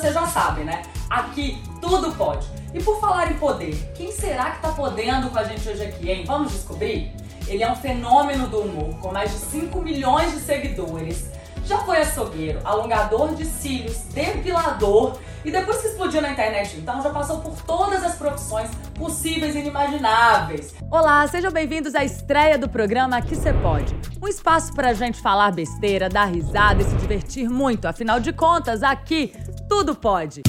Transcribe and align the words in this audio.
você 0.00 0.12
já 0.12 0.26
sabe, 0.26 0.64
né? 0.64 0.82
Aqui 1.10 1.62
tudo 1.80 2.12
pode. 2.12 2.46
E 2.72 2.82
por 2.82 2.98
falar 3.00 3.30
em 3.30 3.34
poder, 3.34 3.74
quem 3.94 4.10
será 4.10 4.52
que 4.52 4.62
tá 4.62 4.70
podendo 4.70 5.28
com 5.28 5.38
a 5.38 5.44
gente 5.44 5.68
hoje 5.68 5.82
aqui, 5.82 6.10
hein? 6.10 6.24
Vamos 6.26 6.52
descobrir? 6.52 7.14
Ele 7.46 7.62
é 7.62 7.70
um 7.70 7.76
fenômeno 7.76 8.46
do 8.46 8.60
humor, 8.60 8.98
com 9.00 9.12
mais 9.12 9.30
de 9.30 9.38
5 9.38 9.80
milhões 9.82 10.32
de 10.32 10.40
seguidores. 10.40 11.28
Já 11.66 11.78
foi 11.78 11.98
açougueiro, 11.98 12.60
alongador 12.64 13.34
de 13.34 13.44
cílios, 13.44 13.98
depilador 14.14 15.18
e 15.44 15.50
depois 15.50 15.80
que 15.80 15.88
explodiu 15.88 16.20
na 16.20 16.32
internet, 16.32 16.76
então 16.76 17.02
já 17.02 17.10
passou 17.10 17.40
por 17.40 17.54
todas 17.62 18.02
as 18.04 18.14
profissões 18.14 18.70
possíveis 18.94 19.54
e 19.54 19.60
inimagináveis. 19.60 20.74
Olá, 20.90 21.26
sejam 21.28 21.50
bem-vindos 21.50 21.94
à 21.94 22.04
estreia 22.04 22.58
do 22.58 22.68
programa 22.68 23.16
Aqui 23.16 23.34
Cê 23.34 23.52
Pode. 23.52 23.94
Um 24.22 24.28
espaço 24.28 24.72
pra 24.74 24.92
gente 24.92 25.20
falar 25.20 25.50
besteira, 25.52 26.08
dar 26.08 26.26
risada 26.26 26.82
e 26.82 26.84
se 26.84 26.94
divertir 26.96 27.48
muito. 27.48 27.86
Afinal 27.86 28.20
de 28.20 28.32
contas, 28.32 28.82
aqui 28.82 29.32
tudo 29.70 29.94
pode. 29.94 30.42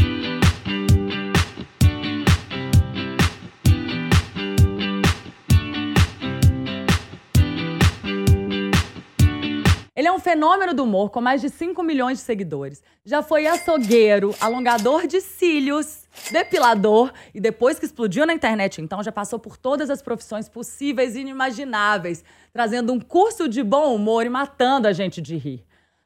Ele 9.96 10.08
é 10.08 10.12
um 10.12 10.20
fenômeno 10.20 10.74
do 10.74 10.84
humor 10.84 11.12
com 11.12 11.22
mais 11.22 11.40
de 11.40 11.50
5 11.50 11.84
milhões 11.84 12.18
de 12.18 12.24
seguidores. 12.24 12.82
Já 13.06 13.22
foi 13.22 13.46
açougueiro, 13.46 14.34
alongador 14.42 15.06
de 15.06 15.22
cílios, 15.22 16.08
depilador 16.32 17.14
e 17.36 17.40
depois 17.40 17.78
que 17.78 17.86
explodiu 17.86 18.26
na 18.26 18.34
internet, 18.34 18.82
então 18.82 19.04
já 19.04 19.12
passou 19.12 19.38
por 19.38 19.56
todas 19.56 19.92
as 19.92 20.02
profissões 20.02 20.50
possíveis 20.50 21.16
e 21.16 21.20
inimagináveis, 21.20 22.24
trazendo 22.52 22.92
um 22.92 23.00
curso 23.00 23.48
de 23.48 23.62
bom 23.62 23.94
humor 23.94 24.26
e 24.26 24.30
matando 24.30 24.88
a 24.88 24.94
gente 24.94 25.22
de 25.22 25.38
rir. 25.38 25.64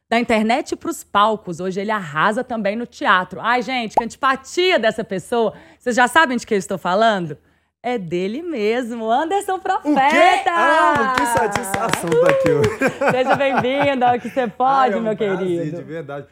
Da 0.07 0.19
internet 0.19 0.75
para 0.75 0.89
os 0.89 1.03
palcos, 1.03 1.59
hoje 1.59 1.81
ele 1.81 1.89
arrasa 1.89 2.43
também 2.43 2.75
no 2.75 2.85
teatro. 2.85 3.39
Ai, 3.41 3.61
gente, 3.63 3.95
que 3.95 4.03
antipatia 4.03 4.77
dessa 4.77 5.03
pessoa. 5.03 5.53
Vocês 5.79 5.95
já 5.95 6.07
sabem 6.07 6.37
de 6.37 6.45
que 6.45 6.53
eu 6.53 6.57
estou 6.57 6.77
falando? 6.77 7.37
é 7.85 7.99
dele 7.99 8.41
mesmo, 8.41 9.11
Anderson 9.11 9.59
Profeta. 9.59 9.91
O 9.91 10.09
quê? 10.09 10.49
Ah, 10.49 11.13
que 11.15 11.25
satisfação 11.27 12.09
uh! 12.09 12.21
tá 12.23 12.29
aqui 12.31 12.49
hoje. 12.49 12.69
Seja 13.11 13.35
bem-vindo 13.35 14.03
ao 14.03 14.19
que 14.19 14.27
você 14.27 14.47
pode, 14.47 14.93
Ai, 14.93 14.93
é 14.93 14.97
um 14.97 15.01
meu 15.03 15.15
prazer, 15.15 15.37
querido. 15.37 15.77
de 15.77 15.83
verdade. 15.83 16.25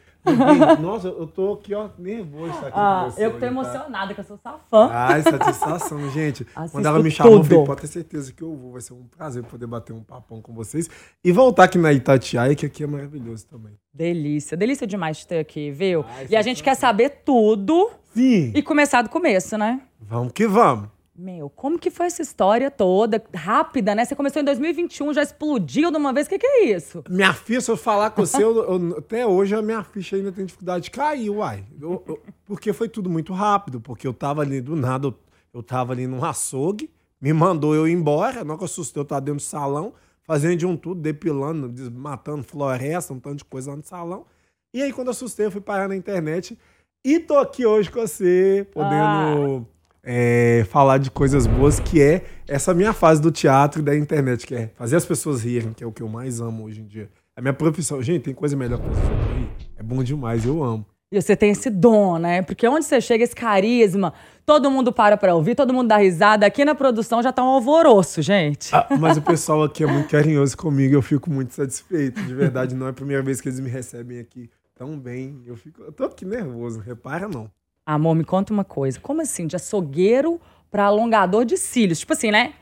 Nossa, 0.80 1.08
eu 1.08 1.26
tô 1.26 1.54
aqui, 1.54 1.74
ó, 1.74 1.88
nervoso 1.98 2.52
aqui 2.58 2.72
ah, 2.72 3.10
você. 3.10 3.26
Eu 3.26 3.32
tô 3.32 3.40
tá? 3.40 3.46
emocionada, 3.46 4.14
que 4.14 4.20
eu 4.20 4.24
sou 4.24 4.38
sua 4.38 4.58
fã. 4.70 4.88
Ai, 4.90 5.22
satisfação, 5.22 6.08
gente. 6.10 6.46
Assisto 6.54 6.76
Quando 6.76 6.86
ela 6.86 6.98
me 7.02 7.10
chamou, 7.10 7.38
eu 7.38 7.44
falei, 7.44 7.64
pode 7.64 7.80
ter 7.82 7.86
certeza 7.88 8.32
que 8.32 8.42
eu 8.42 8.56
vou. 8.56 8.72
Vai 8.72 8.80
ser 8.80 8.94
um 8.94 9.04
prazer 9.04 9.44
poder 9.44 9.66
bater 9.66 9.92
um 9.92 10.02
papão 10.02 10.40
com 10.40 10.54
vocês. 10.54 10.88
E 11.22 11.30
voltar 11.30 11.64
aqui 11.64 11.78
na 11.78 11.92
Itatiaia, 11.92 12.54
que 12.54 12.64
aqui 12.66 12.82
é 12.82 12.86
maravilhoso 12.86 13.46
também. 13.46 13.72
Delícia, 13.92 14.56
delícia 14.56 14.86
demais 14.86 15.18
de 15.18 15.26
ter 15.26 15.38
aqui, 15.38 15.70
viu? 15.70 16.04
Ai, 16.08 16.26
e 16.30 16.36
a 16.36 16.42
gente 16.42 16.62
quer 16.62 16.74
saber 16.74 17.22
tudo. 17.24 17.90
Sim. 18.14 18.52
E 18.54 18.62
começar 18.62 19.02
do 19.02 19.10
começo, 19.10 19.58
né? 19.58 19.80
Vamos 20.00 20.32
que 20.32 20.46
vamos. 20.46 20.88
Meu, 21.16 21.48
como 21.48 21.78
que 21.78 21.92
foi 21.92 22.06
essa 22.06 22.22
história 22.22 22.72
toda? 22.72 23.22
Rápida, 23.32 23.94
né? 23.94 24.04
Você 24.04 24.16
começou 24.16 24.42
em 24.42 24.44
2021, 24.44 25.14
já 25.14 25.22
explodiu 25.22 25.92
de 25.92 25.96
uma 25.96 26.12
vez. 26.12 26.26
O 26.26 26.30
que, 26.30 26.40
que 26.40 26.46
é 26.46 26.64
isso? 26.74 27.04
Minha 27.08 27.32
ficha, 27.32 27.60
se 27.60 27.70
eu 27.70 27.76
falar 27.76 28.10
com 28.10 28.26
você, 28.26 28.42
eu, 28.42 28.56
eu, 28.56 28.98
até 28.98 29.24
hoje 29.24 29.54
a 29.54 29.62
minha 29.62 29.84
ficha 29.84 30.16
ainda 30.16 30.32
tem 30.32 30.44
dificuldade 30.44 30.84
de 30.84 30.90
cair, 30.90 31.30
uai. 31.30 31.64
Eu, 31.80 32.20
porque 32.44 32.72
foi 32.72 32.88
tudo 32.88 33.08
muito 33.08 33.32
rápido, 33.32 33.80
porque 33.80 34.08
eu 34.08 34.12
tava 34.12 34.42
ali 34.42 34.60
do 34.60 34.74
nada, 34.74 35.06
eu, 35.06 35.14
eu 35.52 35.62
tava 35.62 35.92
ali 35.92 36.04
num 36.08 36.24
açougue, 36.24 36.90
me 37.20 37.32
mandou 37.32 37.76
eu 37.76 37.86
ir 37.86 37.92
embora, 37.92 38.42
não 38.42 38.56
que 38.56 38.64
eu 38.64 38.66
assustei, 38.66 39.00
eu 39.00 39.04
tava 39.04 39.20
dentro 39.20 39.38
do 39.38 39.42
salão, 39.42 39.94
fazendo 40.24 40.56
de 40.56 40.66
um 40.66 40.76
tudo, 40.76 41.00
depilando, 41.00 41.72
matando 41.92 42.42
floresta, 42.42 43.14
um 43.14 43.20
tanto 43.20 43.36
de 43.36 43.44
coisa 43.44 43.70
lá 43.70 43.76
no 43.76 43.84
salão. 43.84 44.26
E 44.74 44.82
aí, 44.82 44.92
quando 44.92 45.06
eu 45.06 45.12
assustei, 45.12 45.46
eu 45.46 45.52
fui 45.52 45.60
parar 45.60 45.86
na 45.86 45.94
internet 45.94 46.58
e 47.04 47.20
tô 47.20 47.38
aqui 47.38 47.64
hoje 47.64 47.88
com 47.88 48.00
você, 48.00 48.66
podendo. 48.72 49.64
Ah 49.70 49.74
é, 50.04 50.66
falar 50.70 50.98
de 50.98 51.10
coisas 51.10 51.46
boas, 51.46 51.80
que 51.80 52.00
é 52.00 52.24
essa 52.46 52.74
minha 52.74 52.92
fase 52.92 53.20
do 53.20 53.30
teatro 53.30 53.80
e 53.80 53.84
da 53.84 53.96
internet, 53.96 54.46
que 54.46 54.54
é 54.54 54.70
fazer 54.74 54.96
as 54.96 55.06
pessoas 55.06 55.42
rirem, 55.42 55.72
que 55.72 55.82
é 55.82 55.86
o 55.86 55.92
que 55.92 56.02
eu 56.02 56.08
mais 56.08 56.40
amo 56.40 56.64
hoje 56.64 56.80
em 56.80 56.86
dia. 56.86 57.08
A 57.34 57.40
minha 57.40 57.54
profissão, 57.54 58.00
gente, 58.02 58.22
tem 58.22 58.34
coisa 58.34 58.56
melhor 58.56 58.78
que 58.78 58.86
fazer 58.86 59.00
rir. 59.00 59.48
É 59.76 59.82
bom 59.82 60.02
demais, 60.04 60.44
eu 60.44 60.62
amo. 60.62 60.86
E 61.10 61.20
você 61.20 61.36
tem 61.36 61.50
esse 61.50 61.70
dom, 61.70 62.18
né? 62.18 62.42
Porque 62.42 62.66
onde 62.66 62.84
você 62.84 63.00
chega, 63.00 63.22
esse 63.22 63.34
carisma, 63.34 64.12
todo 64.44 64.70
mundo 64.70 64.92
para 64.92 65.16
pra 65.16 65.34
ouvir, 65.34 65.54
todo 65.54 65.72
mundo 65.72 65.88
dá 65.88 65.98
risada. 65.98 66.44
Aqui 66.44 66.64
na 66.64 66.74
produção 66.74 67.22
já 67.22 67.32
tá 67.32 67.42
um 67.42 67.48
alvoroço, 67.48 68.20
gente. 68.20 68.74
Ah, 68.74 68.86
mas 68.98 69.16
o 69.16 69.22
pessoal 69.22 69.62
aqui 69.62 69.84
é 69.84 69.86
muito 69.86 70.08
carinhoso 70.08 70.56
comigo, 70.56 70.94
eu 70.94 71.02
fico 71.02 71.30
muito 71.30 71.54
satisfeito. 71.54 72.20
De 72.22 72.34
verdade, 72.34 72.74
não 72.74 72.86
é 72.86 72.90
a 72.90 72.92
primeira 72.92 73.22
vez 73.22 73.40
que 73.40 73.48
eles 73.48 73.60
me 73.60 73.70
recebem 73.70 74.18
aqui 74.18 74.50
tão 74.74 74.98
bem. 74.98 75.40
Eu, 75.46 75.56
fico, 75.56 75.82
eu 75.82 75.92
tô 75.92 76.04
aqui 76.04 76.24
nervoso, 76.24 76.80
repara 76.80 77.28
não. 77.28 77.48
Amor, 77.86 78.14
me 78.14 78.24
conta 78.24 78.52
uma 78.52 78.64
coisa. 78.64 78.98
Como 78.98 79.20
assim? 79.20 79.46
De 79.46 79.56
açougueiro 79.56 80.40
para 80.70 80.84
alongador 80.84 81.44
de 81.44 81.56
cílios? 81.56 81.98
Tipo 81.98 82.14
assim, 82.14 82.30
né? 82.30 82.54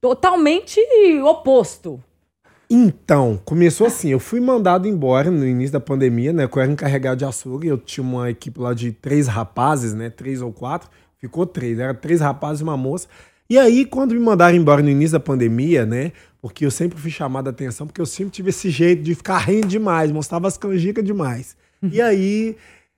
Totalmente 0.00 0.80
oposto. 1.24 2.02
Então, 2.70 3.40
começou 3.44 3.88
assim. 3.88 4.08
Eu 4.10 4.20
fui 4.20 4.40
mandado 4.40 4.86
embora 4.86 5.30
no 5.30 5.46
início 5.46 5.72
da 5.72 5.80
pandemia, 5.80 6.32
né? 6.32 6.44
Eu 6.44 6.62
era 6.62 6.70
encarregado 6.70 7.18
de 7.18 7.24
açougue. 7.24 7.68
Eu 7.68 7.76
tinha 7.76 8.02
uma 8.02 8.30
equipe 8.30 8.58
lá 8.60 8.72
de 8.72 8.92
três 8.92 9.26
rapazes, 9.26 9.94
né? 9.94 10.08
Três 10.08 10.40
ou 10.40 10.52
quatro. 10.52 10.88
Ficou 11.18 11.44
três. 11.44 11.78
Era 11.78 11.92
três 11.92 12.20
rapazes 12.20 12.60
e 12.60 12.64
uma 12.64 12.76
moça. 12.76 13.08
E 13.50 13.58
aí, 13.58 13.84
quando 13.84 14.14
me 14.14 14.20
mandaram 14.20 14.56
embora 14.56 14.80
no 14.80 14.88
início 14.88 15.12
da 15.12 15.20
pandemia, 15.20 15.84
né? 15.84 16.12
Porque 16.40 16.64
eu 16.64 16.70
sempre 16.70 16.98
fui 16.98 17.10
chamado 17.10 17.48
a 17.48 17.50
atenção, 17.50 17.86
porque 17.86 18.00
eu 18.00 18.06
sempre 18.06 18.32
tive 18.32 18.48
esse 18.48 18.70
jeito 18.70 19.02
de 19.02 19.14
ficar 19.14 19.38
rindo 19.38 19.66
demais, 19.66 20.10
mostrava 20.10 20.48
as 20.48 20.56
canjicas 20.56 21.04
demais. 21.04 21.56
E 21.82 22.00
aí, 22.00 22.56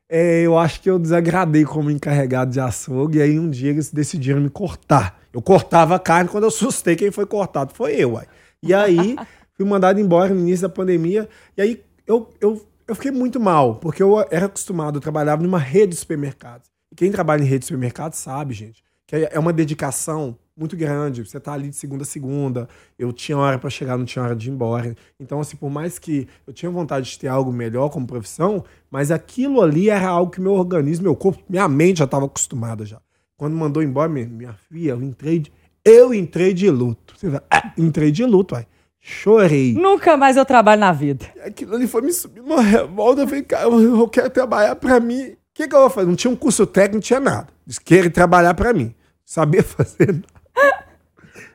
é, 0.09 0.43
eu 0.43 0.59
acho 0.59 0.81
que 0.81 0.91
eu 0.91 0.99
desagradei 0.99 1.65
como 1.65 1.91
encarregado 1.91 2.51
de 2.51 2.61
açougue, 2.61 3.19
e 3.19 3.23
aí 3.23 3.39
um 3.39 3.49
dia 3.49 3.71
eles 3.71 3.91
decidiram 3.91 4.41
me 4.41 4.51
cortar. 4.51 5.21
Eu 5.33 5.43
cortava 5.43 5.97
a 5.97 5.99
carne, 5.99 6.29
quando 6.29 6.45
eu 6.45 6.49
assustei, 6.49 6.95
quem 6.95 7.11
foi 7.11 7.27
cortado 7.27 7.75
foi 7.75 7.95
eu, 7.95 8.13
uai. 8.13 8.27
E 8.63 8.73
aí, 8.73 9.17
fui 9.57 9.67
mandado 9.67 10.01
embora 10.01 10.35
no 10.35 10.41
início 10.41 10.69
da 10.69 10.75
pandemia, 10.75 11.29
e 11.57 11.63
aí 11.63 11.83
eu, 12.07 12.29
eu, 12.41 12.65
eu 12.87 12.95
fiquei 12.95 13.11
muito 13.11 13.41
mal, 13.41 13.77
porque 13.77 14.03
eu 14.03 14.25
era 14.31 14.47
acostumado, 14.47 14.99
eu 14.99 15.01
trabalhava 15.01 15.43
numa 15.43 15.59
rede 15.59 15.93
de 15.93 15.97
supermercados. 15.97 16.69
E 16.93 16.95
quem 16.95 17.11
trabalha 17.11 17.43
em 17.43 17.47
rede 17.47 17.61
de 17.61 17.67
supermercados 17.67 18.19
sabe, 18.19 18.55
gente, 18.55 18.85
que 19.07 19.17
é 19.17 19.39
uma 19.39 19.53
dedicação 19.53 20.37
muito 20.57 20.77
grande. 20.77 21.25
Você 21.25 21.41
tá 21.41 21.53
ali 21.53 21.69
de 21.69 21.77
segunda 21.77 22.03
a 22.03 22.07
segunda. 22.07 22.69
Eu 22.99 23.13
tinha 23.13 23.37
hora 23.37 23.59
para 23.59 23.71
chegar, 23.71 23.97
não 23.97 24.05
tinha 24.05 24.25
hora 24.25 24.37
de 24.37 24.49
ir 24.49 24.53
embora. 24.53 24.95
Então, 25.19 25.41
assim, 25.41 25.57
por 25.57 25.71
mais 25.71 25.99
que 25.99 26.29
eu 26.47 26.53
tinha 26.53 26.71
vontade 26.71 27.11
de 27.11 27.19
ter 27.19 27.29
algo 27.29 27.53
melhor 27.53 27.89
como 27.91 28.07
profissão, 28.07 28.65
mas 28.91 29.11
aquilo 29.11 29.61
ali 29.61 29.91
era 29.91 30.09
algo 30.09 30.31
que 30.31 30.41
meu 30.41 30.53
organismo, 30.53 31.05
meu 31.05 31.17
corpo, 31.17 31.43
minha 31.49 31.69
mente 31.69 31.99
já 31.99 32.05
estava 32.05 32.27
acostumada 32.27 32.85
já. 32.85 33.01
Quando 33.37 33.57
mandou 33.57 33.83
embora, 33.83 34.09
minha, 34.09 34.27
minha 34.27 34.53
filha, 34.53 34.93
eu 34.93 35.03
entrei 35.03 35.41
de, 35.41 35.53
eu 35.85 36.15
entrei 36.15 36.55
de 36.55 36.71
luto. 36.71 37.15
Você 37.17 37.29
vai, 37.29 37.41
ah, 37.51 37.73
entrei 37.77 38.11
de 38.11 38.25
luto, 38.25 38.55
aí. 38.55 38.65
Chorei. 39.07 39.75
Nunca 39.75 40.17
mais 40.17 40.37
eu 40.37 40.47
trabalho 40.47 40.81
na 40.81 40.91
vida. 40.91 41.27
Aquilo 41.45 41.75
ali 41.75 41.87
foi 41.87 42.01
me 42.01 42.11
subir 42.11 42.41
uma 42.41 42.63
revolta. 42.63 43.21
Eu 43.21 43.29
falei, 43.29 43.43
cara, 43.43 43.65
eu 43.69 44.09
quero 44.09 44.31
trabalhar 44.31 44.77
para 44.77 44.99
mim. 44.99 45.33
O 45.33 45.37
que, 45.53 45.69
que 45.69 45.75
eu 45.75 45.81
vou 45.81 45.91
fazer? 45.91 46.09
Não 46.09 46.17
tinha 46.17 46.31
um 46.31 46.37
curso 46.37 46.67
técnico, 46.67 46.95
não 46.95 47.01
tinha 47.03 47.21
nada. 47.21 47.49
Eles 47.67 47.79
querem 47.79 48.11
trabalhar 48.11 48.55
para 48.55 48.73
mim. 48.73 48.95
Saber 49.23 49.61
fazer. 49.63 50.25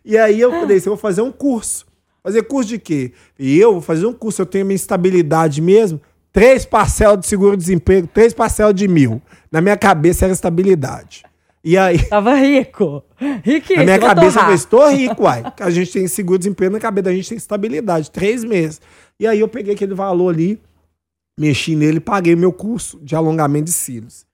E 0.10 0.18
aí 0.18 0.42
eu 0.42 0.50
falei, 0.50 0.78
eu 0.78 0.82
vou 0.82 0.98
fazer 0.98 1.22
um 1.22 1.32
curso. 1.32 1.86
Fazer 2.24 2.42
curso 2.42 2.68
de 2.68 2.80
quê? 2.80 3.14
E 3.38 3.60
eu 3.60 3.74
vou 3.74 3.82
fazer 3.82 4.08
um 4.08 4.12
curso, 4.12 4.42
eu 4.42 4.46
tenho 4.48 4.66
minha 4.66 4.76
estabilidade 4.76 5.62
mesmo. 5.62 6.02
Três 6.34 6.66
parcelas 6.66 7.20
de 7.20 7.28
seguro-desemprego, 7.28 8.08
três 8.08 8.34
parcelas 8.34 8.74
de 8.74 8.88
mil. 8.88 9.22
Na 9.52 9.62
minha 9.62 9.78
cabeça 9.78 10.26
era 10.26 10.34
estabilidade. 10.34 11.24
E 11.64 11.78
aí. 11.78 12.04
Tava 12.10 12.34
rico. 12.34 13.04
Riquíssimo. 13.44 13.78
Na 13.78 13.84
minha 13.84 14.00
cabeça 14.00 14.40
eu 14.50 14.56
estou 14.56 14.90
rico, 14.90 15.26
uai. 15.26 15.44
A 15.62 15.70
gente 15.70 15.92
tem 15.92 16.08
seguro-desemprego, 16.08 16.74
na 16.74 16.80
cabeça 16.80 17.04
da 17.04 17.14
gente 17.14 17.30
tem 17.30 17.38
estabilidade. 17.38 18.10
Três 18.10 18.44
meses. 18.44 18.82
E 19.20 19.28
aí 19.28 19.40
eu 19.40 19.48
peguei 19.48 19.76
aquele 19.76 19.94
valor 19.94 20.34
ali, 20.34 20.60
mexi 21.40 21.76
nele, 21.76 22.00
paguei 22.00 22.36
meu 22.36 22.52
curso 22.52 23.00
de 23.04 23.16
alongamento 23.16 23.66
de 23.66 23.74
cílios. 23.74 24.26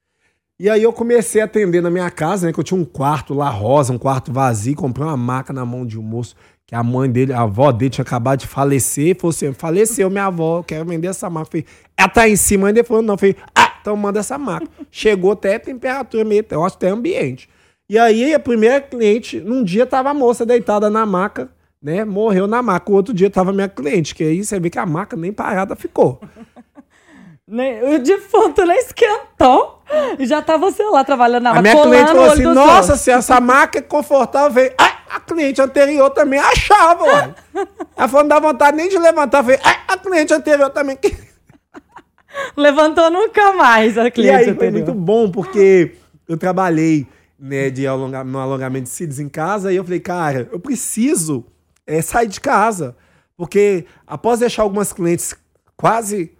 E 0.57 0.69
aí 0.69 0.83
eu 0.83 0.93
comecei 0.93 1.41
a 1.41 1.45
atender 1.45 1.81
na 1.81 1.89
minha 1.89 2.09
casa, 2.09 2.47
né? 2.47 2.53
Que 2.53 2.59
eu 2.59 2.63
tinha 2.63 2.79
um 2.79 2.85
quarto 2.85 3.33
lá 3.33 3.49
rosa, 3.49 3.91
um 3.91 3.97
quarto 3.97 4.31
vazio, 4.31 4.73
comprei 4.73 5.05
uma 5.05 5.17
maca 5.17 5.51
na 5.51 5.65
mão 5.65 5.85
de 5.85 5.99
um 5.99 6.01
moço, 6.01 6.33
que 6.65 6.73
a 6.73 6.81
mãe 6.81 7.11
dele, 7.11 7.33
a 7.33 7.41
avó 7.41 7.73
dele 7.73 7.89
tinha 7.89 8.03
acabado 8.03 8.39
de 8.39 8.47
falecer. 8.47 9.17
Falou 9.19 9.31
assim: 9.31 9.51
faleceu 9.51 10.09
minha 10.09 10.27
avó, 10.27 10.63
quero 10.63 10.85
vender 10.85 11.09
essa 11.09 11.29
maca. 11.29 11.47
Falei, 11.51 11.65
ela 11.97 12.07
tá 12.07 12.29
em 12.29 12.37
cima 12.37 12.69
ainda? 12.69 12.85
Falou, 12.85 13.03
não. 13.03 13.17
Falei, 13.17 13.35
ah, 13.53 13.73
então 13.81 13.97
manda 13.97 14.21
essa 14.21 14.37
maca. 14.37 14.65
Chegou 14.89 15.33
até 15.33 15.59
temperatura 15.59 16.23
meio, 16.23 16.45
eu 16.49 16.63
acho 16.63 16.77
até 16.77 16.87
ambiente. 16.87 17.49
E 17.89 17.99
aí 17.99 18.33
a 18.33 18.39
primeira 18.39 18.79
cliente, 18.79 19.41
num 19.41 19.61
dia 19.61 19.85
tava 19.85 20.11
a 20.11 20.13
moça 20.13 20.45
deitada 20.45 20.89
na 20.89 21.05
maca, 21.05 21.49
né? 21.81 22.05
Morreu 22.05 22.47
na 22.47 22.61
maca. 22.61 22.89
O 22.89 22.95
outro 22.95 23.13
dia 23.13 23.29
tava 23.29 23.51
minha 23.51 23.67
cliente, 23.67 24.15
que 24.15 24.23
aí 24.23 24.41
você 24.41 24.57
vê 24.57 24.69
que 24.69 24.79
a 24.79 24.85
maca 24.85 25.17
nem 25.17 25.33
parada 25.33 25.75
ficou. 25.75 26.21
O 27.47 27.99
defunto 27.99 28.65
nem 28.65 28.79
esquentou 28.79 29.83
e 30.17 30.25
já 30.25 30.41
tá 30.41 30.57
você 30.57 30.83
lá 30.83 31.03
trabalhando 31.03 31.43
na. 31.43 31.51
A 31.51 31.61
minha 31.61 31.79
cliente 31.79 32.07
falou 32.07 32.25
assim: 32.25 32.43
Nossa, 32.43 32.95
se 32.95 33.11
essa 33.11 33.39
maca 33.39 33.77
é 33.77 33.81
confortável, 33.83 34.51
veio. 34.51 34.73
Ah, 34.79 34.97
a 35.15 35.19
cliente 35.19 35.61
anterior 35.61 36.09
também 36.09 36.39
achava, 36.39 37.03
ué. 37.03 37.35
Ela 37.95 38.07
falou: 38.07 38.23
não 38.23 38.29
dá 38.29 38.39
vontade 38.39 38.75
nem 38.75 38.89
de 38.89 38.97
levantar. 38.97 39.43
Falei, 39.43 39.59
ah, 39.63 39.93
a 39.93 39.97
cliente 39.97 40.33
anterior 40.33 40.69
também. 40.71 40.97
Levantou 42.57 43.09
nunca 43.11 43.53
mais 43.53 43.97
a 43.97 44.07
E 44.07 44.11
cliente 44.11 44.35
aí 44.35 44.43
foi 44.45 44.53
anterior. 44.53 44.73
muito 44.73 44.93
bom, 44.93 45.29
porque 45.29 45.95
eu 46.27 46.37
trabalhei 46.37 47.07
né, 47.39 47.69
de 47.69 47.85
alonga, 47.85 48.23
no 48.23 48.39
alongamento 48.39 48.85
de 48.85 48.89
cílios 48.89 49.19
em 49.19 49.29
casa 49.29 49.71
e 49.71 49.75
eu 49.75 49.83
falei, 49.83 49.99
cara, 49.99 50.49
eu 50.51 50.59
preciso 50.59 51.45
é, 51.85 52.01
sair 52.01 52.27
de 52.27 52.41
casa. 52.41 52.97
Porque 53.37 53.85
após 54.07 54.39
deixar 54.39 54.63
algumas 54.63 54.91
clientes 54.91 55.35
quase 55.77 56.31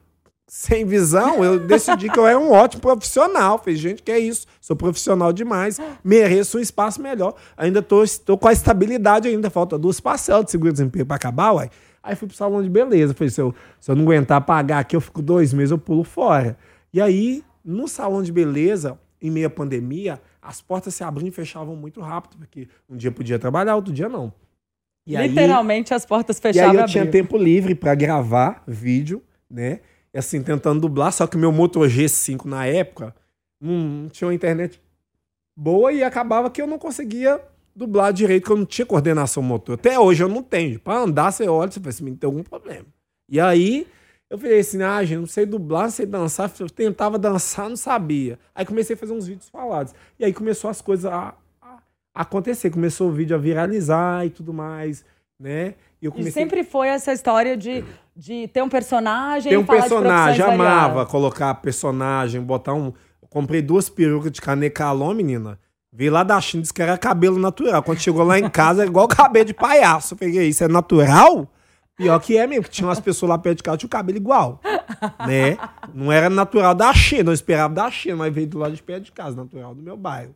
sem 0.57 0.85
visão, 0.85 1.43
eu 1.43 1.59
decidi 1.59 2.09
que 2.09 2.17
eu 2.17 2.25
era 2.25 2.39
um 2.39 2.49
ótimo 2.49 2.81
profissional. 2.81 3.57
Falei, 3.59 3.75
gente, 3.75 4.01
que 4.01 4.09
é 4.09 4.17
isso? 4.17 4.47
Sou 4.61 4.73
profissional 4.73 5.33
demais, 5.33 5.81
mereço 6.01 6.57
um 6.57 6.61
espaço 6.61 7.01
melhor. 7.01 7.35
Ainda 7.57 7.81
tô 7.81 8.37
com 8.37 8.47
a 8.47 8.53
estabilidade 8.53 9.27
ainda, 9.27 9.49
falta 9.49 9.77
duas 9.77 9.99
parcelas 9.99 10.45
de 10.45 10.51
seguro-desemprego 10.51 11.05
para 11.07 11.17
acabar, 11.17 11.51
uai. 11.51 11.69
Aí 12.01 12.15
fui 12.15 12.25
pro 12.29 12.37
salão 12.37 12.63
de 12.63 12.69
beleza. 12.69 13.13
Falei, 13.13 13.29
se 13.29 13.41
eu, 13.41 13.53
se 13.81 13.91
eu 13.91 13.95
não 13.97 14.03
aguentar 14.03 14.39
pagar 14.45 14.79
aqui, 14.79 14.95
eu 14.95 15.01
fico 15.01 15.21
dois 15.21 15.51
meses, 15.53 15.71
eu 15.71 15.77
pulo 15.77 16.05
fora. 16.05 16.57
E 16.93 17.01
aí, 17.01 17.43
no 17.63 17.85
salão 17.85 18.23
de 18.23 18.31
beleza, 18.31 18.97
em 19.21 19.29
meio 19.29 19.47
à 19.47 19.49
pandemia, 19.49 20.21
as 20.41 20.61
portas 20.61 20.95
se 20.95 21.03
abriam 21.03 21.27
e 21.27 21.31
fechavam 21.31 21.75
muito 21.75 21.99
rápido, 21.99 22.37
porque 22.37 22.69
um 22.89 22.95
dia 22.95 23.11
podia 23.11 23.37
trabalhar, 23.37 23.75
outro 23.75 23.91
dia 23.91 24.07
não. 24.07 24.31
E 25.05 25.17
aí- 25.17 25.27
Literalmente 25.27 25.93
as 25.93 26.05
portas 26.05 26.37
e 26.37 26.41
fechavam 26.41 26.71
aí 26.71 26.77
e 26.77 26.79
eu 26.79 26.85
tinha 26.87 27.03
abriam. 27.03 27.23
tempo 27.23 27.37
livre 27.37 27.75
pra 27.75 27.93
gravar 27.93 28.63
vídeo, 28.65 29.21
né? 29.51 29.81
E 30.15 30.17
assim, 30.17 30.41
tentando 30.41 30.79
dublar, 30.79 31.11
só 31.11 31.27
que 31.27 31.35
o 31.35 31.39
meu 31.39 31.51
Moto 31.51 31.81
G5 31.81 32.45
na 32.45 32.65
época 32.65 33.13
não 33.59 34.07
tinha 34.07 34.29
uma 34.29 34.33
internet 34.33 34.81
boa 35.57 35.91
e 35.91 36.05
acabava 36.05 36.49
que 36.49 36.61
eu 36.61 36.67
não 36.67 36.79
conseguia 36.79 37.41
dublar 37.75 38.13
direito, 38.13 38.45
que 38.45 38.51
eu 38.51 38.55
não 38.55 38.65
tinha 38.65 38.85
coordenação 38.85 39.43
motor. 39.43 39.75
Até 39.75 39.99
hoje 39.99 40.23
eu 40.23 40.29
não 40.29 40.41
tenho. 40.41 40.79
Pra 40.79 40.99
andar, 40.99 41.33
você 41.33 41.49
olha 41.49 41.67
e 41.67 41.73
você 41.73 41.81
fala 41.81 41.89
assim, 41.89 42.15
tem 42.15 42.27
algum 42.27 42.43
problema. 42.43 42.85
E 43.29 43.41
aí 43.41 43.85
eu 44.29 44.37
falei 44.37 44.59
assim, 44.59 44.81
ah, 44.81 45.03
gente, 45.03 45.19
não 45.19 45.27
sei 45.27 45.45
dublar, 45.45 45.83
não 45.83 45.91
sei 45.91 46.05
dançar. 46.05 46.49
Eu 46.61 46.69
tentava 46.69 47.19
dançar, 47.19 47.67
não 47.67 47.75
sabia. 47.75 48.39
Aí 48.55 48.65
comecei 48.65 48.95
a 48.95 48.97
fazer 48.97 49.11
uns 49.11 49.27
vídeos 49.27 49.49
falados. 49.49 49.93
E 50.17 50.23
aí 50.23 50.31
começou 50.31 50.69
as 50.69 50.81
coisas 50.81 51.11
a, 51.11 51.35
a 51.61 51.77
acontecer. 52.13 52.69
Começou 52.69 53.09
o 53.09 53.11
vídeo 53.11 53.35
a 53.35 53.39
viralizar 53.39 54.25
e 54.25 54.29
tudo 54.29 54.53
mais, 54.53 55.03
né? 55.37 55.75
E 56.01 56.05
eu 56.05 56.09
E 56.09 56.11
comecei 56.11 56.31
sempre 56.31 56.63
foi 56.63 56.87
essa 56.87 57.11
história 57.11 57.57
de, 57.57 57.83
de 58.15 58.47
ter 58.47 58.61
um 58.63 58.69
personagem 58.69 59.49
tem 59.49 59.59
e 59.59 59.61
um 59.61 59.65
personagem, 59.65 60.41
amava 60.41 60.87
variadas. 60.87 61.11
colocar 61.11 61.53
personagem, 61.55 62.41
botar 62.41 62.73
um. 62.73 62.93
Eu 63.21 63.27
comprei 63.29 63.61
duas 63.61 63.89
perucas 63.89 64.31
de 64.31 64.41
canecalon, 64.41 65.13
menina. 65.13 65.59
Veio 65.91 66.11
lá 66.11 66.23
da 66.23 66.39
China, 66.41 66.61
disse 66.61 66.73
que 66.73 66.81
era 66.81 66.97
cabelo 66.97 67.39
natural. 67.39 67.81
Quando 67.83 67.99
chegou 67.99 68.23
lá 68.23 68.37
em 68.37 68.49
casa, 68.49 68.81
era 68.81 68.89
igual 68.89 69.07
cabelo 69.07 69.45
de 69.45 69.53
palhaço. 69.53 70.13
Eu 70.13 70.17
peguei, 70.17 70.47
isso 70.47 70.63
é 70.63 70.67
natural? 70.67 71.49
Pior 71.95 72.19
que 72.19 72.37
é 72.37 72.45
mesmo, 72.45 72.65
que 72.65 72.69
tinha 72.69 72.87
umas 72.87 72.99
pessoas 72.99 73.29
lá 73.29 73.37
perto 73.37 73.57
de 73.57 73.63
casa, 73.63 73.77
tinha 73.77 73.87
o 73.87 73.89
cabelo 73.89 74.17
igual. 74.17 74.59
Né? 75.25 75.57
Não 75.93 76.11
era 76.11 76.29
natural 76.29 76.75
da 76.75 76.93
China, 76.93 77.29
eu 77.29 77.33
esperava 77.33 77.73
da 77.73 77.89
China, 77.89 78.17
mas 78.17 78.33
veio 78.33 78.47
do 78.47 78.57
lado 78.57 78.75
de 78.75 78.83
perto 78.83 79.05
de 79.05 79.11
casa, 79.13 79.37
natural 79.37 79.73
do 79.73 79.81
meu 79.81 79.95
bairro. 79.95 80.35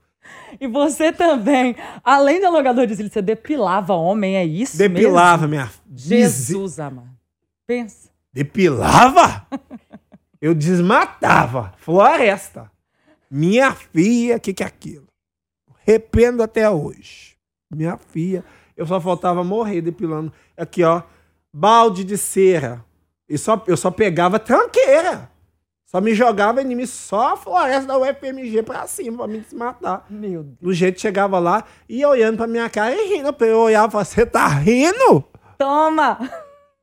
E 0.60 0.68
você 0.68 1.12
também, 1.12 1.76
além 2.04 2.40
de 2.40 2.46
alongador 2.46 2.88
de 2.88 2.96
cílios, 2.96 3.12
você 3.12 3.22
depilava 3.22 3.94
homem, 3.94 4.38
é 4.38 4.46
isso 4.46 4.78
Depilava, 4.78 5.48
minha. 5.48 5.64
mesmo? 5.64 5.74
Jesus, 5.94 6.80
amado. 6.80 7.09
Pensa. 7.70 8.10
Depilava? 8.34 9.46
Eu 10.42 10.56
desmatava. 10.56 11.72
Floresta. 11.78 12.72
Minha 13.30 13.72
filha, 13.74 14.38
o 14.38 14.40
que, 14.40 14.56
que 14.56 14.64
é 14.64 14.66
aquilo? 14.66 15.06
Arrependo 15.80 16.42
até 16.42 16.68
hoje. 16.68 17.38
Minha 17.72 17.96
filha. 17.96 18.44
Eu 18.76 18.88
só 18.88 19.00
faltava 19.00 19.44
morrer 19.44 19.82
depilando. 19.82 20.34
Aqui, 20.58 20.84
ó. 20.84 21.04
Balde 21.54 22.04
de 22.04 22.18
cera. 22.18 22.84
E 23.30 23.38
só, 23.38 23.64
eu 23.68 23.78
só 23.78 23.92
pegava 23.92 24.40
tranqueira. 24.40 25.30
Só 25.86 26.02
me 26.02 26.16
jogava 26.16 26.64
em 26.64 26.76
mim, 26.76 26.88
só 26.88 27.34
a 27.34 27.38
floresta 27.38 27.86
da 27.86 28.00
UFMG 28.00 28.64
pra 28.64 28.88
cima, 28.88 29.18
pra 29.20 29.28
me 29.28 29.42
desmatar. 29.42 30.08
Meu 30.10 30.42
Deus. 30.42 30.58
Do 30.60 30.74
jeito 30.74 30.96
que 30.96 31.02
chegava 31.02 31.38
lá, 31.38 31.64
ia 31.88 32.10
olhando 32.10 32.38
pra 32.38 32.48
minha 32.48 32.68
cara 32.68 32.96
e 32.96 33.16
rindo. 33.16 33.36
Eu 33.42 33.60
olhava 33.60 33.90
e 33.90 33.92
falava, 33.92 34.10
você 34.10 34.26
tá 34.26 34.48
rindo? 34.48 35.24
Toma! 35.56 36.18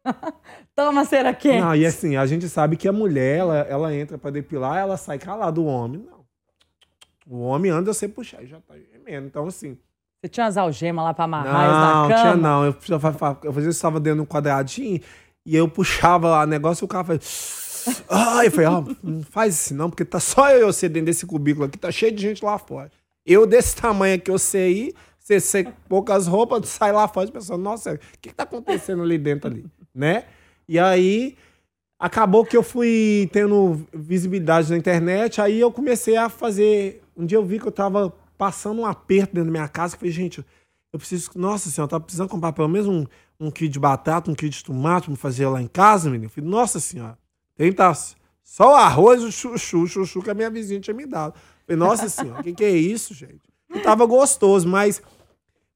Toma, 0.76 1.06
cera 1.06 1.32
quente. 1.32 1.62
Não, 1.62 1.74
e 1.74 1.86
assim, 1.86 2.16
a 2.16 2.26
gente 2.26 2.46
sabe 2.50 2.76
que 2.76 2.86
a 2.86 2.92
mulher, 2.92 3.38
ela, 3.38 3.56
ela 3.60 3.94
entra 3.94 4.18
pra 4.18 4.30
depilar, 4.30 4.76
ela 4.76 4.98
sai 4.98 5.18
calada. 5.18 5.58
O 5.58 5.64
homem, 5.64 6.04
não. 6.06 6.26
O 7.26 7.40
homem 7.40 7.70
anda 7.70 7.94
sem 7.94 8.10
puxar 8.10 8.42
e 8.42 8.46
já 8.46 8.60
tá 8.60 8.74
gemendo. 8.76 9.26
Então, 9.26 9.46
assim. 9.46 9.78
Você 10.20 10.28
tinha 10.28 10.44
as 10.44 10.58
algemas 10.58 11.02
lá 11.02 11.14
pra 11.14 11.24
amarrar 11.24 11.52
Não, 11.52 12.08
na 12.08 12.14
cama? 12.14 12.20
tinha 12.20 12.36
não. 12.36 12.64
Eu, 12.66 12.76
eu, 12.90 13.00
eu, 13.44 13.52
vezes 13.52 13.74
estava 13.74 13.98
dentro 13.98 14.18
de 14.18 14.22
um 14.22 14.26
quadradinho 14.26 15.00
e 15.46 15.56
eu 15.56 15.66
puxava 15.66 16.28
lá 16.28 16.42
o 16.42 16.46
negócio 16.46 16.84
e 16.84 16.86
o 16.86 16.88
cara 16.88 17.04
fazia. 17.04 18.04
Ai, 18.10 18.46
eu 18.48 18.50
falei, 18.50 18.66
ó, 18.66 18.84
não 19.02 19.22
faz 19.22 19.54
isso 19.54 19.74
não, 19.74 19.88
porque 19.88 20.04
tá 20.04 20.20
só 20.20 20.50
eu 20.50 20.60
e 20.68 20.72
você 20.72 20.90
dentro 20.90 21.06
desse 21.06 21.24
cubículo 21.24 21.64
aqui, 21.64 21.78
tá 21.78 21.90
cheio 21.90 22.12
de 22.12 22.20
gente 22.20 22.44
lá 22.44 22.58
fora. 22.58 22.90
Eu 23.24 23.46
desse 23.46 23.76
tamanho 23.76 24.16
aqui, 24.16 24.30
eu 24.30 24.38
sei 24.38 24.88
ir, 24.88 24.94
você 25.18 25.40
sei 25.40 25.66
poucas 25.88 26.26
roupas, 26.26 26.68
sai 26.68 26.92
lá 26.92 27.08
fora 27.08 27.28
e 27.28 27.32
pensa, 27.32 27.56
nossa, 27.56 27.94
o 27.94 27.98
que, 28.20 28.28
que 28.28 28.34
tá 28.34 28.42
acontecendo 28.42 29.02
ali 29.02 29.16
dentro 29.16 29.50
ali, 29.50 29.64
né? 29.94 30.24
E 30.68 30.78
aí, 30.78 31.36
acabou 31.98 32.44
que 32.44 32.56
eu 32.56 32.62
fui 32.62 33.28
tendo 33.32 33.86
visibilidade 33.92 34.70
na 34.70 34.76
internet, 34.76 35.40
aí 35.40 35.60
eu 35.60 35.72
comecei 35.72 36.16
a 36.16 36.28
fazer. 36.28 37.02
Um 37.16 37.24
dia 37.24 37.38
eu 37.38 37.44
vi 37.44 37.58
que 37.58 37.66
eu 37.66 37.72
tava 37.72 38.12
passando 38.36 38.80
um 38.80 38.86
aperto 38.86 39.34
dentro 39.34 39.46
da 39.46 39.58
minha 39.58 39.68
casa, 39.68 39.92
que 39.92 39.96
eu 39.96 40.00
falei, 40.00 40.12
gente, 40.12 40.44
eu 40.92 40.98
preciso. 40.98 41.30
Nossa 41.34 41.70
senhora, 41.70 41.86
eu 41.86 41.90
tava 41.90 42.04
precisando 42.04 42.28
comprar 42.28 42.52
pelo 42.52 42.68
menos 42.68 42.86
um, 42.86 43.06
um 43.40 43.50
quilo 43.50 43.70
de 43.70 43.78
batata, 43.78 44.30
um 44.30 44.34
quilo 44.34 44.50
de 44.50 44.64
tomate 44.64 45.06
pra 45.06 45.16
fazer 45.16 45.46
lá 45.46 45.60
em 45.60 45.68
casa, 45.68 46.10
menino. 46.10 46.26
Eu 46.26 46.30
falei, 46.30 46.50
nossa 46.50 46.80
senhora, 46.80 47.18
tem 47.54 47.72
tá 47.72 47.94
só 48.42 48.72
o 48.72 48.76
arroz, 48.76 49.22
o 49.22 49.32
chuchu, 49.32 49.82
o 49.82 49.86
chuchu 49.88 50.22
que 50.22 50.30
a 50.30 50.34
minha 50.34 50.50
vizinha 50.50 50.80
tinha 50.80 50.94
me 50.94 51.06
dado. 51.06 51.34
Eu 51.34 51.76
falei, 51.76 51.78
nossa 51.78 52.08
senhora, 52.08 52.40
o 52.40 52.44
que, 52.44 52.52
que 52.52 52.64
é 52.64 52.70
isso, 52.70 53.14
gente? 53.14 53.42
E 53.74 53.80
tava 53.80 54.06
gostoso, 54.06 54.68
mas. 54.68 55.02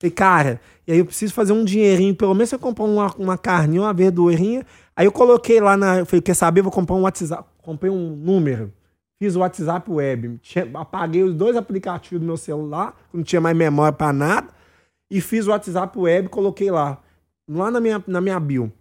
Falei, 0.01 0.11
cara, 0.11 0.61
e 0.87 0.93
aí 0.93 0.99
eu 0.99 1.05
preciso 1.05 1.35
fazer 1.35 1.53
um 1.53 1.63
dinheirinho, 1.63 2.15
pelo 2.17 2.35
menos 2.35 2.51
eu 2.51 2.59
comprar 2.59 2.85
uma, 2.85 3.15
uma 3.19 3.37
carninha, 3.37 3.83
uma 3.83 3.93
verdurinha. 3.93 4.65
Aí 4.97 5.05
eu 5.05 5.13
coloquei 5.13 5.61
lá 5.61 5.77
na. 5.77 6.07
Falei, 6.07 6.23
quer 6.23 6.35
saber? 6.35 6.63
Vou 6.63 6.73
comprar 6.73 6.97
um 6.97 7.03
WhatsApp. 7.03 7.47
Comprei 7.59 7.93
um 7.93 8.17
número. 8.17 8.73
Fiz 9.19 9.37
o 9.37 9.41
WhatsApp 9.41 9.91
web. 9.91 10.41
Apaguei 10.73 11.23
os 11.23 11.35
dois 11.35 11.55
aplicativos 11.55 12.21
do 12.21 12.27
meu 12.27 12.39
celular, 12.39 12.99
não 13.13 13.23
tinha 13.23 13.41
mais 13.41 13.55
memória 13.55 13.93
pra 13.93 14.11
nada. 14.11 14.49
E 15.11 15.21
fiz 15.21 15.47
o 15.47 15.51
WhatsApp 15.51 15.99
web, 15.99 16.29
coloquei 16.31 16.71
lá. 16.71 16.99
Lá 17.47 17.71
na 17.71 17.81
minha, 17.81 18.03
na 18.07 18.21
minha 18.23 18.41
bio. 18.41 18.73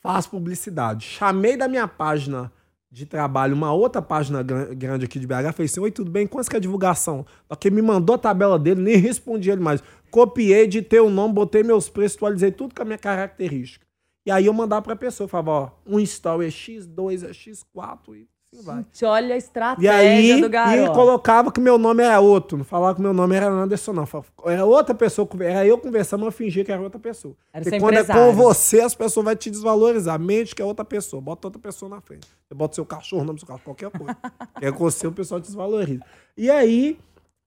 Faço 0.00 0.30
publicidade. 0.30 1.04
Chamei 1.04 1.58
da 1.58 1.68
minha 1.68 1.86
página 1.86 2.50
de 2.90 3.04
trabalho 3.04 3.54
uma 3.54 3.72
outra 3.72 4.00
página 4.00 4.42
gran- 4.42 4.74
grande 4.74 5.04
aqui 5.04 5.18
de 5.18 5.26
BH. 5.26 5.52
Falei 5.52 5.66
assim: 5.66 5.80
Oi, 5.80 5.90
tudo 5.90 6.10
bem? 6.10 6.26
Quanto 6.26 6.48
que 6.48 6.56
é 6.56 6.58
a 6.58 6.60
divulgação? 6.60 7.26
Só 7.46 7.54
que 7.54 7.70
me 7.70 7.82
mandou 7.82 8.14
a 8.14 8.18
tabela 8.18 8.58
dele, 8.58 8.80
nem 8.80 8.96
respondi 8.96 9.50
ele 9.50 9.60
mais. 9.60 9.82
Copiei, 10.10 10.66
ditei 10.66 11.00
o 11.00 11.10
nome, 11.10 11.34
botei 11.34 11.62
meus 11.62 11.88
preços, 11.88 12.16
atualizei 12.16 12.50
tudo 12.50 12.74
com 12.74 12.82
a 12.82 12.84
minha 12.84 12.98
característica. 12.98 13.86
E 14.24 14.30
aí 14.30 14.46
eu 14.46 14.52
mandava 14.52 14.82
pra 14.82 14.96
pessoa, 14.96 15.28
falava, 15.28 15.50
ó, 15.50 15.70
um 15.86 15.98
story 16.00 16.46
é 16.46 16.50
X, 16.50 16.86
dois 16.86 17.22
é 17.22 17.30
X4 17.30 18.14
e 18.14 18.28
assim 18.52 18.62
vai. 18.64 18.76
Gente, 18.78 19.04
olha 19.04 19.34
a 19.34 19.36
E 19.36 19.38
estratégia 19.38 19.92
aí, 19.94 20.40
do 20.40 20.46
e 20.46 20.48
garoto. 20.48 20.92
colocava 20.92 21.52
que 21.52 21.60
meu 21.60 21.78
nome 21.78 22.02
era 22.02 22.18
outro. 22.20 22.56
Não 22.58 22.64
falava 22.64 22.94
que 22.94 23.02
meu 23.02 23.12
nome 23.12 23.36
era 23.36 23.46
Anderson, 23.48 23.92
não. 23.92 24.06
Falava, 24.06 24.28
Era 24.46 24.64
outra 24.64 24.94
pessoa, 24.94 25.28
era 25.40 25.66
eu 25.66 25.78
conversando, 25.78 26.20
mas 26.20 26.26
eu 26.28 26.32
fingia 26.32 26.64
que 26.64 26.72
era 26.72 26.80
outra 26.80 26.98
pessoa. 26.98 27.34
Era 27.52 27.62
Porque 27.62 27.78
quando 27.78 27.94
é 27.94 28.00
empresário. 28.00 28.22
com 28.24 28.32
você, 28.32 28.80
as 28.80 28.94
pessoas 28.94 29.24
vão 29.24 29.36
te 29.36 29.50
desvalorizar. 29.50 30.18
Mente 30.18 30.54
que 30.54 30.62
é 30.62 30.64
outra 30.64 30.84
pessoa. 30.84 31.20
Bota 31.20 31.46
outra 31.48 31.60
pessoa 31.60 31.88
na 31.88 32.00
frente. 32.00 32.26
Você 32.48 32.54
bota 32.54 32.74
seu 32.74 32.86
cachorro, 32.86 33.24
nome 33.24 33.36
do 33.38 33.40
seu 33.40 33.48
cachorro, 33.48 33.74
qualquer 33.76 33.90
coisa. 33.90 34.16
é 34.60 34.72
com 34.72 34.78
você, 34.78 35.06
o 35.06 35.12
pessoal 35.12 35.40
te 35.40 35.46
desvaloriza. 35.46 36.02
E 36.36 36.50
aí, 36.50 36.98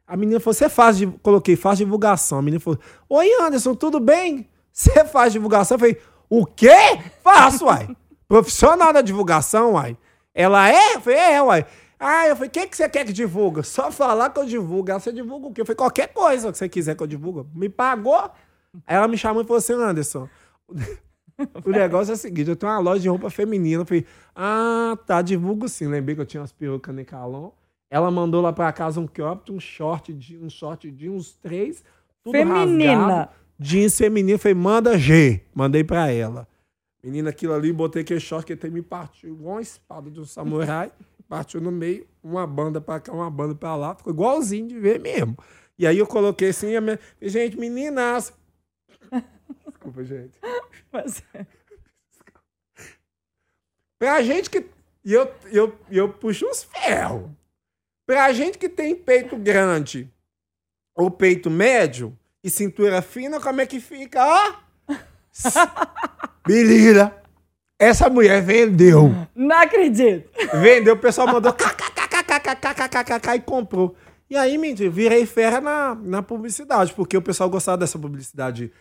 a 0.08 0.15
menina 0.15 0.39
falou, 0.39 0.53
você 0.53 0.70
faz, 0.70 0.98
coloquei, 1.24 1.55
faz 1.55 1.77
divulgação. 1.77 2.38
A 2.39 2.41
menina 2.41 2.60
falou, 2.60 2.79
oi 3.10 3.27
Anderson, 3.41 3.74
tudo 3.74 4.00
bem? 4.00 4.48
Você 4.72 5.03
faz 5.05 5.34
divulgação? 5.34 5.75
Eu 5.75 5.79
falei, 5.79 5.98
o 6.29 6.46
quê? 6.46 6.70
Faço, 7.24 7.65
uai. 7.65 7.89
Profissional 8.27 8.93
da 8.93 9.01
divulgação, 9.01 9.74
uai. 9.74 9.98
Ela 10.34 10.70
é? 10.70 10.96
Eu 10.96 11.02
falei, 11.02 11.20
é, 11.20 11.42
uai. 11.42 11.66
Ah, 12.00 12.28
eu 12.28 12.36
falei, 12.36 12.50
o 12.50 12.52
que, 12.52 12.68
que 12.68 12.76
você 12.78 12.90
quer 12.90 13.06
que 13.06 13.14
divulga? 13.14 13.62
Só 13.62 13.92
falar 13.92 14.30
que 14.32 14.40
eu 14.40 14.46
divulgo. 14.46 14.90
Ela, 14.90 15.00
você 15.00 15.12
divulga 15.12 15.48
o 15.48 15.54
quê? 15.54 15.62
Eu 15.62 15.66
falei, 15.66 15.78
qualquer 15.78 16.08
coisa 16.08 16.52
que 16.52 16.58
você 16.58 16.68
quiser 16.68 16.96
que 16.96 17.04
eu 17.04 17.08
divulgue. 17.08 17.48
Me 17.54 17.70
pagou. 17.70 18.32
Aí 18.88 18.96
ela 18.96 19.08
me 19.08 19.18
chamou 19.18 19.44
e 19.44 19.46
falou 19.46 19.58
assim, 19.60 19.74
Anderson, 19.74 20.28
o 21.66 21.70
negócio 21.70 22.12
é 22.12 22.16
o 22.16 22.18
seguinte, 22.18 22.50
eu 22.50 22.56
tenho 22.56 22.72
uma 22.72 22.80
loja 22.80 23.02
de 23.02 23.10
roupa 23.10 23.30
feminina. 23.30 23.82
Eu 23.84 23.86
falei, 23.86 24.06
ah, 24.36 24.98
tá, 25.06 25.22
divulgo 25.22 25.68
sim. 25.68 25.88
Lembrei 25.88 26.16
que 26.16 26.22
eu 26.22 26.26
tinha 26.26 26.42
umas 26.42 26.52
perucas 26.52 26.96
Necalon. 26.96 27.52
Ela 27.90 28.10
mandou 28.10 28.42
lá 28.42 28.54
pra 28.54 28.72
casa 28.72 29.00
um 29.02 29.06
cropped, 29.06 29.52
um 29.52 29.60
short, 29.60 30.14
de, 30.14 30.38
um 30.38 30.50
short 30.50 30.90
de 30.90 31.10
uns 31.10 31.34
três, 31.34 31.84
tudo 32.24 32.32
Feminina. 32.32 32.96
rasgado. 32.96 33.32
Jeans 33.60 33.98
feminino. 33.98 34.40
Falei, 34.40 34.56
manda 34.56 34.98
G. 34.98 35.42
Mandei 35.54 35.84
pra 35.84 36.10
ela. 36.10 36.48
Menina, 37.03 37.31
aquilo 37.31 37.53
ali, 37.53 37.74
botei 37.74 38.03
aquele 38.03 38.20
short 38.20 38.46
que 38.46 38.53
até 38.53 38.70
me 38.70 38.81
partiu 38.81 39.29
igual 39.34 39.55
uma 39.55 39.62
espada 39.62 40.10
de 40.12 40.20
um 40.20 40.25
samurai. 40.25 40.91
Partiu 41.27 41.62
no 41.62 41.72
meio, 41.72 42.05
uma 42.22 42.46
banda 42.46 42.81
pra 42.81 43.00
cá, 43.00 43.13
uma 43.13 43.31
banda 43.31 43.55
pra 43.55 43.74
lá. 43.75 43.96
Ficou 43.96 44.12
igualzinho 44.12 44.67
de 44.67 44.77
ver 44.77 45.00
mesmo. 45.00 45.38
E 45.79 45.88
aí 45.88 45.98
eu 45.98 46.05
coloquei 46.05 46.50
assim, 46.50 46.75
a 46.75 46.81
minha... 46.81 47.00
gente, 47.22 47.58
meninas. 47.58 48.34
Desculpa, 49.65 50.03
gente. 50.03 50.38
Mas- 50.91 51.24
Pra 53.98 54.22
gente 54.24 54.50
que 54.50 54.60
E 55.05 55.13
eu, 55.13 55.34
eu, 55.51 55.79
eu 55.89 56.12
puxo 56.13 56.46
os 56.50 56.63
ferros. 56.63 57.31
Pra 58.05 58.34
gente 58.34 58.58
que 58.58 58.67
tem 58.67 58.93
peito 58.93 59.38
grande 59.38 60.12
ou 60.93 61.10
peito 61.10 61.50
médio 61.50 62.17
e 62.43 62.50
cintura 62.50 63.01
fina, 63.01 63.39
como 63.39 63.62
é 63.62 63.65
que 63.65 63.79
fica? 63.79 64.20
Ó! 64.22 64.71
Menina, 66.48 67.16
essa 67.80 68.10
mulher 68.10 68.42
vendeu. 68.42 69.12
Não 69.36 69.58
acredito. 69.58 70.30
Vendeu, 70.60 70.96
o 70.96 71.00
pessoal 71.00 71.28
mandou 71.28 71.54
kkkkkkkkkk 71.54 73.36
e 73.36 73.42
comprou. 73.42 73.96
E 74.30 74.38
aí, 74.38 74.58
mentira, 74.58 74.90
virei 74.90 75.26
fera 75.26 75.60
na, 75.60 75.94
na 75.96 76.24
publicidade, 76.24 76.94
porque 76.94 77.18
o 77.18 77.22
pessoal 77.22 77.50
gostava 77.50 77.80
dessa 77.80 78.00
publicidade 78.00 78.72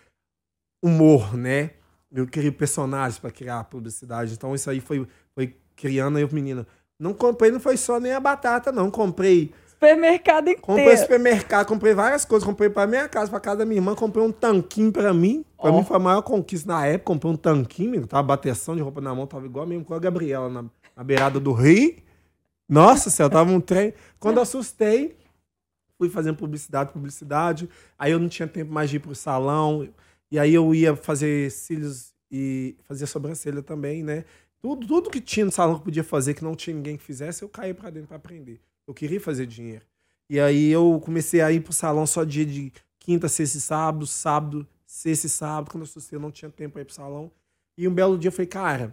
humor, 0.83 1.37
né? 1.37 1.71
Eu 2.13 2.27
queria 2.27 2.53
personagens 2.53 3.19
para 3.19 3.31
criar 3.31 3.65
publicidade. 3.65 4.35
Então 4.35 4.55
isso 4.55 4.69
aí 4.71 4.81
foi, 4.81 5.07
foi 5.35 5.57
criando 5.77 6.19
aí 6.19 6.25
o 6.25 6.35
menino. 6.35 6.67
Não 6.99 7.15
comprei, 7.15 7.51
não 7.51 7.61
foi 7.61 7.77
só 7.77 7.99
nem 7.99 8.13
a 8.13 8.21
batata, 8.21 8.71
não. 8.71 8.91
Comprei. 8.91 9.53
Supermercado 9.81 10.43
inteiro. 10.43 10.61
Comprei 10.61 10.97
supermercado, 10.99 11.67
comprei 11.67 11.95
várias 11.95 12.27
coisas. 12.27 12.47
Comprei 12.47 12.69
para 12.69 12.87
minha 12.87 13.09
casa, 13.09 13.31
para 13.31 13.41
casa 13.41 13.57
da 13.61 13.65
minha 13.65 13.79
irmã. 13.79 13.95
Comprei 13.95 14.23
um 14.23 14.31
tanquinho 14.31 14.93
para 14.93 15.15
mim. 15.15 15.43
Para 15.57 15.73
Ó. 15.73 15.79
mim 15.79 15.85
foi 15.85 15.97
a 15.97 15.99
maior 15.99 16.21
conquista 16.21 16.71
na 16.71 16.85
época. 16.85 17.07
Comprei 17.07 17.33
um 17.33 17.37
tanquinho, 17.37 17.93
menino. 17.93 18.07
tava 18.07 18.23
bateção 18.23 18.77
de 18.77 18.83
roupa 18.83 19.01
na 19.01 19.15
mão, 19.15 19.27
tava 19.27 19.47
igual 19.47 19.67
mesmo 19.67 19.83
com 19.83 19.95
a 19.95 19.99
Gabriela 19.99 20.51
na, 20.51 20.67
na 20.95 21.03
beirada 21.03 21.41
do 21.41 21.53
rio. 21.55 21.97
Nossa 22.69 23.09
céu, 23.09 23.31
tava 23.31 23.51
um 23.51 23.61
trem. 23.61 23.95
Quando 24.19 24.37
eu 24.37 24.43
assustei, 24.43 25.17
fui 25.97 26.11
fazendo 26.11 26.37
publicidade, 26.37 26.93
publicidade. 26.93 27.67
Aí 27.99 28.13
eu 28.13 28.19
não 28.19 28.29
tinha 28.29 28.47
tempo 28.47 28.71
mais 28.71 28.91
de 28.91 28.97
ir 28.97 29.01
pro 29.01 29.15
salão. 29.15 29.89
E 30.31 30.39
aí 30.39 30.53
eu 30.53 30.75
ia 30.75 30.95
fazer 30.95 31.51
cílios 31.51 32.13
e 32.31 32.77
fazer 32.85 33.07
sobrancelha 33.07 33.63
também, 33.63 34.03
né? 34.03 34.27
Tudo, 34.61 34.87
tudo 34.87 35.09
que 35.09 35.23
tinha 35.23 35.47
no 35.47 35.51
salão 35.51 35.77
que 35.77 35.81
eu 35.81 35.85
podia 35.85 36.05
fazer, 36.05 36.35
que 36.35 36.45
não 36.45 36.55
tinha 36.55 36.77
ninguém 36.77 36.99
que 36.99 37.03
fizesse, 37.03 37.43
eu 37.43 37.49
caí 37.49 37.73
pra 37.73 37.89
dentro 37.89 38.09
pra 38.09 38.19
aprender. 38.19 38.61
Eu 38.91 38.95
queria 38.95 39.21
fazer 39.21 39.47
dinheiro. 39.47 39.87
E 40.29 40.41
aí 40.41 40.69
eu 40.69 41.01
comecei 41.05 41.41
a 41.41 41.53
ir 41.53 41.61
pro 41.61 41.73
salão 41.73 42.05
só 42.09 42.25
dia 42.25 42.45
de 42.45 42.73
quinta, 42.99 43.29
sexta 43.29 43.59
e 43.59 43.61
sábado, 43.61 44.05
sábado, 44.05 44.67
sexta 44.85 45.29
e 45.29 45.31
sábado. 45.31 45.71
Quando 45.71 45.83
eu 45.83 45.89
assustei, 45.89 46.19
não 46.19 46.33
tinha 46.33 46.51
tempo 46.51 46.73
pra 46.73 46.83
ir 46.83 46.85
pro 46.87 46.95
salão. 46.95 47.31
E 47.79 47.87
um 47.87 47.95
belo 47.95 48.19
dia 48.19 48.29
eu 48.29 48.33
falei, 48.33 48.49
cara, 48.49 48.93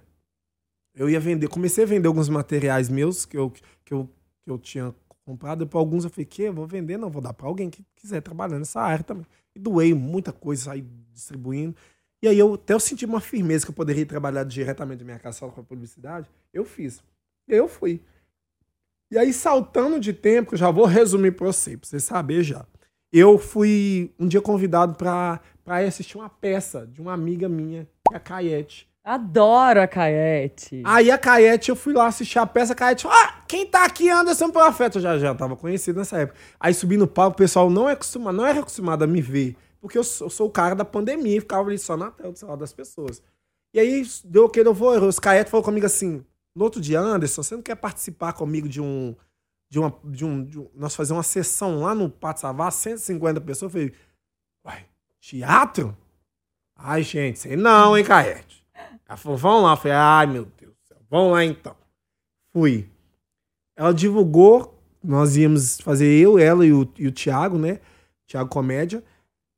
eu 0.94 1.10
ia 1.10 1.20
vender. 1.20 1.48
Comecei 1.48 1.84
a 1.84 1.88
vender 1.88 2.08
alguns 2.08 2.30
materiais 2.30 2.89
meus 2.89 3.25
que 3.25 3.36
eu, 3.36 3.50
que 3.84 3.92
eu, 3.92 4.08
que 4.44 4.51
eu 4.51 4.60
tinha 4.60 4.94
comprado. 5.25 5.66
Depois 5.66 5.80
alguns 5.80 6.04
eu 6.04 6.12
falei, 6.12 6.25
que? 6.25 6.44
Eu 6.44 6.54
vou 6.54 6.68
vender? 6.68 6.96
Não, 6.98 7.10
vou 7.10 7.22
dar 7.22 7.34
pra 7.34 7.48
alguém 7.48 7.68
que 7.68 7.84
quiser 7.96 8.22
trabalhar 8.22 8.60
nessa 8.60 8.80
área 8.80 9.04
também. 9.04 9.25
E 9.56 9.60
doei 9.60 9.96
muita 9.96 10.32
coisa, 10.32 10.66
saí 10.66 10.86
distribuindo. 11.12 11.75
E 12.22 12.27
aí 12.27 12.38
eu 12.38 12.54
até 12.54 12.75
eu 12.75 12.80
senti 12.80 13.04
uma 13.04 13.20
firmeza 13.20 13.66
que 13.66 13.72
eu 13.72 13.75
poderia 13.75 14.06
trabalhar 14.06 14.44
diretamente 14.44 15.00
da 15.00 15.06
minha 15.06 15.18
casa 15.18 15.39
só 15.39 15.50
com 15.50 15.62
a 15.62 15.63
publicidade. 15.63 16.30
Eu 16.54 16.63
fiz. 16.63 17.04
E 17.48 17.54
aí 17.54 17.58
eu 17.58 17.68
fui. 17.68 18.00
E 19.10 19.18
aí, 19.18 19.32
saltando 19.32 20.00
de 20.00 20.12
tempo, 20.12 20.54
eu 20.54 20.58
já 20.58 20.70
vou 20.70 20.86
resumir 20.86 21.32
pra 21.32 21.48
você, 21.48 21.78
pra 21.78 21.88
você 21.88 22.00
saber 22.00 22.44
já. 22.44 22.66
Eu 23.12 23.40
fui 23.40 24.14
um 24.20 24.28
dia 24.28 24.42
convidado 24.42 24.98
ir 25.84 25.88
assistir 25.88 26.18
uma 26.18 26.30
peça 26.30 26.86
de 26.86 27.02
uma 27.02 27.14
amiga 27.14 27.48
minha, 27.48 27.88
que 28.08 28.14
é 28.14 28.18
a 28.18 28.20
Caiete. 28.20 28.88
Adoro 29.08 29.82
a 29.82 29.88
Caete. 29.88 30.84
Aí 30.86 31.10
a 31.10 31.18
Caete, 31.18 31.70
eu 31.70 31.78
fui 31.78 31.94
lá 31.94 32.08
assistir 32.08 32.40
a 32.40 32.46
peça, 32.46 32.74
a 32.74 32.76
Caete 32.76 33.04
falou, 33.04 33.18
ah, 33.18 33.42
quem 33.48 33.66
tá 33.66 33.86
aqui 33.86 34.10
é 34.10 34.12
Anderson 34.12 34.50
Profeta. 34.50 34.98
Eu 34.98 35.02
já, 35.02 35.18
já 35.18 35.34
tava 35.34 35.56
conhecido 35.56 36.00
nessa 36.00 36.18
época. 36.18 36.38
Aí 36.60 36.74
subi 36.74 36.98
no 36.98 37.08
palco, 37.08 37.36
o 37.36 37.38
pessoal 37.38 37.70
não, 37.70 37.88
é 37.88 37.94
acostumado, 37.94 38.36
não 38.36 38.46
era 38.46 38.60
acostumado 38.60 39.04
a 39.04 39.08
me 39.08 39.22
ver, 39.22 39.56
porque 39.80 39.98
eu 39.98 40.04
sou, 40.04 40.28
eu 40.28 40.30
sou 40.30 40.48
o 40.48 40.52
cara 40.52 40.76
da 40.76 40.84
pandemia, 40.84 41.40
ficava 41.40 41.70
ali 41.70 41.80
só 41.80 41.96
na 41.96 42.12
tela 42.12 42.34
do 42.34 42.38
celular 42.38 42.58
das 42.58 42.74
pessoas. 42.74 43.24
E 43.74 43.80
aí, 43.80 44.06
deu 44.26 44.44
o 44.44 44.50
que 44.50 44.60
eu 44.60 44.74
vou, 44.74 45.02
os 45.02 45.20
Caete 45.20 45.50
falou 45.50 45.64
comigo 45.64 45.86
assim, 45.86 46.26
no 46.58 46.64
outro 46.64 46.82
dia, 46.82 47.00
Anderson, 47.00 47.44
você 47.44 47.56
não 47.56 47.62
quer 47.62 47.76
participar 47.76 48.34
comigo 48.34 48.68
de 48.68 48.82
um, 48.82 49.16
de 49.70 49.78
uma, 49.78 49.96
de 50.06 50.26
um, 50.26 50.44
de 50.44 50.60
um 50.60 50.68
nós 50.74 50.96
fazer 50.96 51.14
uma 51.14 51.22
sessão 51.22 51.82
lá 51.82 51.94
no 51.94 52.10
Pátio 52.10 52.42
Savá, 52.42 52.72
150 52.72 53.40
pessoas? 53.42 53.72
Eu 53.72 53.80
falei, 53.80 53.94
uai, 54.66 54.86
teatro? 55.20 55.96
Ai, 56.76 57.04
gente, 57.04 57.38
sei 57.38 57.56
não, 57.56 57.96
hein, 57.96 58.04
Caete? 58.04 58.66
Ela 59.08 59.18
falou, 59.18 59.38
vamos 59.38 59.64
lá. 59.66 59.74
Eu 59.74 59.78
falei, 59.78 59.98
ai, 59.98 60.26
meu 60.26 60.46
Deus 60.60 60.74
do 60.74 60.88
céu, 60.88 60.98
vamos 61.08 61.34
lá 61.34 61.46
então. 61.46 61.76
Fui. 62.52 62.90
Ela 63.76 63.94
divulgou, 63.94 64.82
nós 65.04 65.38
íamos 65.38 65.80
fazer 65.80 66.08
eu, 66.08 66.40
ela 66.40 66.66
e 66.66 66.74
o, 66.74 66.92
e 66.98 67.06
o 67.06 67.12
Thiago, 67.12 67.60
né? 67.60 67.80
Thiago 68.26 68.50
Comédia. 68.50 69.04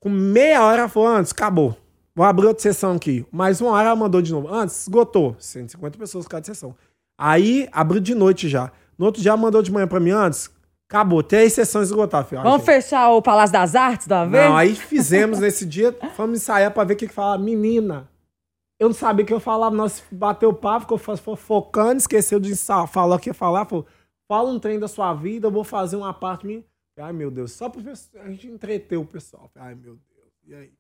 Com 0.02 0.10
meia 0.10 0.66
hora 0.66 0.82
ela 0.82 0.90
falou, 0.90 1.08
antes, 1.08 1.32
acabou. 1.32 1.78
Vou 2.14 2.26
abrir 2.26 2.48
outra 2.48 2.62
sessão 2.62 2.98
aqui. 2.98 3.26
Mais 3.32 3.62
uma 3.62 3.72
hora 3.72 3.88
ela 3.88 3.96
mandou 3.96 4.22
de 4.22 4.34
novo. 4.34 4.54
Antes, 4.54 4.82
esgotou. 4.82 5.38
150 5.40 5.98
pessoas 5.98 6.28
cada 6.28 6.46
sessão. 6.46 6.76
Aí, 7.22 7.68
abriu 7.74 8.00
de 8.00 8.16
noite 8.16 8.48
já. 8.48 8.72
No 8.98 9.06
outro 9.06 9.22
dia 9.22 9.36
mandou 9.36 9.62
de 9.62 9.70
manhã 9.72 9.86
pra 9.88 10.00
mim, 10.00 10.12
antes, 10.12 10.50
acabou. 10.90 11.22
Sessões 11.50 11.90
esgotadas. 11.90 12.26
Eu 12.26 12.30
falei, 12.30 12.40
ah, 12.40 12.44
Vamos 12.52 12.66
gente, 12.66 12.82
fechar 12.82 13.10
o 13.10 13.22
Palácio 13.22 13.52
das 13.52 13.76
Artes 13.76 14.08
da 14.08 14.24
vez? 14.26 14.46
não, 14.46 14.56
aí 14.56 14.74
fizemos 14.74 15.40
nesse 15.40 15.66
dia, 15.66 15.94
fomos 16.16 16.40
ensaiar 16.40 16.72
pra 16.72 16.86
ver 16.86 16.94
o 16.94 16.98
que 16.98 17.08
que 17.08 17.14
falava. 17.14 17.44
Menina, 17.44 18.10
eu 18.80 18.88
não 18.88 18.96
sabia 18.96 19.24
o 19.24 19.28
que 19.28 19.34
eu 19.34 19.40
falava, 19.42 19.76
nós 19.76 20.02
bateu 20.10 20.50
o 20.50 20.54
papo, 20.54 20.82
ficou 20.82 20.98
fo- 20.98 21.18
fofocando, 21.18 21.98
esqueceu 21.98 22.40
de 22.40 22.52
ensaiar, 22.54 22.88
falou 22.88 23.18
o 23.18 23.20
que 23.20 23.30
ia 23.30 23.34
falar, 23.34 23.66
falou, 23.66 23.86
fala 24.26 24.50
um 24.50 24.58
trem 24.60 24.80
da 24.80 24.88
sua 24.88 25.14
vida, 25.14 25.48
eu 25.48 25.52
vou 25.52 25.66
fazer 25.66 25.98
uma 25.98 26.14
parte 26.14 26.48
minha. 26.48 26.64
Ai, 26.98 27.12
meu 27.12 27.30
Deus, 27.30 27.52
só 27.52 27.68
pra 27.70 27.82
a 28.24 28.30
gente 28.30 28.48
entreter 28.48 28.98
o 28.98 29.04
pessoal. 29.06 29.50
Ai, 29.56 29.76
meu 29.76 29.94
Deus, 29.96 30.32
e 30.48 30.54
aí? 30.56 30.72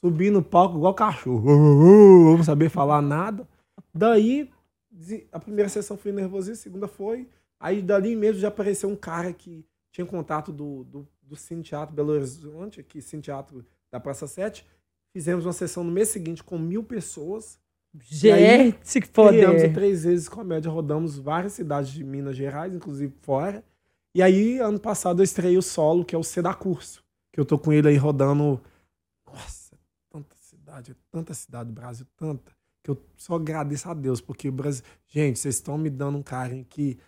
Subi 0.00 0.30
no 0.30 0.42
palco 0.42 0.76
igual 0.78 0.94
cachorro, 0.94 1.42
não 2.36 2.42
saber 2.44 2.68
falar 2.70 3.02
nada. 3.02 3.46
Daí, 3.94 4.48
a 5.32 5.38
primeira 5.38 5.68
sessão 5.68 5.96
foi 5.96 6.12
nervosismo, 6.12 6.54
a 6.54 6.62
segunda 6.62 6.88
foi. 6.88 7.28
Aí 7.60 7.82
dali 7.82 8.14
mesmo 8.14 8.40
já 8.40 8.48
apareceu 8.48 8.88
um 8.88 8.96
cara 8.96 9.32
que 9.32 9.64
tinha 9.90 10.06
contato 10.06 10.52
do, 10.52 10.84
do, 10.84 11.08
do 11.22 11.36
Cine 11.36 11.62
Teatro 11.62 11.94
Belo 11.94 12.12
Horizonte, 12.12 12.80
aqui, 12.80 13.02
Cine 13.02 13.22
Teatro 13.22 13.64
da 13.90 13.98
Praça 13.98 14.26
7. 14.26 14.64
Fizemos 15.12 15.46
uma 15.46 15.52
sessão 15.52 15.82
no 15.82 15.90
mês 15.90 16.08
seguinte 16.08 16.44
com 16.44 16.58
mil 16.58 16.84
pessoas. 16.84 17.58
Gente, 18.00 19.00
que 19.00 19.08
Criamos 19.08 19.62
poder. 19.62 19.72
três 19.72 20.04
vezes 20.04 20.28
comédia, 20.28 20.70
rodamos 20.70 21.18
várias 21.18 21.54
cidades 21.54 21.90
de 21.90 22.04
Minas 22.04 22.36
Gerais, 22.36 22.74
inclusive 22.74 23.12
fora. 23.22 23.64
E 24.14 24.22
aí, 24.22 24.58
ano 24.58 24.78
passado, 24.78 25.20
eu 25.20 25.24
estreiei 25.24 25.56
o 25.56 25.62
solo, 25.62 26.04
que 26.04 26.14
é 26.14 26.18
o 26.18 26.22
C 26.22 26.42
da 26.42 26.54
Curso. 26.54 27.04
Que 27.32 27.40
eu 27.40 27.44
tô 27.44 27.58
com 27.58 27.72
ele 27.72 27.88
aí 27.88 27.96
rodando. 27.96 28.60
Nossa, 29.26 29.76
tanta 30.10 30.36
cidade, 30.36 30.96
tanta 31.10 31.34
cidade 31.34 31.68
do 31.70 31.74
Brasil, 31.74 32.06
tanta. 32.16 32.52
Que 32.84 32.90
eu 32.90 32.98
só 33.16 33.34
agradeço 33.34 33.88
a 33.88 33.94
Deus, 33.94 34.20
porque 34.20 34.48
o 34.48 34.52
Brasil. 34.52 34.82
Gente, 35.08 35.38
vocês 35.38 35.56
estão 35.56 35.76
me 35.78 35.90
dando 35.90 36.18
um 36.18 36.22
carinho 36.22 36.64
que. 36.68 36.98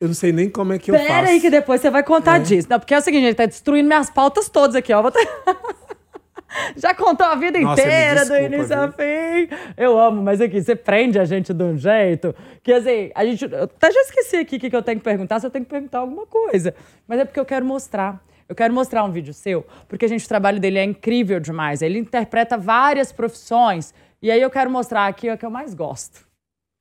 Eu 0.00 0.08
não 0.08 0.14
sei 0.14 0.30
nem 0.32 0.50
como 0.50 0.72
é 0.74 0.78
que 0.78 0.90
eu 0.90 0.94
faço. 0.94 1.06
Pera 1.06 1.28
aí 1.28 1.40
que 1.40 1.48
depois 1.48 1.80
você 1.80 1.90
vai 1.90 2.02
contar 2.02 2.36
É. 2.36 2.40
disso. 2.40 2.68
Não, 2.68 2.78
porque 2.78 2.92
é 2.94 2.98
o 2.98 3.00
seguinte, 3.00 3.24
ele 3.24 3.34
tá 3.34 3.46
destruindo 3.46 3.88
minhas 3.88 4.10
pautas 4.10 4.48
todas 4.48 4.76
aqui, 4.76 4.92
ó. 4.92 5.02
Já 6.76 6.94
contou 6.94 7.26
a 7.26 7.34
vida 7.34 7.58
Nossa, 7.60 7.82
inteira, 7.82 8.24
do 8.24 8.28
desculpa, 8.32 8.54
início 8.56 8.78
ao 8.80 8.92
fim. 8.92 9.48
Eu 9.76 9.98
amo, 9.98 10.22
mas 10.22 10.40
aqui, 10.40 10.62
você 10.62 10.74
prende 10.76 11.18
a 11.18 11.24
gente 11.24 11.52
de 11.52 11.62
um 11.62 11.76
jeito 11.76 12.34
que, 12.62 12.72
assim, 12.72 13.10
a 13.14 13.24
gente... 13.26 13.44
Eu 13.44 13.64
até 13.64 13.90
já 13.90 14.00
esqueci 14.00 14.36
aqui 14.36 14.56
o 14.56 14.60
que 14.60 14.70
que 14.70 14.76
eu 14.76 14.82
tenho 14.82 14.98
que 14.98 15.04
perguntar, 15.04 15.40
se 15.40 15.46
eu 15.46 15.50
tenho 15.50 15.64
que 15.64 15.70
perguntar 15.70 15.98
alguma 15.98 16.26
coisa. 16.26 16.74
Mas 17.06 17.20
é 17.20 17.24
porque 17.24 17.40
eu 17.40 17.44
quero 17.44 17.64
mostrar. 17.64 18.24
Eu 18.48 18.54
quero 18.54 18.72
mostrar 18.72 19.02
um 19.04 19.10
vídeo 19.10 19.34
seu, 19.34 19.66
porque, 19.88 20.06
gente, 20.06 20.24
o 20.24 20.28
trabalho 20.28 20.60
dele 20.60 20.78
é 20.78 20.84
incrível 20.84 21.40
demais. 21.40 21.82
Ele 21.82 21.98
interpreta 21.98 22.56
várias 22.56 23.12
profissões. 23.12 23.92
E 24.22 24.30
aí 24.30 24.40
eu 24.40 24.50
quero 24.50 24.70
mostrar 24.70 25.06
aqui 25.06 25.30
o 25.30 25.36
que 25.38 25.44
eu 25.44 25.50
mais 25.50 25.74
gosto. 25.74 26.20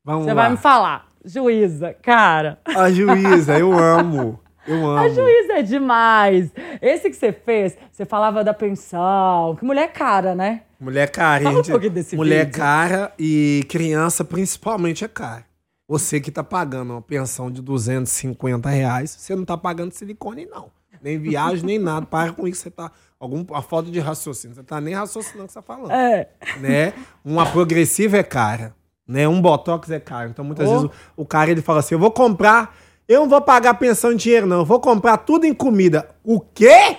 Vamos 0.04 0.26
Você 0.26 0.34
lá. 0.34 0.42
vai 0.44 0.52
me 0.52 0.58
falar. 0.58 1.08
Juíza, 1.24 1.94
cara. 1.94 2.60
A 2.66 2.90
juíza, 2.92 3.58
eu 3.58 3.74
amo. 3.78 4.40
Eu 4.68 4.78
amo. 4.86 4.98
A 4.98 5.10
juíza 5.10 5.54
é 5.54 5.62
demais. 5.62 6.52
Esse 6.82 7.10
que 7.10 7.16
você 7.16 7.32
fez, 7.32 7.78
você 7.92 8.06
falava 8.06 8.44
da 8.44 8.54
pensão. 8.54 9.56
Que 9.60 9.66
mulher 9.66 9.92
cara, 9.92 10.34
né? 10.36 10.62
Mulher 10.80 11.10
carente. 11.10 11.50
Fala 11.52 11.60
um 11.60 11.64
pouquinho 11.64 11.92
desse 11.92 12.16
mulher 12.16 12.46
vídeo. 12.46 12.60
cara 12.60 13.12
e 13.18 13.64
criança 13.70 14.24
principalmente 14.24 15.04
é 15.04 15.08
cara. 15.08 15.46
Você 15.88 16.20
que 16.20 16.32
tá 16.32 16.44
pagando 16.44 16.94
uma 16.94 17.02
pensão 17.02 17.52
de 17.52 17.62
250 17.62 18.68
reais, 18.70 19.12
você 19.12 19.36
não 19.36 19.46
tá 19.46 19.56
pagando 19.56 19.92
silicone, 19.94 20.46
não. 20.46 20.72
Nem 21.02 21.20
viagem, 21.20 21.64
nem 21.64 21.78
nada. 21.78 22.06
Para 22.08 22.32
com 22.32 22.48
isso, 22.48 22.62
você 22.64 22.72
tá. 22.72 22.92
Algum, 23.20 23.46
a 23.54 23.62
falta 23.62 23.90
de 23.90 24.00
raciocínio. 24.00 24.56
Você 24.56 24.64
tá 24.64 24.80
nem 24.82 24.94
raciocinando 24.94 25.46
o 25.46 25.48
que 25.48 25.54
você 25.54 25.60
tá 25.60 25.64
falando. 25.66 25.92
É. 25.92 26.30
Né? 26.60 26.94
Uma 27.24 27.46
progressiva 27.50 28.18
é 28.18 28.24
cara. 28.24 28.76
Né? 29.08 29.28
Um 29.28 29.42
botox 29.42 29.90
é 29.90 30.00
caro. 30.00 30.30
Então, 30.30 30.44
muitas 30.44 30.68
Oh. 30.68 30.72
vezes, 30.72 30.86
o, 31.16 31.22
o 31.24 31.26
cara 31.26 31.50
ele 31.52 31.62
fala 31.62 31.80
assim: 31.80 31.96
eu 31.96 32.00
vou 32.00 32.12
comprar. 32.12 32.76
Eu 33.08 33.22
não 33.22 33.30
vou 33.30 33.40
pagar 33.42 33.76
pensão 33.76 34.12
em 34.12 34.16
dinheiro, 34.16 34.48
não. 34.48 34.58
Eu 34.60 34.66
vou 34.66 34.80
comprar 34.80 35.18
tudo 35.18 35.46
em 35.46 35.54
comida. 35.54 36.10
O 36.24 36.40
quê? 36.40 36.98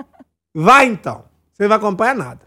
Vai 0.54 0.86
então. 0.86 1.24
Você 1.52 1.62
não 1.62 1.70
vai 1.70 1.78
comprar 1.78 2.14
nada. 2.14 2.40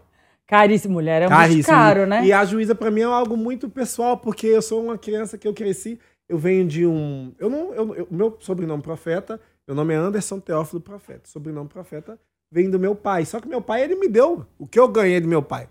Caríssimo, 0.46 0.94
mulher. 0.94 1.22
É 1.22 1.26
muito 1.26 1.36
Caríssimo. 1.38 1.64
caro, 1.76 2.06
né? 2.06 2.24
E 2.24 2.32
a 2.32 2.44
juíza, 2.44 2.74
pra 2.74 2.90
mim, 2.90 3.00
é 3.00 3.04
algo 3.04 3.36
muito 3.36 3.68
pessoal, 3.68 4.16
porque 4.16 4.46
eu 4.46 4.62
sou 4.62 4.82
uma 4.84 4.96
criança 4.98 5.36
que 5.38 5.46
eu 5.46 5.54
cresci. 5.54 5.98
Eu 6.28 6.38
venho 6.38 6.66
de 6.66 6.86
um. 6.86 7.32
Eu 7.38 7.48
não. 7.50 7.74
Eu, 7.74 7.94
eu- 7.94 8.08
meu 8.10 8.36
sobrenome 8.40 8.82
profeta, 8.82 9.40
meu 9.66 9.74
nome 9.76 9.94
é 9.94 9.96
Anderson 9.96 10.38
Teófilo 10.40 10.80
Profeta. 10.80 11.22
Sobrenome 11.28 11.68
profeta 11.68 12.18
vem 12.50 12.70
do 12.70 12.78
meu 12.78 12.94
pai. 12.94 13.24
Só 13.24 13.40
que 13.40 13.48
meu 13.48 13.60
pai, 13.60 13.82
ele 13.82 13.94
me 13.94 14.08
deu 14.08 14.46
o 14.58 14.66
que 14.66 14.78
eu 14.78 14.88
ganhei 14.88 15.20
do 15.20 15.28
meu 15.28 15.42
pai. 15.42 15.68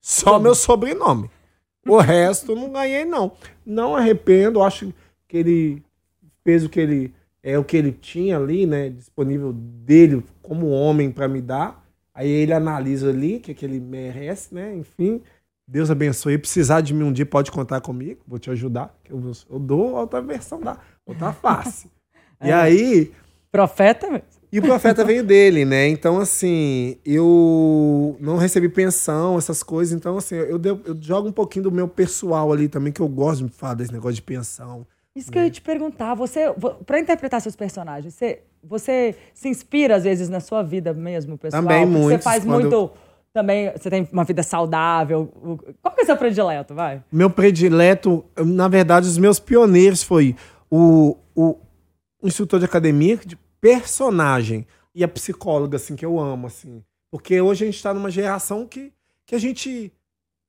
Só 0.00 0.38
meu 0.38 0.54
sobrenome. 0.54 1.30
O 1.86 1.98
resto 1.98 2.52
eu 2.52 2.56
não 2.56 2.72
ganhei, 2.72 3.04
não. 3.04 3.32
Não 3.64 3.96
arrependo, 3.96 4.62
acho 4.62 4.92
que 5.26 5.36
ele 5.36 5.82
fez 6.44 6.64
o 6.64 6.68
que 6.68 6.80
ele 6.80 7.14
é 7.42 7.58
o 7.58 7.64
que 7.64 7.76
ele 7.76 7.92
tinha 7.92 8.36
ali, 8.36 8.66
né, 8.66 8.90
disponível 8.90 9.52
dele 9.52 10.24
como 10.42 10.68
homem 10.68 11.10
para 11.10 11.28
me 11.28 11.40
dar. 11.40 11.82
Aí 12.12 12.28
ele 12.28 12.52
analisa 12.52 13.10
ali 13.10 13.36
o 13.36 13.40
que, 13.40 13.54
que 13.54 13.64
ele 13.64 13.78
merece, 13.78 14.52
né? 14.52 14.74
Enfim, 14.74 15.22
Deus 15.66 15.90
abençoe. 15.90 16.36
Precisar 16.36 16.80
de 16.80 16.92
mim 16.92 17.04
um 17.04 17.12
dia, 17.12 17.24
pode 17.24 17.52
contar 17.52 17.80
comigo, 17.80 18.20
vou 18.26 18.38
te 18.38 18.50
ajudar. 18.50 18.94
Eu, 19.08 19.22
eu 19.48 19.58
dou 19.58 19.94
outra 19.94 20.20
versão 20.20 20.60
da 20.60 20.78
outra 21.06 21.32
face. 21.32 21.90
e 22.42 22.50
aí. 22.50 23.12
Profeta 23.52 24.10
mesmo. 24.10 24.37
E 24.50 24.58
o 24.58 24.62
profeta 24.62 25.04
veio 25.04 25.22
dele, 25.22 25.64
né? 25.64 25.88
Então, 25.88 26.18
assim, 26.18 26.96
eu 27.04 28.16
não 28.18 28.36
recebi 28.36 28.68
pensão, 28.68 29.36
essas 29.36 29.62
coisas. 29.62 29.94
Então, 29.94 30.16
assim, 30.16 30.36
eu, 30.36 30.60
eu, 30.62 30.80
eu 30.86 30.96
jogo 31.00 31.28
um 31.28 31.32
pouquinho 31.32 31.64
do 31.64 31.72
meu 31.72 31.86
pessoal 31.86 32.50
ali 32.52 32.68
também, 32.68 32.92
que 32.92 33.00
eu 33.00 33.08
gosto 33.08 33.44
de 33.44 33.52
falar 33.52 33.74
desse 33.74 33.92
negócio 33.92 34.14
de 34.14 34.22
pensão. 34.22 34.86
Isso 35.14 35.30
que 35.30 35.38
eu 35.38 35.42
ia 35.42 35.50
te 35.50 35.60
perguntar, 35.60 36.14
você, 36.14 36.44
para 36.86 37.00
interpretar 37.00 37.40
seus 37.40 37.56
personagens, 37.56 38.14
você, 38.14 38.40
você 38.62 39.16
se 39.34 39.48
inspira 39.48 39.96
às 39.96 40.04
vezes 40.04 40.28
na 40.28 40.38
sua 40.38 40.62
vida 40.62 40.94
mesmo, 40.94 41.36
pessoal? 41.36 41.62
Também 41.62 41.84
muito. 41.84 42.16
Você 42.16 42.18
faz 42.18 42.44
muito 42.44 42.90
também, 43.32 43.70
você 43.72 43.90
tem 43.90 44.08
uma 44.12 44.24
vida 44.24 44.42
saudável. 44.42 45.28
Qual 45.82 45.94
que 45.94 46.00
é 46.00 46.04
o 46.04 46.06
seu 46.06 46.16
predileto, 46.16 46.74
vai? 46.74 47.02
Meu 47.10 47.28
predileto, 47.28 48.24
na 48.36 48.68
verdade, 48.68 49.06
os 49.08 49.18
meus 49.18 49.40
pioneiros 49.40 50.02
foi 50.02 50.36
o, 50.70 51.16
o, 51.34 51.56
o 52.22 52.28
instrutor 52.28 52.60
de 52.60 52.64
academia 52.64 53.16
de 53.16 53.36
personagem 53.60 54.66
e 54.94 55.04
a 55.04 55.08
psicóloga, 55.08 55.76
assim, 55.76 55.96
que 55.96 56.04
eu 56.04 56.18
amo, 56.18 56.46
assim. 56.46 56.82
Porque 57.10 57.40
hoje 57.40 57.64
a 57.64 57.66
gente 57.66 57.76
está 57.76 57.94
numa 57.94 58.10
geração 58.10 58.66
que, 58.66 58.92
que 59.26 59.34
a 59.34 59.38
gente 59.38 59.92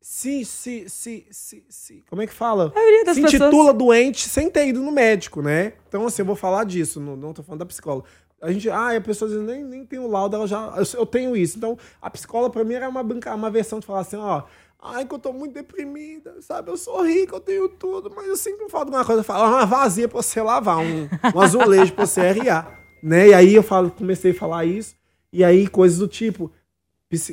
se, 0.02 0.46
se, 0.46 0.88
se, 0.88 1.28
se, 1.30 1.66
se 1.70 2.04
como 2.10 2.22
é 2.22 2.28
que 2.28 2.34
fala? 2.34 2.72
se 3.14 3.22
intitula 3.22 3.50
pessoas... 3.50 3.78
doente 3.78 4.30
sem 4.30 4.50
ter 4.50 4.68
ido 4.68 4.82
no 4.82 4.92
médico, 4.92 5.42
né? 5.42 5.74
Então, 5.88 6.06
assim, 6.06 6.22
eu 6.22 6.26
vou 6.26 6.36
falar 6.36 6.64
disso, 6.64 7.00
não, 7.00 7.16
não 7.16 7.34
tô 7.34 7.44
falando 7.44 7.60
da 7.60 7.66
psicóloga. 7.66 8.08
A 8.42 8.52
gente, 8.52 8.70
ah, 8.70 8.96
a 8.96 9.02
pessoa 9.02 9.30
diz, 9.30 9.42
nem, 9.42 9.64
nem 9.64 9.86
tem 9.86 10.00
o 10.00 10.08
laudo, 10.08 10.36
ela 10.38 10.48
já, 10.48 10.74
eu, 10.78 11.00
eu 11.00 11.06
tenho 11.06 11.36
isso. 11.36 11.58
Então, 11.58 11.78
a 12.02 12.10
psicóloga 12.10 12.54
pra 12.54 12.64
mim 12.64 12.76
era 12.76 12.88
uma, 12.88 13.04
brinca, 13.04 13.36
uma 13.36 13.52
versão 13.52 13.82
de 13.82 13.86
falar 13.86 14.00
assim, 14.00 14.16
ó, 14.16 14.44
ai, 14.82 15.06
que 15.06 15.14
eu 15.14 15.20
tô 15.20 15.34
muito 15.34 15.54
deprimida, 15.54 16.42
sabe? 16.42 16.72
Eu 16.72 16.78
sou 16.78 17.04
rica, 17.04 17.36
eu 17.36 17.42
tenho 17.42 17.68
tudo, 17.68 18.10
mas 18.16 18.28
eu 18.28 18.38
sempre 18.38 18.70
falo 18.70 18.86
alguma 18.86 19.04
coisa, 19.04 19.20
eu 19.20 19.26
falo, 19.26 19.50
uma 19.50 19.66
vazia 19.66 20.08
pra 20.08 20.22
você 20.22 20.42
lavar, 20.42 20.78
um, 20.78 21.10
um 21.36 21.42
azulejo 21.42 21.94
pra 21.94 22.06
você 22.06 22.22
arriar, 22.22 22.80
né? 23.02 23.30
E 23.30 23.34
aí 23.34 23.56
eu 23.56 23.64
falo, 23.64 23.92
comecei 23.92 24.32
a 24.32 24.36
falar 24.36 24.66
isso, 24.66 24.96
e 25.32 25.44
aí 25.44 25.68
coisas 25.68 26.00
do 26.00 26.08
tipo, 26.08 26.52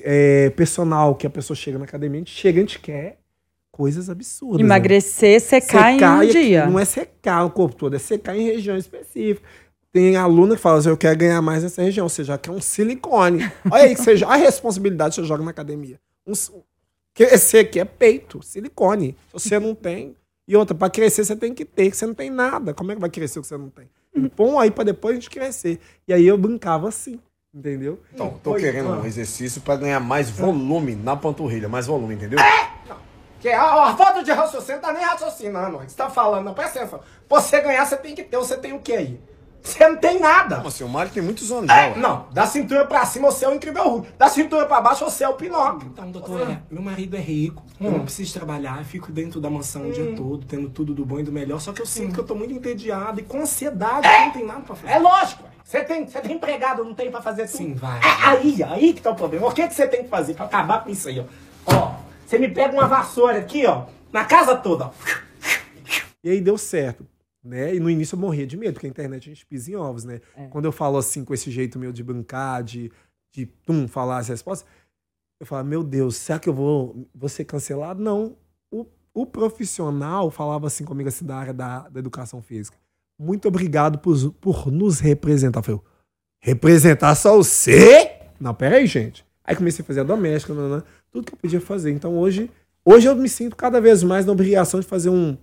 é, 0.03 0.51
personal 0.51 1.15
que 1.15 1.27
a 1.27 1.31
pessoa 1.31 1.57
chega 1.57 1.79
na 1.79 1.85
academia, 1.85 2.19
a 2.19 2.25
gente 2.25 2.35
chega, 2.35 2.59
a 2.59 2.63
gente 2.63 2.79
quer 2.79 3.19
coisas 3.71 4.09
absurdas. 4.09 4.59
Né? 4.59 4.65
Emagrecer, 4.65 5.35
né? 5.35 5.39
secar, 5.39 5.93
secar 5.93 6.25
em 6.25 6.29
um 6.29 6.31
dia. 6.31 6.67
Não 6.67 6.79
é 6.79 6.85
secar 6.85 7.45
o 7.45 7.51
corpo 7.51 7.77
todo, 7.77 7.95
é 7.95 7.99
secar 7.99 8.37
em 8.37 8.45
região 8.45 8.77
específica. 8.77 9.47
Tem 9.93 10.17
aluna 10.17 10.57
que 10.57 10.63
fala 10.63 10.79
assim, 10.79 10.89
eu 10.89 10.97
quero 10.97 11.19
ganhar 11.19 11.41
mais 11.43 11.63
nessa 11.63 11.83
região, 11.83 12.09
você 12.09 12.25
já 12.25 12.39
quer 12.39 12.51
um 12.51 12.61
silicone. 12.61 13.51
Olha 13.71 13.85
aí, 13.85 13.95
você 13.95 14.17
já, 14.17 14.29
a 14.29 14.37
responsabilidade 14.37 15.15
que 15.15 15.21
você 15.21 15.27
joga 15.27 15.45
na 15.45 15.51
academia. 15.51 15.99
Um, 16.27 16.33
que 17.15 17.23
esse 17.23 17.59
aqui 17.59 17.81
é 17.81 17.85
peito, 17.85 18.43
silicone. 18.43 19.17
Se 19.29 19.49
você 19.49 19.59
não 19.59 19.75
tem. 19.75 20.17
E 20.49 20.57
outra, 20.57 20.75
para 20.75 20.91
crescer 20.91 21.25
você 21.25 21.35
tem 21.35 21.53
que 21.53 21.65
ter, 21.65 21.91
que 21.91 21.97
você 21.97 22.07
não 22.07 22.15
tem 22.15 22.31
nada. 22.31 22.73
Como 22.73 22.93
é 22.93 22.95
que 22.95 23.01
vai 23.01 23.11
crescer 23.11 23.39
o 23.39 23.43
que 23.43 23.49
você 23.49 23.57
não 23.57 23.71
tem? 23.71 23.89
Põe 24.35 24.65
aí 24.65 24.71
para 24.71 24.85
depois 24.85 25.13
a 25.13 25.21
gente 25.21 25.31
crescer. 25.31 25.81
E 26.07 26.13
aí 26.13 26.27
eu 26.27 26.37
brincava 26.39 26.89
assim. 26.89 27.21
Entendeu? 27.55 28.03
Então, 28.13 28.39
tô 28.43 28.53
Oi, 28.53 28.61
querendo 28.61 28.91
um 28.91 29.07
exercício 29.07 29.63
para 29.63 29.77
ganhar 29.77 29.99
mais 29.99 30.29
volume 30.29 30.95
na 30.95 31.17
panturrilha, 31.17 31.69
mais 31.69 31.87
volume, 31.87 32.15
entendeu? 32.15 32.39
É! 32.39 32.71
Não. 32.87 32.99
Que 33.41 33.49
a, 33.49 33.85
a 33.85 33.97
falta 33.97 34.23
de 34.23 34.31
raciocínio 34.31 34.81
tá 34.81 34.93
nem 34.93 35.03
raciocinando. 35.03 35.79
Você 35.79 35.97
tá 35.97 36.11
falando, 36.11 36.45
não, 36.45 36.55
presta 36.55 36.81
atenção. 36.81 37.01
Pra 37.27 37.41
você 37.41 37.61
ganhar, 37.61 37.87
você 37.87 37.97
tem 37.97 38.15
que 38.15 38.23
ter. 38.23 38.37
Você 38.37 38.59
tem 38.59 38.75
o 38.75 38.81
que 38.81 38.93
aí? 38.93 39.21
Você 39.67 39.89
não 39.89 39.97
tem 39.97 40.21
nada. 40.21 40.57
Como 40.57 40.69
assim? 40.69 40.85
O 40.85 40.89
Mário 40.89 41.11
tem 41.11 41.23
muitos 41.23 41.51
anos. 41.51 41.69
É, 41.69 41.97
não, 41.97 42.27
da 42.33 42.47
cintura 42.47 42.87
pra 42.87 43.05
cima 43.05 43.31
você 43.31 43.45
é 43.45 43.49
o 43.49 43.55
incrível 43.55 43.83
Hulk. 43.83 44.09
Da 44.17 44.29
cintura 44.29 44.65
pra 44.65 44.81
baixo 44.81 45.05
você 45.05 45.25
é 45.25 45.29
o 45.29 45.35
Pinóquio. 45.35 45.91
Então, 45.93 46.09
doutora, 46.11 46.51
hum. 46.51 46.59
meu 46.71 46.83
marido 46.83 47.17
é 47.17 47.21
rico, 47.21 47.65
hum. 47.81 47.87
eu 47.87 47.91
não 47.91 48.01
preciso 48.01 48.33
trabalhar, 48.33 48.79
eu 48.79 48.85
fico 48.85 49.11
dentro 49.11 49.41
da 49.41 49.51
mansão 49.51 49.83
hum. 49.83 49.89
o 49.89 49.93
dia 49.93 50.05
hum. 50.05 50.15
todo, 50.15 50.47
tendo 50.47 50.71
tudo 50.71 50.95
do 50.95 51.05
bom 51.05 51.19
e 51.19 51.25
do 51.25 51.33
melhor, 51.33 51.61
só 51.61 51.73
que 51.73 51.83
eu 51.83 51.87
sinto 51.87 52.11
hum. 52.11 52.13
que 52.13 52.21
eu 52.21 52.25
tô 52.25 52.37
muito 52.37 52.55
entediado 52.55 53.19
e 53.19 53.25
com 53.25 53.41
ansiedade, 53.41 54.07
é. 54.07 54.27
não 54.27 54.31
tem 54.31 54.47
nada 54.47 54.61
pra 54.61 54.77
fazer. 54.77 54.93
É 54.93 54.99
lógico, 55.01 55.43
você 55.65 55.83
tem, 55.83 56.07
você 56.07 56.21
tem 56.21 56.37
empregado, 56.37 56.85
não 56.85 56.95
tem 56.95 57.11
pra 57.11 57.21
fazer 57.21 57.47
tudo? 57.47 57.57
Sim, 57.57 57.75
vai. 57.75 57.99
É 57.99 58.27
aí, 58.29 58.63
aí 58.63 58.93
que 58.93 59.03
tá 59.03 59.11
o 59.11 59.17
problema. 59.17 59.49
O 59.49 59.53
que, 59.53 59.67
que 59.67 59.75
você 59.75 59.89
tem 59.89 60.05
que 60.05 60.09
fazer 60.09 60.35
pra 60.35 60.45
acabar 60.45 60.85
com 60.85 60.91
isso 60.91 61.09
aí, 61.09 61.19
ó? 61.19 61.25
Ó, 61.75 61.93
você 62.25 62.39
me 62.39 62.49
pega 62.49 62.73
uma 62.73 62.87
vassoura 62.87 63.39
aqui, 63.39 63.67
ó, 63.67 63.83
na 64.13 64.25
casa 64.25 64.55
toda, 64.55 64.87
ó. 64.87 64.91
E 66.23 66.31
aí 66.31 66.41
deu 66.41 66.57
certo 66.57 67.07
né? 67.47 67.75
E 67.75 67.81
no 67.81 67.89
início 67.89 68.15
eu 68.17 68.21
morria 68.21 68.47
de 68.47 68.57
medo, 68.57 68.75
porque 68.75 68.87
a 68.87 68.91
internet 68.91 69.31
a 69.31 69.33
gente 69.33 69.47
pisa 69.47 69.71
em 69.71 69.77
ovos, 69.77 70.05
né? 70.05 70.21
É. 70.37 70.47
Quando 70.49 70.65
eu 70.65 70.73
falo 70.73 70.99
assim, 70.99 71.25
com 71.25 71.33
esse 71.33 71.51
jeito 71.51 71.79
meu 71.79 71.93
de 71.93 72.03
brincar, 72.03 72.63
de, 72.63 72.91
de 73.33 73.47
tum, 73.47 73.87
falar 73.87 74.19
as 74.19 74.29
respostas, 74.29 74.69
eu 75.39 75.47
falo, 75.47 75.67
meu 75.67 75.85
Deus, 75.85 76.17
será 76.17 76.39
que 76.39 76.49
eu 76.49 76.55
vou, 76.55 77.09
vou 77.15 77.29
ser 77.29 77.45
cancelado? 77.45 78.03
Não. 78.03 78.37
O, 78.71 78.87
o 79.15 79.27
profissional 79.27 80.31
falava 80.31 80.67
assim 80.67 80.85
comigo, 80.85 81.09
assim, 81.09 81.25
da 81.25 81.37
área 81.37 81.55
da, 81.55 81.89
da 81.89 82.01
educação 82.01 82.43
física. 82.43 82.77
Muito 83.19 83.49
obrigado 83.49 83.99
por, 83.99 84.33
por 84.33 84.71
nos 84.71 85.01
representar. 85.01 85.61
Eu 85.61 85.65
falei, 85.65 85.81
representar 86.41 87.15
só 87.15 87.37
você? 87.37 88.21
Não, 88.41 88.55
peraí, 88.55 88.87
gente. 88.87 89.25
Aí 89.45 89.55
comecei 89.55 89.83
a 89.83 89.87
fazer 89.87 90.01
a 90.01 90.05
doméstica, 90.05 90.53
né, 90.53 90.77
né, 90.77 90.83
tudo 91.11 91.25
que 91.25 91.35
eu 91.35 91.39
podia 91.39 91.61
fazer. 91.61 91.93
Então 91.93 92.19
hoje, 92.19 92.51
hoje 92.85 93.07
eu 93.07 93.15
me 93.15 93.29
sinto 93.29 93.57
cada 93.57 93.81
vez 93.81 94.03
mais 94.03 94.27
na 94.27 94.33
obrigação 94.33 94.81
de 94.81 94.87
fazer 94.87 95.09
um, 95.09 95.37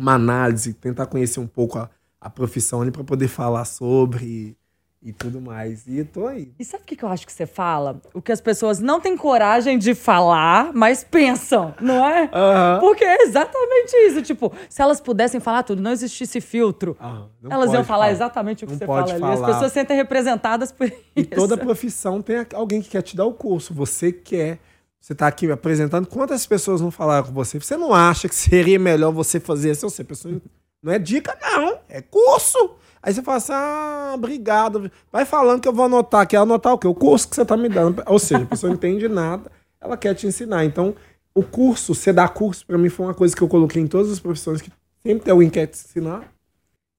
uma 0.00 0.14
análise, 0.14 0.72
tentar 0.74 1.06
conhecer 1.06 1.40
um 1.40 1.46
pouco 1.46 1.78
a, 1.78 1.90
a 2.20 2.30
profissão 2.30 2.82
ali 2.82 2.90
para 2.90 3.04
poder 3.04 3.28
falar 3.28 3.64
sobre 3.64 4.56
e 5.02 5.12
tudo 5.12 5.40
mais. 5.40 5.86
E 5.86 5.98
eu 5.98 6.04
tô 6.04 6.26
aí. 6.26 6.52
E 6.58 6.64
sabe 6.64 6.82
o 6.82 6.86
que 6.86 7.02
eu 7.02 7.08
acho 7.08 7.26
que 7.26 7.32
você 7.32 7.46
fala? 7.46 8.00
O 8.12 8.20
que 8.20 8.30
as 8.30 8.40
pessoas 8.40 8.78
não 8.78 9.00
têm 9.00 9.16
coragem 9.16 9.78
de 9.78 9.94
falar, 9.94 10.72
mas 10.74 11.02
pensam, 11.02 11.74
não 11.80 12.06
é? 12.06 12.24
Uhum. 12.24 12.80
Porque 12.80 13.02
é 13.02 13.22
exatamente 13.22 13.96
isso. 14.06 14.20
Tipo, 14.22 14.52
se 14.68 14.82
elas 14.82 15.00
pudessem 15.00 15.40
falar 15.40 15.62
tudo, 15.62 15.80
não 15.80 15.90
existisse 15.90 16.40
filtro, 16.40 16.96
uhum. 17.00 17.50
elas 17.50 17.72
iam 17.72 17.82
falar, 17.82 17.84
falar, 17.84 18.10
exatamente 18.12 18.64
o 18.64 18.66
que 18.66 18.74
não 18.74 18.78
você 18.78 18.86
fala 18.86 19.06
falar. 19.06 19.32
ali. 19.32 19.40
As 19.40 19.46
pessoas 19.54 19.72
sentem 19.72 19.96
representadas 19.96 20.70
por 20.70 20.86
isso. 20.86 21.00
E 21.16 21.24
toda 21.24 21.56
profissão 21.56 22.20
tem 22.20 22.46
alguém 22.54 22.82
que 22.82 22.90
quer 22.90 23.02
te 23.02 23.16
dar 23.16 23.24
o 23.24 23.32
curso. 23.32 23.72
Você 23.72 24.12
quer 24.12 24.58
você 25.00 25.14
está 25.14 25.26
aqui 25.26 25.46
me 25.46 25.52
apresentando, 25.52 26.06
quantas 26.06 26.46
pessoas 26.46 26.80
não 26.80 26.90
falaram 26.90 27.26
com 27.26 27.32
você? 27.32 27.58
Você 27.58 27.76
não 27.76 27.94
acha 27.94 28.28
que 28.28 28.34
seria 28.34 28.78
melhor 28.78 29.10
você 29.10 29.40
fazer 29.40 29.70
isso? 29.70 29.88
Você, 29.88 30.04
pessoa, 30.04 30.40
não 30.82 30.92
é 30.92 30.98
dica, 30.98 31.36
não, 31.40 31.78
é 31.88 32.02
curso. 32.02 32.76
Aí 33.02 33.14
você 33.14 33.22
fala 33.22 33.38
assim, 33.38 33.52
ah, 33.52 34.12
obrigado. 34.14 34.90
Vai 35.10 35.24
falando 35.24 35.60
que 35.62 35.66
eu 35.66 35.72
vou 35.72 35.86
anotar 35.86 36.20
aqui. 36.20 36.36
Anotar 36.36 36.74
o 36.74 36.78
quê? 36.78 36.86
O 36.86 36.94
curso 36.94 37.28
que 37.28 37.34
você 37.34 37.42
está 37.42 37.56
me 37.56 37.68
dando. 37.68 38.02
Ou 38.06 38.18
seja, 38.18 38.42
a 38.42 38.46
pessoa 38.46 38.68
não 38.68 38.76
entende 38.76 39.08
nada, 39.08 39.50
ela 39.80 39.96
quer 39.96 40.14
te 40.14 40.26
ensinar. 40.26 40.66
Então, 40.66 40.94
o 41.34 41.42
curso, 41.42 41.94
você 41.94 42.12
dar 42.12 42.28
curso, 42.28 42.66
para 42.66 42.76
mim 42.76 42.90
foi 42.90 43.06
uma 43.06 43.14
coisa 43.14 43.34
que 43.34 43.40
eu 43.40 43.48
coloquei 43.48 43.80
em 43.80 43.86
todas 43.86 44.12
as 44.12 44.20
profissões, 44.20 44.60
que 44.60 44.70
sempre 45.02 45.24
tem 45.24 45.32
alguém 45.32 45.48
que 45.48 45.58
quer 45.58 45.66
te 45.66 45.78
ensinar. 45.78 46.30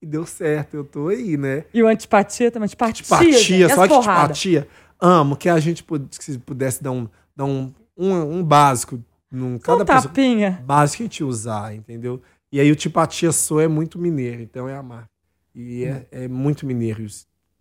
E 0.01 0.05
deu 0.07 0.25
certo, 0.25 0.75
eu 0.75 0.83
tô 0.83 1.09
aí, 1.09 1.37
né? 1.37 1.65
E 1.71 1.83
o 1.83 1.87
antipatia 1.87 2.49
também, 2.49 2.65
antipatia. 2.65 2.97
Antipatia, 2.97 3.69
só 3.69 3.87
que 3.87 3.93
antipatia. 3.93 4.67
Amo 4.99 5.35
que 5.35 5.47
a 5.47 5.59
gente 5.59 5.85
se 6.19 6.39
pudesse 6.39 6.81
dar 6.81 6.91
um, 6.91 7.07
dar 7.35 7.45
um 7.45 7.71
um, 7.97 8.13
um 8.39 8.43
básico. 8.43 9.03
Num, 9.31 9.57
cada 9.57 9.83
um 9.83 9.85
tapinha. 9.85 10.61
Básico 10.65 10.97
que 10.97 11.03
a 11.03 11.05
gente 11.05 11.23
usar, 11.23 11.73
entendeu? 11.73 12.21
E 12.51 12.59
aí 12.59 12.69
o 12.69 12.75
tipo 12.75 12.99
a 12.99 13.07
tia 13.07 13.31
sou 13.31 13.61
é 13.61 13.67
muito 13.67 13.97
mineiro, 13.97 14.41
então 14.41 14.67
é 14.67 14.75
a 14.75 14.83
marca. 14.83 15.09
E 15.55 15.85
é, 15.85 16.07
é 16.11 16.27
muito 16.27 16.65
mineiro, 16.65 17.05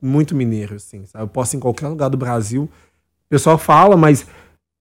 muito 0.00 0.34
mineiro, 0.34 0.74
assim, 0.76 1.06
sabe? 1.06 1.24
Eu 1.24 1.28
posso 1.28 1.54
ir 1.54 1.58
em 1.58 1.60
qualquer 1.60 1.88
lugar 1.88 2.08
do 2.08 2.16
Brasil. 2.16 2.64
O 2.64 3.28
pessoal 3.28 3.56
fala, 3.56 3.96
mas 3.96 4.26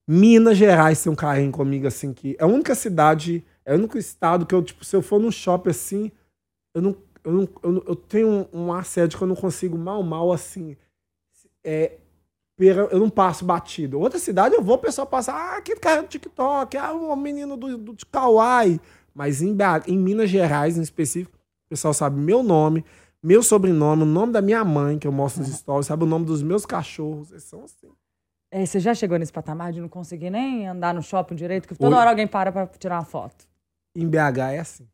Minas 0.08 0.58
Gerais 0.58 1.02
tem 1.04 1.12
um 1.12 1.16
carrinho 1.16 1.52
comigo, 1.52 1.86
assim, 1.86 2.14
que 2.14 2.36
é 2.40 2.44
a 2.44 2.48
única 2.48 2.74
cidade, 2.74 3.46
é 3.64 3.74
o 3.74 3.78
único 3.78 3.98
estado 3.98 4.46
que 4.46 4.56
eu, 4.56 4.64
tipo, 4.64 4.84
se 4.84 4.96
eu 4.96 5.02
for 5.04 5.20
num 5.20 5.32
shopping 5.32 5.70
assim, 5.70 6.12
eu 6.74 6.82
não. 6.82 6.98
Eu, 7.24 7.34
não, 7.34 7.50
eu, 7.62 7.84
eu 7.90 7.96
tenho 7.96 8.28
um, 8.28 8.48
um 8.52 8.74
assédio 8.74 9.18
que 9.18 9.24
eu 9.24 9.28
não 9.28 9.36
consigo 9.36 9.78
mal, 9.78 10.02
mal, 10.02 10.32
assim. 10.32 10.76
É, 11.64 11.98
eu 12.68 13.00
não 13.00 13.10
passo 13.10 13.46
batido. 13.46 14.00
Outra 14.00 14.20
cidade 14.20 14.56
eu 14.56 14.62
vou, 14.62 14.76
o 14.76 14.80
pessoal 14.80 15.08
passa, 15.08 15.32
ah, 15.32 15.58
aquele 15.58 15.80
cara 15.80 16.02
do 16.02 16.08
TikTok, 16.08 16.76
ah, 16.78 16.94
o 16.94 17.16
menino 17.16 17.56
do, 17.56 17.78
do 17.78 17.96
Kauai. 18.12 18.80
Mas 19.14 19.42
em, 19.42 19.56
em 19.88 19.98
Minas 19.98 20.30
Gerais, 20.30 20.78
em 20.78 20.82
específico, 20.82 21.36
o 21.36 21.70
pessoal 21.70 21.94
sabe 21.94 22.20
meu 22.20 22.44
nome, 22.44 22.84
meu 23.22 23.44
sobrenome, 23.44 24.04
o 24.04 24.06
nome 24.06 24.34
da 24.34 24.42
minha 24.42 24.64
mãe, 24.64 24.98
que 24.98 25.08
eu 25.08 25.12
mostro 25.12 25.42
nos 25.42 25.52
stories, 25.52 25.88
sabe 25.88 26.04
o 26.04 26.08
nome 26.08 26.26
dos 26.26 26.42
meus 26.42 26.66
cachorros. 26.66 27.32
Eles 27.32 27.44
são 27.44 27.64
assim. 27.64 27.90
É, 28.52 28.66
você 28.66 28.80
já 28.80 28.94
chegou 28.94 29.18
nesse 29.20 29.32
patamar 29.32 29.72
de 29.72 29.80
não 29.80 29.90
conseguir 29.90 30.30
nem 30.30 30.68
andar 30.68 30.94
no 30.94 31.04
shopping 31.04 31.36
direito, 31.36 31.68
que 31.68 31.76
toda 31.76 31.96
Oi. 31.96 32.02
hora 32.02 32.10
alguém 32.10 32.28
para 32.28 32.52
pra 32.52 32.66
tirar 32.68 32.96
uma 32.96 33.06
foto? 33.06 33.48
Em 33.96 34.08
BH 34.08 34.40
é 34.54 34.60
assim. 34.60 34.88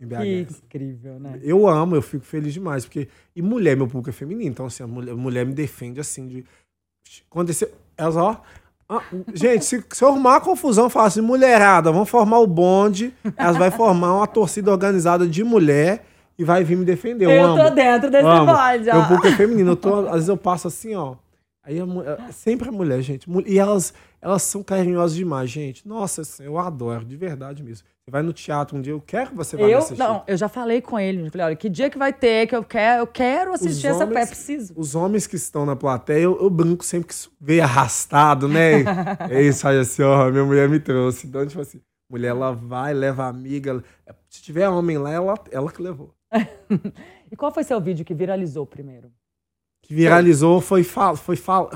Em 0.00 0.06
BH 0.06 0.16
que 0.16 0.16
é 0.16 0.40
assim. 0.42 0.62
incrível, 0.64 1.18
né? 1.18 1.40
Eu 1.42 1.66
amo, 1.66 1.96
eu 1.96 2.02
fico 2.02 2.24
feliz 2.24 2.52
demais, 2.52 2.84
porque. 2.84 3.08
E 3.34 3.40
mulher, 3.40 3.76
meu 3.76 3.86
público 3.86 4.10
é 4.10 4.12
feminino, 4.12 4.50
então 4.50 4.66
assim, 4.66 4.82
a 4.82 4.86
mulher, 4.86 5.12
a 5.12 5.16
mulher 5.16 5.46
me 5.46 5.54
defende 5.54 6.00
assim 6.00 6.26
de 6.26 6.44
Aconteceu. 7.30 7.70
Elas, 7.96 8.16
ó, 8.16 8.40
Ah, 8.88 9.02
gente, 9.34 9.64
se, 9.64 9.84
se 9.92 10.02
eu 10.02 10.08
arrumar 10.08 10.30
uma 10.34 10.40
confusão, 10.40 10.88
fala 10.88 11.08
assim, 11.08 11.20
mulherada, 11.20 11.92
vamos 11.92 12.08
formar 12.08 12.38
o 12.38 12.46
bonde, 12.46 13.12
elas 13.36 13.56
vão 13.58 13.70
formar 13.70 14.14
uma 14.14 14.26
torcida 14.26 14.70
organizada 14.70 15.26
de 15.26 15.44
mulher 15.44 16.04
e 16.38 16.44
vai 16.44 16.64
vir 16.64 16.76
me 16.76 16.84
defender. 16.86 17.26
Eu, 17.26 17.30
Eu 17.32 17.44
amo. 17.46 17.62
tô 17.64 17.70
dentro 17.70 18.10
desse 18.10 18.26
amo. 18.26 18.46
bonde, 18.46 18.88
ó. 18.90 18.94
Meu 18.94 19.04
público 19.04 19.26
é 19.26 19.32
feminino. 19.32 19.72
Eu 19.72 19.76
tô, 19.76 20.06
às 20.06 20.12
vezes 20.14 20.28
eu 20.28 20.36
passo 20.38 20.68
assim, 20.68 20.94
ó. 20.94 21.16
Aí 21.62 21.78
a 21.78 21.84
é 22.28 22.32
sempre 22.32 22.68
a 22.70 22.72
mulher, 22.72 23.02
gente. 23.02 23.28
E 23.46 23.58
elas, 23.58 23.92
elas 24.22 24.42
são 24.42 24.62
carinhosas 24.62 25.14
demais, 25.14 25.50
gente. 25.50 25.86
Nossa, 25.86 26.22
eu 26.42 26.56
adoro, 26.58 27.04
de 27.04 27.14
verdade 27.16 27.62
mesmo. 27.62 27.86
Vai 28.10 28.22
no 28.22 28.32
teatro 28.32 28.76
um 28.76 28.80
dia, 28.80 28.92
eu 28.92 29.00
quero 29.00 29.30
que 29.30 29.36
você 29.36 29.56
vá 29.56 29.64
Eu, 29.64 29.78
assistir. 29.78 29.98
não, 29.98 30.22
eu 30.26 30.36
já 30.36 30.48
falei 30.48 30.80
com 30.80 30.98
ele. 30.98 31.26
Eu 31.26 31.30
falei, 31.30 31.46
olha, 31.48 31.56
que 31.56 31.68
dia 31.68 31.90
que 31.90 31.98
vai 31.98 32.12
ter, 32.12 32.46
que 32.46 32.56
eu 32.56 32.64
quero, 32.64 33.02
eu 33.02 33.06
quero 33.06 33.52
assistir 33.52 33.86
essa 33.88 34.04
homens- 34.04 34.14
peça, 34.14 34.26
preciso. 34.32 34.72
Os 34.76 34.94
homens 34.94 35.26
que 35.26 35.36
estão 35.36 35.66
na 35.66 35.76
plateia, 35.76 36.22
eu, 36.22 36.40
eu 36.40 36.48
brinco 36.48 36.84
sempre 36.84 37.08
que 37.08 37.12
isso 37.14 37.30
veio 37.40 37.62
arrastado, 37.62 38.48
né? 38.48 38.82
é 39.30 39.42
isso 39.42 39.66
aí, 39.68 39.78
assim, 39.78 40.02
ó, 40.02 40.30
minha 40.30 40.44
mulher 40.44 40.68
me 40.68 40.80
trouxe. 40.80 41.26
Então, 41.26 41.46
tipo 41.46 41.60
assim, 41.60 41.80
mulher, 42.10 42.28
ela 42.28 42.52
vai, 42.52 42.94
leva 42.94 43.26
amiga. 43.26 43.82
Se 44.30 44.40
tiver 44.42 44.68
homem 44.68 44.96
lá, 44.98 45.12
ela, 45.12 45.34
ela 45.50 45.70
que 45.70 45.82
levou. 45.82 46.14
E 47.30 47.36
qual 47.36 47.52
foi 47.52 47.62
seu 47.62 47.78
vídeo 47.78 48.06
que 48.06 48.14
viralizou 48.14 48.64
primeiro? 48.66 49.10
que 49.82 49.94
viralizou 49.94 50.60
foi, 50.62 50.82
fa- 50.82 51.14
foi, 51.16 51.36
fa- 51.36 51.68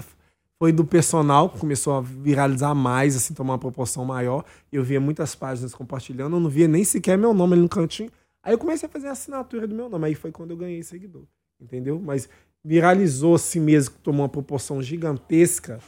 foi 0.62 0.70
do 0.70 0.84
personal, 0.84 1.50
que 1.50 1.58
começou 1.58 1.92
a 1.92 2.00
viralizar 2.00 2.72
mais, 2.72 3.16
assim, 3.16 3.34
tomar 3.34 3.54
uma 3.54 3.58
proporção 3.58 4.04
maior. 4.04 4.44
Eu 4.70 4.84
via 4.84 5.00
muitas 5.00 5.34
páginas 5.34 5.74
compartilhando, 5.74 6.36
eu 6.36 6.40
não 6.40 6.48
via 6.48 6.68
nem 6.68 6.84
sequer 6.84 7.18
meu 7.18 7.34
nome 7.34 7.54
ali 7.54 7.62
no 7.62 7.68
cantinho. 7.68 8.12
Aí 8.44 8.54
eu 8.54 8.58
comecei 8.58 8.88
a 8.88 8.92
fazer 8.92 9.08
a 9.08 9.10
assinatura 9.10 9.66
do 9.66 9.74
meu 9.74 9.88
nome, 9.88 10.06
aí 10.06 10.14
foi 10.14 10.30
quando 10.30 10.52
eu 10.52 10.56
ganhei 10.56 10.80
seguidor, 10.84 11.24
entendeu? 11.60 12.00
Mas 12.00 12.28
viralizou 12.62 13.34
assim 13.34 13.58
mesmo, 13.58 13.96
tomou 14.04 14.22
uma 14.22 14.28
proporção 14.28 14.80
gigantesca, 14.80 15.80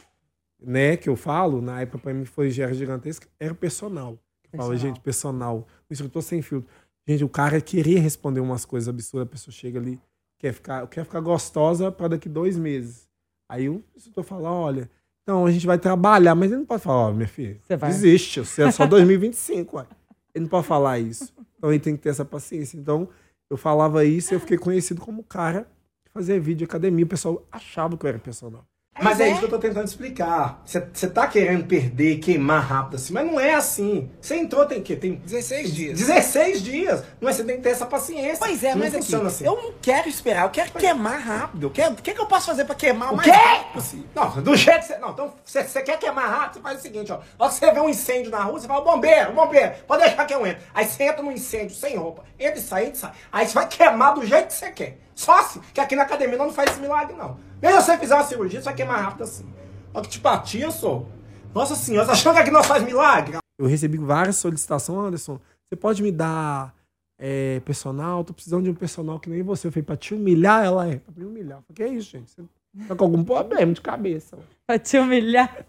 né, 0.61 0.97
que 0.97 1.07
eu 1.07 1.15
falo, 1.15 1.61
na 1.61 1.79
época 1.79 1.99
pra 1.99 2.13
mim 2.13 2.25
foi 2.25 2.53
era 2.59 2.73
gigantesca, 2.73 3.29
era 3.39 3.53
personal. 3.53 4.19
Eu 4.51 4.59
falo, 4.59 4.75
gente, 4.75 4.99
personal, 4.99 5.65
o 5.89 5.93
instrutor 5.93 6.21
sem 6.21 6.41
filtro. 6.41 6.69
Gente, 7.07 7.23
o 7.23 7.29
cara 7.29 7.61
queria 7.61 8.01
responder 8.01 8.41
umas 8.41 8.65
coisas 8.65 8.89
absurdas, 8.89 9.25
a 9.25 9.31
pessoa 9.31 9.53
chega 9.53 9.79
ali, 9.79 9.97
quer 10.37 10.51
ficar, 10.51 10.85
quer 10.87 11.05
ficar 11.05 11.21
gostosa 11.21 11.89
para 11.93 12.09
daqui 12.09 12.27
dois 12.27 12.57
meses. 12.57 13.07
Aí 13.49 13.69
o 13.69 13.83
instrutor 13.95 14.23
fala, 14.23 14.51
olha, 14.51 14.89
então 15.23 15.45
a 15.45 15.51
gente 15.51 15.65
vai 15.65 15.77
trabalhar, 15.77 16.35
mas 16.35 16.51
ele 16.51 16.59
não 16.59 16.65
pode 16.65 16.81
falar, 16.83 17.09
ó, 17.09 17.11
minha 17.13 17.27
filha, 17.27 17.57
Você 17.61 17.75
vai. 17.77 17.89
desiste, 17.89 18.39
você 18.39 18.63
é 18.63 18.71
só 18.71 18.85
2025, 18.87 19.77
ué. 19.77 19.85
Ele 20.33 20.43
não 20.43 20.49
pode 20.49 20.67
falar 20.67 20.99
isso. 20.99 21.33
Então 21.57 21.71
ele 21.71 21.79
tem 21.79 21.95
que 21.95 22.03
ter 22.03 22.09
essa 22.09 22.25
paciência. 22.25 22.77
Então 22.77 23.07
eu 23.49 23.57
falava 23.57 24.03
isso 24.03 24.33
e 24.33 24.35
eu 24.35 24.39
fiquei 24.39 24.57
conhecido 24.57 24.99
como 25.01 25.23
cara 25.23 25.67
que 26.03 26.11
fazia 26.11 26.39
vídeo 26.39 26.59
de 26.59 26.63
academia. 26.65 27.05
O 27.05 27.07
pessoal 27.07 27.43
achava 27.51 27.95
que 27.97 28.05
eu 28.05 28.09
era 28.09 28.19
personal. 28.19 28.65
Mas 29.01 29.19
é 29.19 29.29
isso 29.29 29.39
que 29.39 29.45
eu 29.45 29.49
tô 29.49 29.59
tentando 29.59 29.85
explicar. 29.85 30.61
Você 30.65 31.07
tá 31.09 31.27
querendo 31.27 31.65
perder, 31.65 32.19
queimar 32.19 32.61
rápido 32.61 32.95
assim, 32.95 33.11
mas 33.11 33.25
não 33.25 33.37
é 33.37 33.53
assim. 33.53 34.09
Você 34.21 34.35
entrou 34.37 34.65
tem 34.65 34.81
que 34.81 34.95
tem 34.95 35.15
16 35.15 35.73
dias. 35.73 35.99
16 35.99 36.63
dias. 36.63 37.03
Não 37.19 37.27
é 37.27 37.33
você 37.33 37.43
tem 37.43 37.57
que 37.57 37.63
ter 37.63 37.69
essa 37.69 37.85
paciência. 37.85 38.37
Pois 38.39 38.63
é, 38.63 38.71
não 38.71 38.79
mas 38.79 38.93
aqui, 38.93 39.03
funciona 39.03 39.27
assim. 39.27 39.45
eu 39.45 39.55
não 39.61 39.73
quero 39.81 40.07
esperar, 40.07 40.45
eu 40.45 40.49
quero 40.49 40.71
queimar 40.71 41.19
rápido. 41.19 41.67
Eu 41.67 41.71
quero, 41.71 41.93
o 41.93 41.95
que, 41.97 42.13
que 42.13 42.21
eu 42.21 42.25
posso 42.25 42.45
fazer 42.45 42.63
pra 42.63 42.73
queimar 42.73 43.11
o 43.11 43.17
mais 43.17 43.29
quê? 43.29 43.35
rápido 43.35 43.73
possível? 43.73 44.05
Não, 44.15 44.29
do 44.41 44.55
jeito 44.55 44.79
que 44.79 44.85
você. 44.85 44.97
Não, 44.97 45.09
então 45.09 45.33
você 45.43 45.81
quer 45.81 45.99
queimar 45.99 46.29
rápido, 46.29 46.53
você 46.53 46.59
faz 46.61 46.79
o 46.79 46.81
seguinte, 46.81 47.11
ó. 47.11 47.19
Ó, 47.37 47.49
você 47.49 47.69
vê 47.71 47.79
um 47.81 47.89
incêndio 47.89 48.31
na 48.31 48.43
rua, 48.43 48.59
você 48.59 48.67
fala, 48.67 48.81
bombeiro, 48.81 49.33
bombeiro, 49.33 49.73
pode 49.85 50.03
deixar 50.03 50.25
que 50.25 50.33
eu 50.33 50.47
entro. 50.47 50.63
Aí 50.73 50.85
você 50.85 51.03
entra 51.03 51.21
no 51.21 51.31
incêndio 51.33 51.75
sem 51.75 51.97
roupa, 51.97 52.23
entra 52.39 52.59
e 52.59 52.61
sai, 52.61 52.83
entra 52.85 52.95
e 52.95 52.99
sai. 52.99 53.11
Aí 53.29 53.45
você 53.45 53.53
vai 53.53 53.67
queimar 53.67 54.13
do 54.13 54.25
jeito 54.25 54.47
que 54.47 54.53
você 54.53 54.71
quer. 54.71 55.04
Só 55.15 55.39
assim, 55.39 55.61
que 55.73 55.79
aqui 55.79 55.95
na 55.95 56.03
academia 56.03 56.37
não 56.37 56.51
faz 56.51 56.71
esse 56.71 56.79
milagre, 56.79 57.15
não. 57.15 57.39
Mesmo 57.61 57.79
se 57.79 57.85
você 57.87 57.97
fizer 57.97 58.15
uma 58.15 58.23
cirurgia, 58.23 58.59
você 58.59 58.65
vai 58.65 58.75
queimar 58.75 59.01
rápido 59.01 59.23
assim. 59.23 59.45
Ó, 59.93 60.01
que 60.01 60.09
tipo 60.09 60.27
atia, 60.27 60.69
sou. 60.69 61.07
Nossa 61.53 61.73
senhora, 61.73 62.05
você 62.05 62.11
achando 62.11 62.35
que 62.35 62.41
aqui 62.41 62.51
não 62.51 62.63
faz 62.63 62.83
milagre? 62.83 63.37
Eu 63.57 63.65
recebi 63.65 63.97
várias 63.97 64.35
solicitações, 64.35 65.07
Anderson. 65.07 65.39
Você 65.63 65.75
pode 65.77 66.03
me 66.03 66.11
dar 66.11 66.75
é, 67.17 67.61
personal? 67.61 68.25
Tô 68.25 68.33
precisando 68.33 68.65
de 68.65 68.69
um 68.69 68.75
personal 68.75 69.19
que 69.19 69.29
nem 69.29 69.41
você. 69.41 69.67
Eu 69.67 69.71
falei, 69.71 69.83
pra 69.83 69.95
te 69.95 70.13
humilhar, 70.13 70.65
ela 70.65 70.85
é. 70.85 70.97
Pra 70.97 71.13
me 71.15 71.25
humilhar. 71.25 71.59
Eu 71.59 71.63
falei, 71.63 71.75
que 71.75 71.83
é 71.83 71.87
isso, 71.97 72.11
gente? 72.11 72.29
Você 72.29 72.43
tá 72.87 72.95
com 72.95 73.05
algum 73.05 73.23
problema 73.23 73.71
de 73.71 73.79
cabeça. 73.79 74.37
Pra 74.67 74.77
te 74.77 74.97
humilhar. 74.97 75.65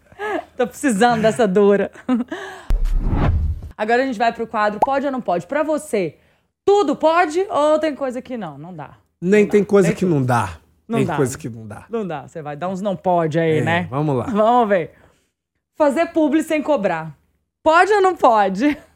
Tô 0.57 0.67
precisando 0.67 1.23
dessa 1.23 1.47
dura. 1.47 1.93
Agora 3.79 4.03
a 4.03 4.07
gente 4.07 4.19
vai 4.19 4.33
pro 4.33 4.47
quadro 4.47 4.81
Pode 4.81 5.07
ou 5.07 5.13
não 5.13 5.21
pode? 5.21 5.47
Pra 5.47 5.63
você, 5.63 6.17
tudo 6.65 6.97
pode 6.97 7.41
ou 7.49 7.79
tem 7.79 7.95
coisa 7.95 8.21
que 8.21 8.37
não? 8.37 8.59
Não 8.59 8.75
dá. 8.75 8.97
Nem 9.21 9.47
tem 9.47 9.65
coisa 9.65 9.93
que 9.93 10.05
não 10.05 10.23
dá. 10.23 10.59
Não 10.89 10.99
tem 10.99 11.07
dá. 11.07 11.17
coisa 11.17 11.37
que 11.37 11.49
não 11.49 11.67
dá. 11.67 11.87
Não 11.91 12.07
dá. 12.07 12.29
Você 12.29 12.43
vai 12.43 12.57
dar 12.57 12.69
uns 12.69 12.81
não 12.81 12.95
pode 12.97 13.39
aí, 13.39 13.59
É, 13.59 13.63
né? 13.63 13.87
Vamos 13.91 14.17
lá. 14.17 14.27
Vamos 14.31 14.69
ver. 14.69 14.93
Fazer 15.75 16.07
publi 16.07 16.43
sem 16.43 16.63
cobrar. 16.63 17.17
Pode 17.63 17.93
ou 17.93 18.01
não 18.01 18.17
pode? 18.17 18.77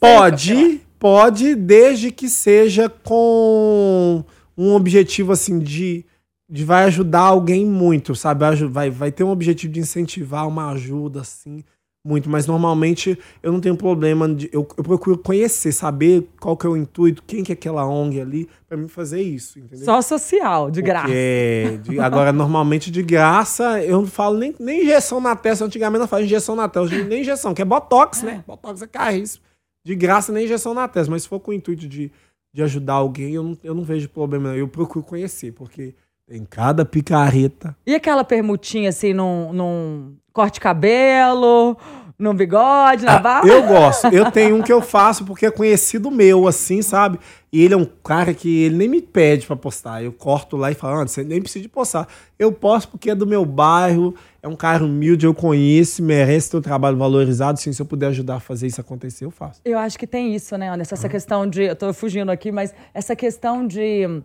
Pode, 0.00 0.82
pode, 0.98 1.54
desde 1.54 2.10
que 2.10 2.28
seja 2.28 2.90
com 2.90 4.22
um 4.54 4.74
objetivo 4.74 5.32
assim 5.32 5.58
de, 5.58 6.04
de 6.46 6.62
vai 6.62 6.84
ajudar 6.84 7.20
alguém 7.20 7.64
muito, 7.64 8.14
sabe? 8.14 8.44
Vai, 8.66 8.90
vai 8.90 9.10
ter 9.10 9.24
um 9.24 9.30
objetivo 9.30 9.72
de 9.72 9.80
incentivar 9.80 10.46
uma 10.46 10.72
ajuda, 10.72 11.22
assim, 11.22 11.64
muito. 12.04 12.28
Mas 12.28 12.46
normalmente 12.46 13.18
eu 13.42 13.50
não 13.50 13.60
tenho 13.60 13.76
problema 13.76 14.28
de. 14.32 14.48
Eu, 14.52 14.66
eu 14.76 14.84
procuro 14.84 15.16
conhecer, 15.16 15.72
saber 15.72 16.28
qual 16.40 16.56
que 16.56 16.66
é 16.66 16.68
o 16.70 16.76
intuito, 16.76 17.22
quem 17.26 17.42
que 17.42 17.52
é 17.52 17.54
aquela 17.54 17.86
ONG 17.86 18.20
ali, 18.20 18.48
pra 18.68 18.76
mim 18.76 18.88
fazer 18.88 19.22
isso, 19.22 19.58
entendeu? 19.58 19.84
Só 19.84 20.02
social, 20.02 20.70
de 20.70 20.82
graça. 20.82 21.08
É, 21.10 21.78
de- 21.82 21.98
agora, 21.98 22.32
normalmente 22.32 22.90
de 22.90 23.02
graça, 23.02 23.82
eu 23.82 24.02
não 24.02 24.06
falo 24.06 24.36
nem, 24.38 24.54
nem 24.60 24.82
injeção 24.82 25.20
na 25.20 25.34
testa. 25.34 25.64
Antigamente 25.64 26.02
eu 26.02 26.08
falava 26.08 26.26
injeção 26.26 26.54
na 26.54 26.68
testa, 26.68 27.02
nem 27.04 27.22
injeção, 27.22 27.54
que 27.54 27.62
é 27.62 27.64
botox, 27.64 28.22
né? 28.22 28.44
Botox 28.46 28.82
é 28.82 28.86
caríssimo. 28.86 29.42
De 29.86 29.94
graça, 29.94 30.32
nem 30.32 30.44
injeção 30.44 30.74
na 30.74 30.86
testa. 30.88 31.10
Mas 31.10 31.22
se 31.22 31.28
for 31.28 31.40
com 31.40 31.50
o 31.50 31.54
intuito 31.54 31.86
de, 31.88 32.10
de 32.54 32.62
ajudar 32.62 32.94
alguém, 32.94 33.34
eu 33.34 33.42
não, 33.42 33.58
eu 33.64 33.74
não 33.74 33.82
vejo 33.84 34.08
problema. 34.08 34.48
não. 34.50 34.56
Eu 34.56 34.68
procuro 34.68 35.04
conhecer, 35.04 35.52
porque 35.52 35.94
tem 36.26 36.44
cada 36.44 36.84
picareta. 36.84 37.76
E 37.86 37.94
aquela 37.94 38.24
permutinha 38.24 38.88
assim 38.88 39.12
num, 39.12 39.52
num 39.52 40.14
corte 40.32 40.58
cabelo, 40.58 41.76
num 42.18 42.34
bigode, 42.34 43.04
na 43.04 43.18
barba? 43.18 43.46
Ah, 43.46 43.52
Eu 43.52 43.62
gosto. 43.66 44.06
Eu 44.12 44.30
tenho 44.30 44.56
um 44.56 44.62
que 44.62 44.72
eu 44.72 44.80
faço 44.80 45.24
porque 45.24 45.46
é 45.46 45.50
conhecido 45.50 46.10
meu, 46.10 46.46
assim, 46.48 46.80
sabe? 46.80 47.18
E 47.52 47.62
ele 47.62 47.74
é 47.74 47.76
um 47.76 47.84
cara 47.84 48.32
que 48.32 48.62
ele 48.62 48.76
nem 48.76 48.88
me 48.88 49.02
pede 49.02 49.46
pra 49.46 49.54
postar. 49.54 50.02
Eu 50.02 50.12
corto 50.12 50.56
lá 50.56 50.70
e 50.70 50.74
falo, 50.74 51.00
ah, 51.00 51.06
você 51.06 51.22
nem 51.22 51.40
precisa 51.42 51.62
de 51.62 51.68
postar. 51.68 52.08
Eu 52.38 52.50
posto 52.50 52.88
porque 52.92 53.10
é 53.10 53.14
do 53.14 53.26
meu 53.26 53.44
bairro, 53.44 54.14
é 54.42 54.48
um 54.48 54.56
cara 54.56 54.82
humilde, 54.84 55.26
eu 55.26 55.34
conheço, 55.34 56.02
merece 56.02 56.50
ter 56.50 56.56
um 56.56 56.62
trabalho 56.62 56.96
valorizado. 56.96 57.60
Sim, 57.60 57.72
se 57.72 57.80
eu 57.82 57.86
puder 57.86 58.06
ajudar 58.08 58.36
a 58.36 58.40
fazer 58.40 58.66
isso 58.66 58.80
acontecer, 58.80 59.24
eu 59.24 59.30
faço. 59.30 59.60
Eu 59.64 59.78
acho 59.78 59.98
que 59.98 60.06
tem 60.06 60.34
isso, 60.34 60.56
né, 60.56 60.68
Anderson? 60.70 60.94
Essa 60.94 61.08
questão 61.08 61.46
de. 61.48 61.62
Eu 61.64 61.76
tô 61.76 61.92
fugindo 61.92 62.30
aqui, 62.30 62.50
mas 62.50 62.74
essa 62.92 63.14
questão 63.14 63.66
de 63.66 64.22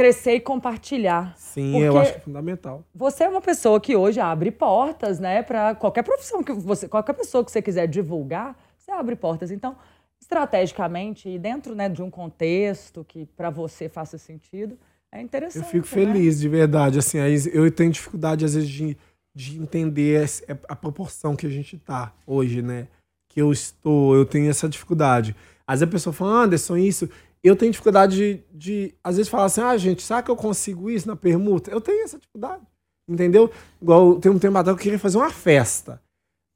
crescer 0.00 0.36
e 0.36 0.40
compartilhar. 0.40 1.34
Sim, 1.36 1.72
Porque 1.72 1.84
eu 1.84 1.98
acho 1.98 2.12
que 2.12 2.18
é 2.18 2.22
fundamental. 2.22 2.82
Você 2.94 3.24
é 3.24 3.28
uma 3.28 3.42
pessoa 3.42 3.78
que 3.78 3.94
hoje 3.94 4.18
abre 4.18 4.50
portas, 4.50 5.20
né, 5.20 5.42
para 5.42 5.74
qualquer 5.74 6.02
profissão 6.02 6.42
que 6.42 6.54
você, 6.54 6.88
qualquer 6.88 7.12
pessoa 7.12 7.44
que 7.44 7.52
você 7.52 7.60
quiser 7.60 7.86
divulgar, 7.86 8.58
você 8.78 8.90
abre 8.90 9.14
portas. 9.14 9.50
Então, 9.50 9.76
estrategicamente 10.18 11.28
e 11.28 11.38
dentro, 11.38 11.74
né, 11.74 11.86
de 11.86 12.02
um 12.02 12.08
contexto 12.10 13.04
que 13.06 13.26
para 13.36 13.50
você 13.50 13.90
faça 13.90 14.16
sentido, 14.16 14.78
é 15.12 15.20
interessante. 15.20 15.64
Eu 15.76 15.82
fico 15.82 15.98
né? 15.98 16.06
feliz, 16.06 16.40
de 16.40 16.48
verdade. 16.48 16.98
Assim, 16.98 17.18
aí 17.18 17.36
eu 17.52 17.70
tenho 17.70 17.90
dificuldade, 17.92 18.42
às 18.46 18.54
vezes, 18.54 18.70
de, 18.70 18.96
de 19.34 19.60
entender 19.60 20.22
esse- 20.24 20.44
a 20.66 20.74
proporção 20.74 21.36
que 21.36 21.46
a 21.46 21.50
gente 21.50 21.76
tá 21.76 22.14
hoje, 22.26 22.62
né? 22.62 22.88
Que 23.28 23.42
eu 23.42 23.52
estou, 23.52 24.14
eu 24.14 24.24
tenho 24.24 24.48
essa 24.48 24.66
dificuldade. 24.66 25.36
Às 25.66 25.80
vezes 25.80 25.90
a 25.90 25.92
pessoa 25.92 26.12
fala, 26.14 26.44
Anderson, 26.44 26.78
isso. 26.78 27.06
Eu 27.42 27.56
tenho 27.56 27.72
dificuldade 27.72 28.16
de, 28.16 28.44
de, 28.52 28.94
às 29.02 29.16
vezes, 29.16 29.30
falar 29.30 29.46
assim, 29.46 29.60
ah, 29.62 29.76
gente, 29.76 30.02
será 30.02 30.22
que 30.22 30.30
eu 30.30 30.36
consigo 30.36 30.90
isso 30.90 31.08
na 31.08 31.16
permuta? 31.16 31.70
Eu 31.70 31.80
tenho 31.80 32.04
essa 32.04 32.18
dificuldade, 32.18 32.62
entendeu? 33.08 33.50
Igual 33.80 34.20
tem 34.20 34.30
um 34.30 34.38
tempo 34.38 34.58
atrás 34.58 34.76
que 34.76 34.80
eu 34.80 34.84
queria 34.84 34.98
fazer 34.98 35.16
uma 35.16 35.30
festa. 35.30 36.02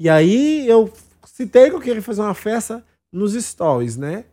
E 0.00 0.08
aí 0.08 0.66
eu 0.68 0.92
citei 1.26 1.70
que 1.70 1.76
eu 1.76 1.80
queria 1.80 2.02
fazer 2.02 2.20
uma 2.20 2.34
festa 2.34 2.84
nos 3.12 3.32
stories, 3.32 3.96
né? 3.96 4.24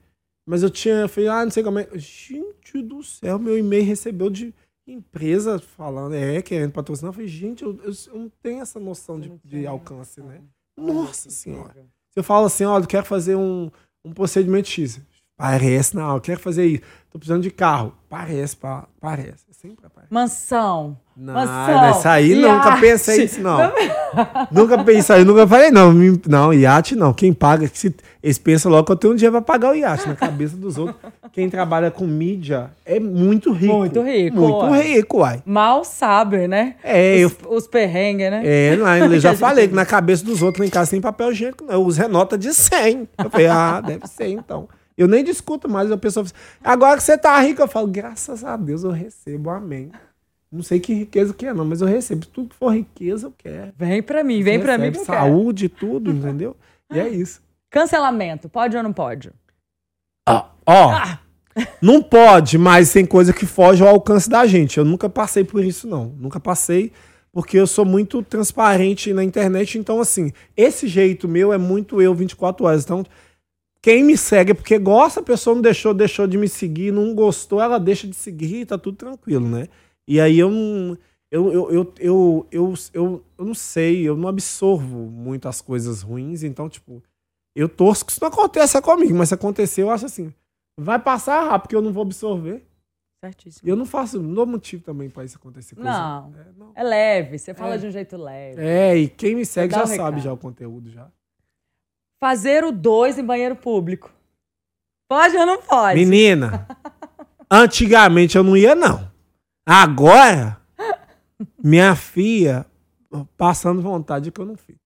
Mas 0.45 0.63
eu 0.63 0.69
tinha, 0.69 0.95
eu 0.95 1.09
falei, 1.09 1.29
ah, 1.29 1.43
não 1.45 1.51
sei 1.51 1.63
como 1.63 1.79
é. 1.79 1.87
Gente 1.93 2.81
do 2.81 3.01
céu, 3.03 3.39
meu 3.39 3.57
e-mail 3.57 3.85
recebeu 3.85 4.29
de 4.29 4.53
empresa 4.85 5.57
falando, 5.59 6.15
é, 6.15 6.41
querendo 6.41 6.71
patrocinar. 6.73 7.09
Eu 7.09 7.13
falei, 7.13 7.27
gente, 7.29 7.63
eu, 7.63 7.79
eu- 7.83 7.93
eu 8.07 8.19
não 8.19 8.29
tenho 8.41 8.61
essa 8.61 8.79
noção 8.79 9.19
de, 9.19 9.31
de 9.45 9.65
alcance, 9.67 10.19
né? 10.21 10.41
Nossa 10.77 11.29
senhora. 11.29 11.85
Se 12.11 12.19
eu 12.19 12.23
falo 12.23 12.47
assim, 12.47 12.65
olha, 12.65 12.83
eu 12.83 12.87
quero 12.87 13.05
fazer 13.05 13.35
um, 13.35 13.71
um 14.03 14.11
procedimento 14.11 14.67
X. 14.67 14.99
Parece, 15.37 15.95
não, 15.95 16.15
eu 16.15 16.21
quero 16.21 16.39
fazer 16.39 16.65
isso. 16.65 16.81
Tô 17.11 17.17
precisando 17.19 17.41
de 17.43 17.51
carro. 17.51 17.93
Parece, 18.09 18.55
pa- 18.55 18.87
parece. 18.99 19.51
Sempre 19.61 19.85
aparece. 19.85 20.11
Mansão. 20.11 20.97
Não, 21.15 21.35
Mansão. 21.35 21.81
nessa 21.81 22.11
aí 22.11 22.33
nunca 22.33 22.77
pensei 22.77 23.25
isso, 23.25 23.41
não. 23.41 23.59
nunca 24.51 24.83
pensei, 24.83 25.19
eu 25.21 25.25
nunca 25.25 25.45
falei, 25.47 25.69
não. 25.69 25.93
Não, 26.27 26.51
iate 26.51 26.95
não. 26.95 27.13
Quem 27.13 27.31
paga, 27.31 27.69
se, 27.71 27.93
eles 28.23 28.39
pensam 28.39 28.71
logo 28.71 28.85
que 28.85 28.91
eu 28.91 28.95
tenho 28.95 29.13
um 29.13 29.15
dinheiro 29.15 29.33
pra 29.33 29.41
pagar 29.41 29.71
o 29.71 29.75
iate 29.75 30.07
na 30.07 30.15
cabeça 30.15 30.57
dos 30.57 30.79
outros. 30.79 30.95
Quem 31.31 31.47
trabalha 31.47 31.91
com 31.91 32.07
mídia 32.07 32.71
é 32.83 32.99
muito 32.99 33.51
rico. 33.51 33.73
Muito 33.73 34.01
rico, 34.01 34.35
Muito 34.37 34.57
uai. 34.65 34.81
rico, 34.81 35.17
uai. 35.19 35.43
Mal 35.45 35.83
sabem, 35.85 36.47
né? 36.47 36.75
É, 36.83 37.23
os, 37.23 37.35
os 37.47 37.67
perrengues, 37.67 38.31
né? 38.31 38.41
É, 38.43 38.75
não, 38.77 38.95
eu 39.13 39.19
já 39.21 39.35
falei 39.35 39.67
que 39.67 39.75
na 39.75 39.85
cabeça 39.85 40.25
dos 40.25 40.41
outros 40.41 40.61
lá 40.61 40.65
em 40.65 40.71
casa 40.71 40.89
tem 40.89 40.99
papel 41.01 41.31
higiênico, 41.31 41.63
não. 41.65 41.73
Eu 41.75 41.83
uso 41.83 42.01
é 42.01 42.07
nota 42.07 42.35
de 42.35 42.51
100. 42.51 43.07
Eu 43.23 43.29
falei, 43.29 43.45
ah, 43.47 43.79
deve 43.79 44.07
ser 44.07 44.27
então. 44.29 44.67
Eu 44.97 45.07
nem 45.07 45.23
discuto 45.23 45.69
mais, 45.69 45.91
a 45.91 45.97
pessoa 45.97 46.25
fala 46.25 46.35
assim, 46.35 46.59
agora 46.63 46.97
que 46.97 47.03
você 47.03 47.17
tá 47.17 47.39
rico, 47.39 47.61
eu 47.61 47.67
falo, 47.67 47.87
graças 47.87 48.43
a 48.43 48.55
Deus 48.57 48.83
eu 48.83 48.91
recebo, 48.91 49.49
amém. 49.49 49.91
Não 50.51 50.61
sei 50.61 50.79
que 50.81 50.93
riqueza 50.93 51.33
que 51.33 51.45
é, 51.45 51.53
não, 51.53 51.63
mas 51.63 51.79
eu 51.81 51.87
recebo. 51.87 52.25
Tudo 52.25 52.49
que 52.49 52.55
for 52.55 52.75
riqueza, 52.75 53.27
eu 53.27 53.33
quero. 53.37 53.71
Vem 53.77 54.03
pra 54.03 54.21
mim, 54.23 54.43
vem 54.43 54.59
pra 54.59 54.77
mim 54.77 54.91
que. 54.91 54.99
Saúde, 54.99 55.69
tudo, 55.69 56.11
entendeu? 56.11 56.57
E 56.93 56.99
é 56.99 57.07
isso. 57.07 57.41
Cancelamento, 57.69 58.49
pode 58.49 58.75
ou 58.75 58.83
não 58.83 58.91
pode? 58.91 59.31
Ó, 60.27 60.45
Ah! 60.65 61.19
não 61.81 62.01
pode, 62.01 62.57
mas 62.57 62.91
tem 62.91 63.05
coisa 63.05 63.31
que 63.33 63.45
foge 63.45 63.81
ao 63.81 63.89
alcance 63.89 64.29
da 64.29 64.45
gente. 64.45 64.77
Eu 64.77 64.85
nunca 64.85 65.09
passei 65.09 65.43
por 65.43 65.63
isso, 65.63 65.87
não. 65.87 66.13
Nunca 66.17 66.39
passei, 66.39 66.91
porque 67.31 67.57
eu 67.57 67.65
sou 67.65 67.85
muito 67.85 68.21
transparente 68.21 69.13
na 69.13 69.23
internet. 69.23 69.77
Então, 69.77 70.01
assim, 70.01 70.33
esse 70.55 70.85
jeito 70.87 71.27
meu 71.29 71.53
é 71.53 71.57
muito 71.57 72.01
eu 72.01 72.13
24 72.13 72.65
horas. 72.65 72.83
Então, 72.83 73.05
quem 73.81 74.03
me 74.03 74.15
segue 74.17 74.51
é 74.51 74.53
porque 74.53 74.77
gosta, 74.77 75.19
a 75.19 75.23
pessoa 75.23 75.55
não 75.55 75.61
deixou, 75.61 75.93
deixou 75.93 76.27
de 76.27 76.37
me 76.37 76.47
seguir, 76.47 76.91
não 76.91 77.15
gostou, 77.15 77.59
ela 77.61 77.79
deixa 77.79 78.07
de 78.07 78.15
seguir 78.15 78.61
e 78.61 78.65
tá 78.65 78.77
tudo 78.77 78.97
tranquilo, 78.97 79.47
né? 79.47 79.67
E 80.07 80.19
aí 80.19 80.37
eu 80.39 80.49
não. 80.51 80.97
Eu, 81.31 81.51
eu, 81.51 81.71
eu, 81.71 81.93
eu, 81.99 82.47
eu, 82.51 82.73
eu, 82.93 83.23
eu 83.37 83.45
não 83.45 83.53
sei, 83.53 84.03
eu 84.03 84.17
não 84.17 84.27
absorvo 84.27 84.97
muito 85.09 85.47
as 85.47 85.61
coisas 85.61 86.01
ruins, 86.01 86.43
então, 86.43 86.67
tipo, 86.67 87.01
eu 87.55 87.69
torço 87.69 88.05
que 88.05 88.11
isso 88.11 88.19
não 88.21 88.27
aconteça 88.27 88.81
comigo, 88.81 89.15
mas 89.17 89.29
se 89.29 89.35
acontecer, 89.35 89.81
eu 89.81 89.89
acho 89.89 90.05
assim, 90.05 90.33
vai 90.77 90.99
passar 90.99 91.41
rápido, 91.45 91.61
porque 91.63 91.75
eu 91.75 91.81
não 91.81 91.93
vou 91.93 92.03
absorver. 92.03 92.65
Certíssimo. 93.23 93.67
E 93.67 93.71
eu 93.71 93.75
não 93.75 93.85
faço, 93.85 94.21
não 94.21 94.33
dou 94.33 94.45
motivo 94.47 94.83
também 94.83 95.09
pra 95.09 95.23
isso 95.23 95.37
acontecer. 95.37 95.75
Não. 95.77 96.33
É, 96.35 96.45
não. 96.57 96.71
É 96.75 96.83
leve, 96.83 97.37
você 97.37 97.53
fala 97.53 97.75
É. 97.75 97.77
de 97.77 97.85
um 97.87 97.91
jeito 97.91 98.17
leve. 98.17 98.61
É, 98.61 98.97
e 98.97 99.07
quem 99.07 99.35
me 99.35 99.45
segue 99.45 99.73
já 99.73 99.83
um 99.83 99.87
sabe 99.87 99.97
recado. 99.97 100.19
já 100.21 100.33
o 100.33 100.37
conteúdo 100.37 100.89
já. 100.89 101.07
Fazer 102.21 102.63
o 102.63 102.71
dois 102.71 103.17
em 103.17 103.25
banheiro 103.25 103.55
público. 103.55 104.11
Pode 105.09 105.35
ou 105.35 105.45
não 105.45 105.59
pode? 105.61 105.99
Menina, 105.99 106.67
antigamente 107.49 108.37
eu 108.37 108.43
não 108.43 108.55
ia, 108.55 108.75
não. 108.75 109.09
Agora, 109.65 110.57
minha 111.63 111.95
filha, 111.95 112.65
passando 113.35 113.81
vontade 113.81 114.31
que 114.31 114.39
eu 114.39 114.45
não 114.45 114.55
fico. 114.55 114.79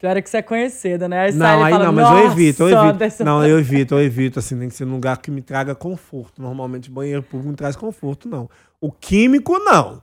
Pior 0.00 0.16
é 0.16 0.20
que 0.20 0.28
você 0.28 0.38
é 0.38 0.42
conhecida, 0.42 1.08
né? 1.08 1.20
Aí 1.26 1.32
Não, 1.32 1.62
aí 1.62 1.72
fala, 1.72 1.84
não, 1.86 1.92
mas 1.92 2.08
eu 2.08 2.12
"Nossa, 2.14 2.32
evito, 2.32 2.62
eu 2.64 2.68
evito. 2.68 2.82
Anderson." 2.82 3.24
Não, 3.24 3.46
eu 3.46 3.58
evito, 3.60 3.94
eu 3.94 4.02
evito, 4.02 4.38
assim, 4.40 4.58
tem 4.58 4.68
que 4.68 4.74
ser 4.74 4.84
num 4.84 4.94
lugar 4.94 5.18
que 5.18 5.30
me 5.30 5.42
traga 5.42 5.76
conforto. 5.76 6.42
Normalmente 6.42 6.90
banheiro 6.90 7.22
público 7.22 7.48
não 7.48 7.54
traz 7.54 7.76
conforto, 7.76 8.28
não. 8.28 8.50
O 8.80 8.90
químico, 8.90 9.56
não. 9.60 10.02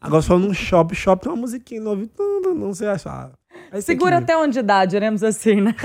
Agora, 0.00 0.22
for 0.22 0.38
num 0.38 0.54
shopping, 0.54 0.94
shopping 0.94 1.24
tem 1.24 1.32
uma 1.32 1.40
musiquinha 1.40 1.80
no 1.80 1.90
ouvido, 1.90 2.12
não, 2.18 2.54
não 2.54 2.74
sei 2.74 2.86
achar. 2.88 3.32
Segura 3.82 4.18
que- 4.18 4.24
até 4.24 4.36
onde 4.36 4.62
dá, 4.62 4.84
diremos 4.84 5.22
assim, 5.22 5.60
né? 5.60 5.74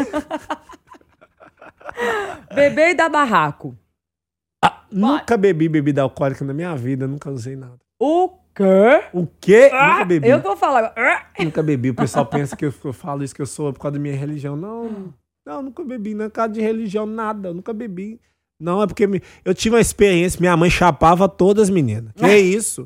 Beber 2.53 2.89
e 2.91 2.93
dar 2.95 3.09
barraco. 3.09 3.75
Nunca 4.91 5.37
bebi 5.37 5.69
bebida 5.69 6.01
alcoólica 6.01 6.43
na 6.43 6.53
minha 6.53 6.75
vida, 6.75 7.07
nunca 7.07 7.29
usei 7.29 7.55
nada. 7.55 7.77
O 8.01 8.29
quê? 8.55 9.03
O 9.13 9.27
quê? 9.39 9.69
nunca 9.71 10.05
bebi. 10.05 10.27
Eu 10.29 10.41
que 10.41 10.47
vou 10.47 10.57
falar 10.57 10.79
agora. 10.79 10.93
Ah! 10.97 11.43
Nunca 11.43 11.61
bebi. 11.61 11.91
O 11.91 11.95
pessoal 11.95 12.25
pensa 12.25 12.55
que 12.55 12.65
eu, 12.65 12.73
eu 12.83 12.93
falo 12.93 13.23
isso 13.23 13.35
que 13.35 13.41
eu 13.41 13.45
sou 13.45 13.71
por 13.71 13.79
causa 13.79 13.93
da 13.97 13.99
minha 14.01 14.15
religião. 14.15 14.55
Não, 14.55 15.13
não, 15.45 15.61
nunca 15.61 15.83
bebi. 15.83 16.15
Não 16.15 16.25
é 16.25 16.29
por 16.29 16.35
causa 16.35 16.51
de 16.53 16.61
religião, 16.61 17.05
nada. 17.05 17.53
Nunca 17.53 17.71
bebi. 17.71 18.19
Não, 18.59 18.81
é 18.83 18.87
porque 18.87 19.07
me- 19.07 19.21
eu 19.45 19.53
tive 19.53 19.75
uma 19.75 19.81
experiência. 19.81 20.39
Minha 20.39 20.57
mãe 20.57 20.69
chapava 20.69 21.29
todas 21.29 21.63
as 21.63 21.69
meninas. 21.69 22.11
Que 22.13 22.27
isso? 22.37 22.85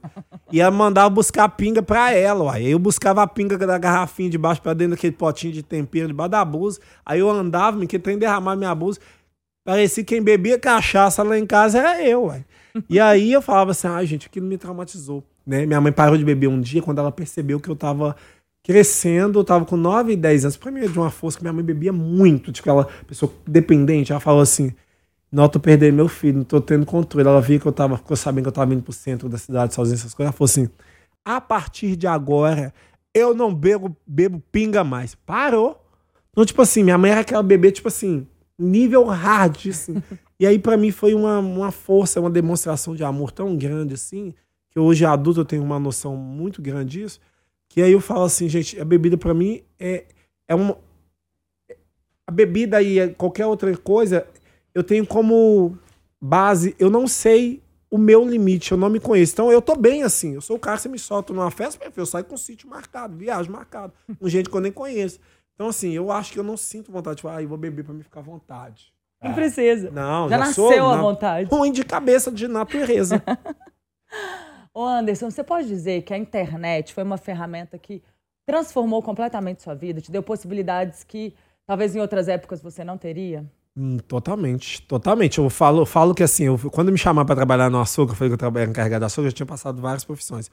E 0.51 0.61
ela 0.61 0.69
mandava 0.69 1.09
buscar 1.09 1.49
pinga 1.49 1.81
pra 1.81 2.11
ela, 2.13 2.43
uai. 2.43 2.63
Eu 2.63 2.77
buscava 2.77 3.23
a 3.23 3.27
pinga 3.27 3.57
da 3.57 3.77
garrafinha 3.77 4.29
de 4.29 4.37
baixo 4.37 4.61
pra 4.61 4.73
dentro 4.73 4.91
daquele 4.95 5.13
potinho 5.13 5.51
de 5.51 5.63
tempero 5.63 6.07
debaixo 6.07 6.29
da 6.31 6.45
blusa. 6.45 6.79
Aí 7.05 7.19
eu 7.19 7.29
andava, 7.29 7.75
me 7.77 7.87
que 7.87 7.97
trem 7.97 8.17
derramar 8.19 8.55
minha 8.55 8.73
blusa. 8.75 8.99
Parecia 9.65 10.03
que 10.03 10.13
quem 10.13 10.21
bebia 10.21 10.59
cachaça 10.59 11.23
lá 11.23 11.39
em 11.39 11.45
casa 11.45 11.79
era 11.79 12.03
eu, 12.07 12.25
uai. 12.25 12.45
E 12.89 12.99
aí 12.99 13.31
eu 13.31 13.41
falava 13.41 13.71
assim, 13.71 13.87
ai, 13.87 14.05
gente, 14.05 14.27
aquilo 14.27 14.45
me 14.45 14.57
traumatizou. 14.57 15.23
Né? 15.45 15.65
Minha 15.65 15.81
mãe 15.81 15.91
parou 15.91 16.17
de 16.17 16.23
beber 16.25 16.47
um 16.47 16.61
dia 16.61 16.81
quando 16.81 16.99
ela 16.99 17.11
percebeu 17.11 17.59
que 17.59 17.69
eu 17.69 17.75
tava 17.75 18.15
crescendo, 18.63 19.39
eu 19.39 19.43
tava 19.43 19.65
com 19.65 19.75
9 19.75 20.13
e 20.13 20.15
10 20.15 20.45
anos. 20.45 20.57
Pra 20.57 20.71
mim, 20.71 20.81
é 20.81 20.87
de 20.87 20.97
uma 20.97 21.09
força 21.09 21.37
que 21.37 21.43
minha 21.43 21.53
mãe 21.53 21.63
bebia 21.63 21.91
muito, 21.91 22.51
tipo, 22.51 22.69
aquela 22.69 22.85
pessoa 23.07 23.31
dependente. 23.47 24.11
Ela 24.11 24.21
falou 24.21 24.41
assim: 24.41 24.71
Não, 25.33 25.49
tô 25.49 25.59
perdendo 25.59 25.95
meu 25.95 26.07
filho, 26.07 26.37
não 26.37 26.43
tô 26.43 26.61
tendo 26.61 26.85
controle. 26.85 27.27
Ela 27.27 27.41
via 27.41 27.59
que 27.59 27.65
eu 27.65 27.71
tava, 27.71 27.97
ficou 27.97 28.15
sabendo 28.15 28.43
que 28.43 28.49
eu 28.49 28.53
tava 28.53 28.71
indo 28.71 28.83
pro 28.83 28.93
centro 28.93 29.27
da 29.27 29.39
cidade 29.39 29.73
sozinho, 29.73 29.95
essas 29.95 30.13
coisas. 30.13 30.27
Ela 30.29 30.31
falou 30.31 30.45
assim: 30.45 30.69
A 31.25 31.41
partir 31.41 31.95
de 31.95 32.05
agora, 32.05 32.71
eu 33.15 33.33
não 33.33 33.51
bebo, 33.51 33.97
bebo 34.05 34.39
pinga 34.51 34.83
mais. 34.83 35.15
Parou. 35.15 35.83
Então, 36.29 36.45
tipo 36.45 36.61
assim, 36.61 36.83
minha 36.83 36.99
mãe 36.99 37.09
era 37.09 37.21
aquela 37.21 37.41
bebê, 37.41 37.71
tipo 37.71 37.87
assim, 37.87 38.27
nível 38.59 39.05
hard, 39.05 39.69
assim. 39.69 40.03
e 40.39 40.45
aí, 40.45 40.59
pra 40.59 40.77
mim, 40.77 40.91
foi 40.91 41.15
uma, 41.15 41.39
uma 41.39 41.71
força, 41.71 42.19
uma 42.19 42.29
demonstração 42.29 42.95
de 42.95 43.03
amor 43.03 43.31
tão 43.31 43.57
grande, 43.57 43.95
assim, 43.95 44.35
que 44.69 44.79
hoje 44.79 45.03
adulto 45.03 45.41
eu 45.41 45.45
tenho 45.45 45.63
uma 45.63 45.79
noção 45.79 46.15
muito 46.15 46.61
grande 46.61 46.99
disso, 46.99 47.19
que 47.69 47.81
aí 47.81 47.91
eu 47.91 47.99
falo 47.99 48.25
assim, 48.25 48.47
gente, 48.47 48.79
a 48.79 48.85
bebida 48.85 49.17
pra 49.17 49.33
mim 49.33 49.63
é, 49.79 50.05
é 50.47 50.53
uma. 50.53 50.77
A 52.27 52.31
bebida 52.31 52.83
e 52.83 53.15
qualquer 53.15 53.47
outra 53.47 53.75
coisa, 53.75 54.27
eu 54.73 54.83
tenho 54.83 55.05
como 55.05 55.77
base, 56.21 56.75
eu 56.79 56.89
não 56.89 57.07
sei 57.07 57.61
o 57.89 57.97
meu 57.97 58.27
limite, 58.27 58.71
eu 58.71 58.77
não 58.77 58.89
me 58.89 58.99
conheço. 58.99 59.33
Então 59.33 59.51
eu 59.51 59.61
tô 59.61 59.75
bem 59.75 60.03
assim. 60.03 60.33
Eu 60.33 60.41
sou 60.41 60.55
o 60.55 60.59
cara 60.59 60.77
você 60.77 60.89
me 60.89 60.97
solta 60.97 61.31
numa 61.33 61.51
festa, 61.51 61.91
eu 61.95 62.05
saio 62.05 62.25
com 62.25 62.33
um 62.35 62.37
sítio 62.37 62.67
marcado, 62.69 63.15
viagem 63.15 63.51
marcado, 63.51 63.93
com 64.19 64.27
gente 64.27 64.49
que 64.49 64.55
eu 64.55 64.61
nem 64.61 64.71
conheço. 64.71 65.19
Então, 65.53 65.67
assim, 65.67 65.91
eu 65.91 66.11
acho 66.11 66.33
que 66.33 66.39
eu 66.39 66.43
não 66.43 66.57
sinto 66.57 66.91
vontade, 66.91 67.17
tipo, 67.17 67.27
ah, 67.27 67.39
eu 67.41 67.47
vou 67.47 67.57
beber 67.57 67.85
pra 67.85 67.93
me 67.93 68.01
ficar 68.01 68.21
à 68.21 68.23
vontade. 68.23 68.91
Não 69.23 69.33
precisa. 69.33 69.91
Não, 69.91 70.27
Já 70.27 70.37
já, 70.37 70.45
nasceu 70.45 70.67
sou 70.69 70.87
à 70.89 70.95
na- 70.95 71.01
vontade. 71.01 71.49
ruim 71.49 71.71
de 71.71 71.83
cabeça 71.85 72.31
de 72.31 72.47
natureza. 72.47 73.21
Ô 74.73 74.83
Anderson, 74.85 75.29
você 75.29 75.43
pode 75.43 75.67
dizer 75.67 76.01
que 76.01 76.13
a 76.13 76.17
internet 76.17 76.93
foi 76.93 77.03
uma 77.03 77.17
ferramenta 77.17 77.77
que 77.77 78.01
transformou 78.45 79.01
completamente 79.03 79.61
sua 79.61 79.75
vida, 79.75 80.01
te 80.01 80.11
deu 80.11 80.23
possibilidades 80.23 81.03
que 81.03 81.33
talvez 81.65 81.95
em 81.95 81.99
outras 82.01 82.27
épocas 82.27 82.61
você 82.61 82.83
não 82.83 82.97
teria? 82.97 83.45
Hum, 83.75 83.97
totalmente, 84.07 84.81
totalmente. 84.83 85.39
Eu 85.39 85.49
falo, 85.49 85.85
falo 85.85 86.13
que 86.13 86.21
assim, 86.21 86.43
eu, 86.45 86.57
quando 86.71 86.91
me 86.91 86.97
chamaram 86.97 87.25
pra 87.25 87.35
trabalhar 87.35 87.69
no 87.71 87.79
açougue, 87.81 88.11
eu 88.11 88.15
falei 88.15 88.29
que 88.29 88.33
eu 88.33 88.37
trabalhava 88.37 88.69
encarregado 88.71 89.01
de 89.01 89.05
açougue, 89.07 89.27
eu 89.27 89.31
já 89.31 89.35
tinha 89.37 89.45
passado 89.47 89.81
várias 89.81 90.03
profissões. 90.05 90.51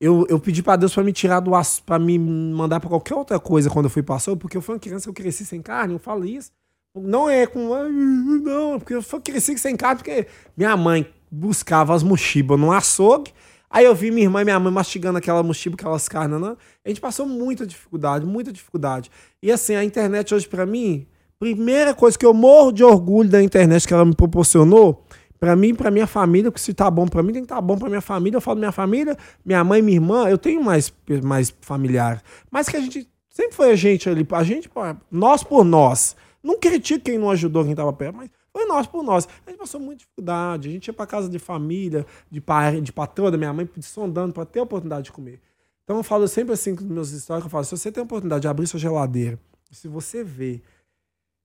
Eu, 0.00 0.24
eu 0.28 0.38
pedi 0.38 0.62
pra 0.62 0.76
Deus 0.76 0.94
pra 0.94 1.02
me 1.02 1.12
tirar 1.12 1.40
do 1.40 1.54
açougue, 1.54 1.84
pra 1.86 1.98
me 1.98 2.18
mandar 2.18 2.78
pra 2.80 2.88
qualquer 2.88 3.14
outra 3.14 3.40
coisa 3.40 3.68
quando 3.68 3.86
eu 3.86 3.90
fui 3.90 4.04
açougue, 4.08 4.40
porque 4.40 4.56
eu 4.56 4.62
fui 4.62 4.74
uma 4.76 4.80
criança 4.80 5.08
eu 5.08 5.12
cresci 5.12 5.44
sem 5.44 5.60
carne, 5.60 5.94
eu 5.94 5.98
falo 5.98 6.24
isso. 6.24 6.52
Não 6.94 7.28
é 7.28 7.46
com. 7.46 7.74
"Ai, 7.74 7.90
Não, 7.90 8.78
porque 8.78 8.94
eu 8.94 9.02
fui- 9.02 9.20
cresci 9.20 9.56
sem 9.58 9.76
carne, 9.76 9.96
porque 9.96 10.26
minha 10.56 10.76
mãe 10.76 11.06
buscava 11.30 11.94
as 11.94 12.02
mochibas 12.02 12.58
no 12.58 12.72
açougue. 12.72 13.32
Aí 13.68 13.84
eu 13.84 13.94
vi 13.94 14.10
minha 14.10 14.24
irmã 14.26 14.42
e 14.42 14.44
minha 14.44 14.58
mãe 14.60 14.72
mastigando 14.72 15.18
aquela 15.18 15.42
mochiba, 15.42 15.76
aquelas 15.76 16.08
carnes, 16.08 16.40
né? 16.40 16.56
A 16.84 16.88
gente 16.88 17.00
passou 17.00 17.26
muita 17.26 17.64
dificuldade, 17.66 18.26
muita 18.26 18.52
dificuldade. 18.52 19.10
E 19.42 19.50
assim, 19.52 19.74
a 19.76 19.84
internet 19.84 20.34
hoje 20.34 20.48
pra 20.48 20.66
mim, 20.66 21.06
primeira 21.40 21.94
coisa 21.94 22.18
que 22.18 22.26
eu 22.26 22.34
morro 22.34 22.70
de 22.70 22.84
orgulho 22.84 23.30
da 23.30 23.42
internet 23.42 23.88
que 23.88 23.94
ela 23.94 24.04
me 24.04 24.14
proporcionou, 24.14 25.04
pra 25.38 25.56
mim, 25.56 25.74
pra 25.74 25.90
minha 25.90 26.06
família, 26.06 26.50
porque 26.50 26.62
se 26.62 26.74
tá 26.74 26.90
bom 26.90 27.08
pra 27.08 27.22
mim, 27.22 27.32
tem 27.32 27.42
que 27.42 27.48
tá 27.48 27.58
bom 27.60 27.78
pra 27.78 27.88
minha 27.88 28.02
família. 28.02 28.36
Eu 28.36 28.42
falo 28.42 28.58
minha 28.58 28.70
família, 28.70 29.16
minha 29.42 29.64
mãe, 29.64 29.80
minha 29.80 29.96
irmã, 29.96 30.28
eu 30.28 30.36
tenho 30.36 30.62
mais 30.62 30.92
mais 31.24 31.52
familiar, 31.62 32.22
mas 32.50 32.68
que 32.68 32.76
a 32.76 32.80
gente 32.80 33.08
sempre 33.30 33.56
foi 33.56 33.70
a 33.72 33.74
gente 33.74 34.08
ali, 34.08 34.26
a 34.30 34.44
gente, 34.44 34.70
nós 35.10 35.42
por 35.42 35.64
nós. 35.64 36.14
Não 36.42 36.58
critico 36.58 37.04
quem 37.04 37.18
não 37.18 37.30
ajudou 37.30 37.64
quem 37.64 37.74
tava 37.74 37.92
perto, 37.92 38.16
mas 38.16 38.30
foi 38.52 38.66
nós 38.66 38.86
por 38.86 39.02
nós. 39.02 39.26
A 39.46 39.50
gente 39.50 39.58
passou 39.58 39.80
muita 39.80 39.98
dificuldade. 39.98 40.68
A 40.68 40.72
gente 40.72 40.86
ia 40.86 40.92
pra 40.92 41.06
casa 41.06 41.28
de 41.28 41.38
família, 41.38 42.06
de 42.30 42.40
pai, 42.40 42.80
de 42.80 42.92
patroa 42.92 43.30
da 43.30 43.36
minha 43.36 43.52
mãe, 43.52 43.68
sondando 43.80 44.32
pra 44.32 44.44
ter 44.44 44.60
a 44.60 44.62
oportunidade 44.62 45.04
de 45.04 45.12
comer. 45.12 45.40
Então 45.84 45.96
eu 45.96 46.02
falo 46.02 46.26
sempre 46.28 46.54
assim 46.54 46.74
com 46.74 46.84
meus 46.84 47.10
históricos, 47.10 47.46
eu 47.46 47.50
falo, 47.50 47.64
se 47.64 47.76
você 47.76 47.92
tem 47.92 48.00
a 48.00 48.04
oportunidade 48.04 48.42
de 48.42 48.48
abrir 48.48 48.66
sua 48.66 48.80
geladeira, 48.80 49.38
se 49.70 49.86
você 49.86 50.24
vê 50.24 50.62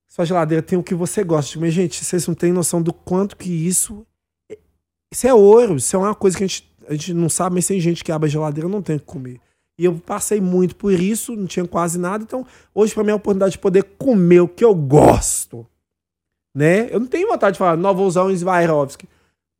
sua 0.08 0.24
geladeira 0.24 0.62
tem 0.62 0.78
o 0.78 0.82
que 0.82 0.94
você 0.94 1.22
gosta 1.24 1.54
comer, 1.54 1.70
gente, 1.70 2.04
vocês 2.04 2.26
não 2.26 2.34
têm 2.34 2.52
noção 2.52 2.80
do 2.82 2.92
quanto 2.92 3.36
que 3.36 3.50
isso 3.50 4.06
isso 5.12 5.26
é 5.26 5.32
ouro, 5.34 5.76
isso 5.76 5.94
é 5.94 5.98
uma 5.98 6.14
coisa 6.14 6.36
que 6.36 6.44
a 6.44 6.46
gente, 6.46 6.74
a 6.88 6.92
gente 6.92 7.14
não 7.14 7.28
sabe, 7.28 7.54
mas 7.54 7.66
tem 7.66 7.80
gente 7.80 8.02
que 8.02 8.10
abre 8.12 8.26
a 8.28 8.30
geladeira 8.30 8.68
não 8.68 8.82
tem 8.82 8.96
o 8.96 9.00
que 9.00 9.06
comer. 9.06 9.40
E 9.78 9.84
eu 9.84 9.98
passei 9.98 10.40
muito 10.40 10.74
por 10.74 10.92
isso, 10.92 11.36
não 11.36 11.46
tinha 11.46 11.66
quase 11.66 11.98
nada, 11.98 12.24
então 12.24 12.46
hoje 12.74 12.92
pra 12.94 13.02
mim 13.04 13.10
é 13.10 13.12
a 13.12 13.16
oportunidade 13.16 13.52
de 13.52 13.58
poder 13.58 13.82
comer 13.98 14.40
o 14.40 14.48
que 14.48 14.64
eu 14.64 14.74
gosto. 14.74 15.66
né? 16.54 16.88
Eu 16.92 17.00
não 17.00 17.06
tenho 17.06 17.28
vontade 17.28 17.54
de 17.54 17.58
falar, 17.58 17.76
não, 17.76 17.94
vou 17.94 18.06
usar 18.06 18.24
um 18.24 18.34
Swarovski. 18.36 19.08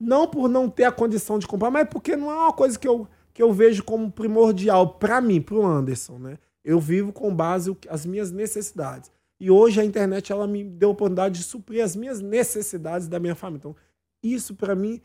Não 0.00 0.26
por 0.26 0.48
não 0.48 0.68
ter 0.68 0.84
a 0.84 0.92
condição 0.92 1.38
de 1.38 1.46
comprar, 1.46 1.70
mas 1.70 1.88
porque 1.88 2.16
não 2.16 2.30
é 2.30 2.34
uma 2.34 2.52
coisa 2.52 2.78
que 2.78 2.88
eu, 2.88 3.06
que 3.32 3.42
eu 3.42 3.52
vejo 3.52 3.82
como 3.84 4.10
primordial 4.10 4.94
para 4.94 5.20
mim, 5.20 5.40
pro 5.40 5.64
Anderson, 5.64 6.18
né? 6.18 6.38
Eu 6.64 6.80
vivo 6.80 7.12
com 7.12 7.34
base 7.34 7.70
o- 7.70 7.76
as 7.88 8.04
minhas 8.04 8.30
necessidades. 8.30 9.10
E 9.40 9.50
hoje 9.50 9.80
a 9.80 9.84
internet 9.84 10.32
ela 10.32 10.46
me 10.46 10.64
deu 10.64 10.90
a 10.90 10.92
oportunidade 10.92 11.38
de 11.38 11.44
suprir 11.44 11.84
as 11.84 11.94
minhas 11.94 12.20
necessidades 12.20 13.06
da 13.06 13.20
minha 13.20 13.34
família. 13.34 13.58
Então, 13.58 13.76
isso 14.22 14.54
para 14.54 14.74
mim 14.74 15.00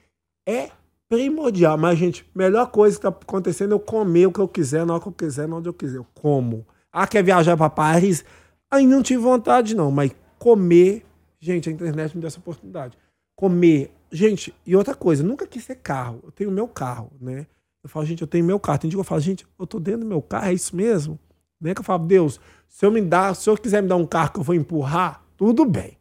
é 0.48 0.72
primordial. 1.10 1.78
Mas, 1.78 2.00
gente, 2.00 2.26
melhor 2.34 2.72
coisa 2.72 2.96
que 2.96 3.02
tá 3.02 3.10
acontecendo 3.10 3.74
é 3.74 3.76
eu 3.76 3.80
comer 3.80 4.28
o 4.28 4.32
que 4.32 4.40
eu 4.40 4.48
quiser, 4.48 4.86
na 4.86 4.94
hora 4.94 5.02
que 5.02 5.10
eu 5.10 5.14
quiser, 5.14 5.48
na 5.48 5.58
onde 5.58 5.68
eu 5.68 5.74
quiser. 5.74 5.98
Eu 5.98 6.08
como. 6.14 6.66
Ah, 6.92 7.06
quer 7.06 7.24
viajar 7.24 7.58
para 7.58 7.70
Paris? 7.70 8.24
Aí 8.70 8.88
não 8.88 9.04
tive 9.04 9.22
vontade, 9.22 9.76
não. 9.76 9.92
Mas 9.92 10.16
comer, 10.40 11.06
gente, 11.40 11.68
a 11.68 11.72
internet 11.72 12.16
me 12.16 12.22
deu 12.22 12.28
essa 12.28 12.40
oportunidade. 12.40 12.98
Comer. 13.36 13.92
Gente, 14.10 14.54
e 14.66 14.76
outra 14.76 14.96
coisa, 14.96 15.24
nunca 15.24 15.46
quis 15.46 15.66
ser 15.66 15.76
carro. 15.76 16.22
Eu 16.24 16.32
tenho 16.32 16.52
meu 16.52 16.68
carro, 16.68 17.12
né? 17.20 17.48
Eu 17.84 17.90
falo, 17.90 18.06
gente, 18.06 18.22
eu 18.22 18.28
tenho 18.28 18.46
meu 18.46 18.60
carro. 18.60 18.80
Tem 18.80 18.90
dia 18.90 18.98
que 18.98 19.02
eu 19.02 19.06
falo, 19.06 19.22
gente, 19.22 19.46
eu 19.60 19.68
tô 19.68 19.80
dentro 19.80 20.02
do 20.02 20.06
meu 20.06 20.22
carro, 20.22 20.48
é 20.48 20.54
isso 20.54 20.76
mesmo? 20.76 21.20
Né? 21.60 21.74
Que 21.74 21.82
eu 21.82 21.86
falo, 21.86 22.06
Deus, 22.06 22.40
se 22.72 22.86
eu 22.86 22.92
me 22.92 23.02
dar, 23.02 23.36
se 23.36 23.50
eu 23.50 23.58
quiser 23.58 23.84
me 23.84 23.90
dar 23.90 23.98
um 23.98 24.08
carro 24.08 24.32
que 24.32 24.40
eu 24.40 24.44
vou 24.44 24.56
empurrar, 24.56 25.22
tudo 25.36 25.66
bem. 25.66 25.98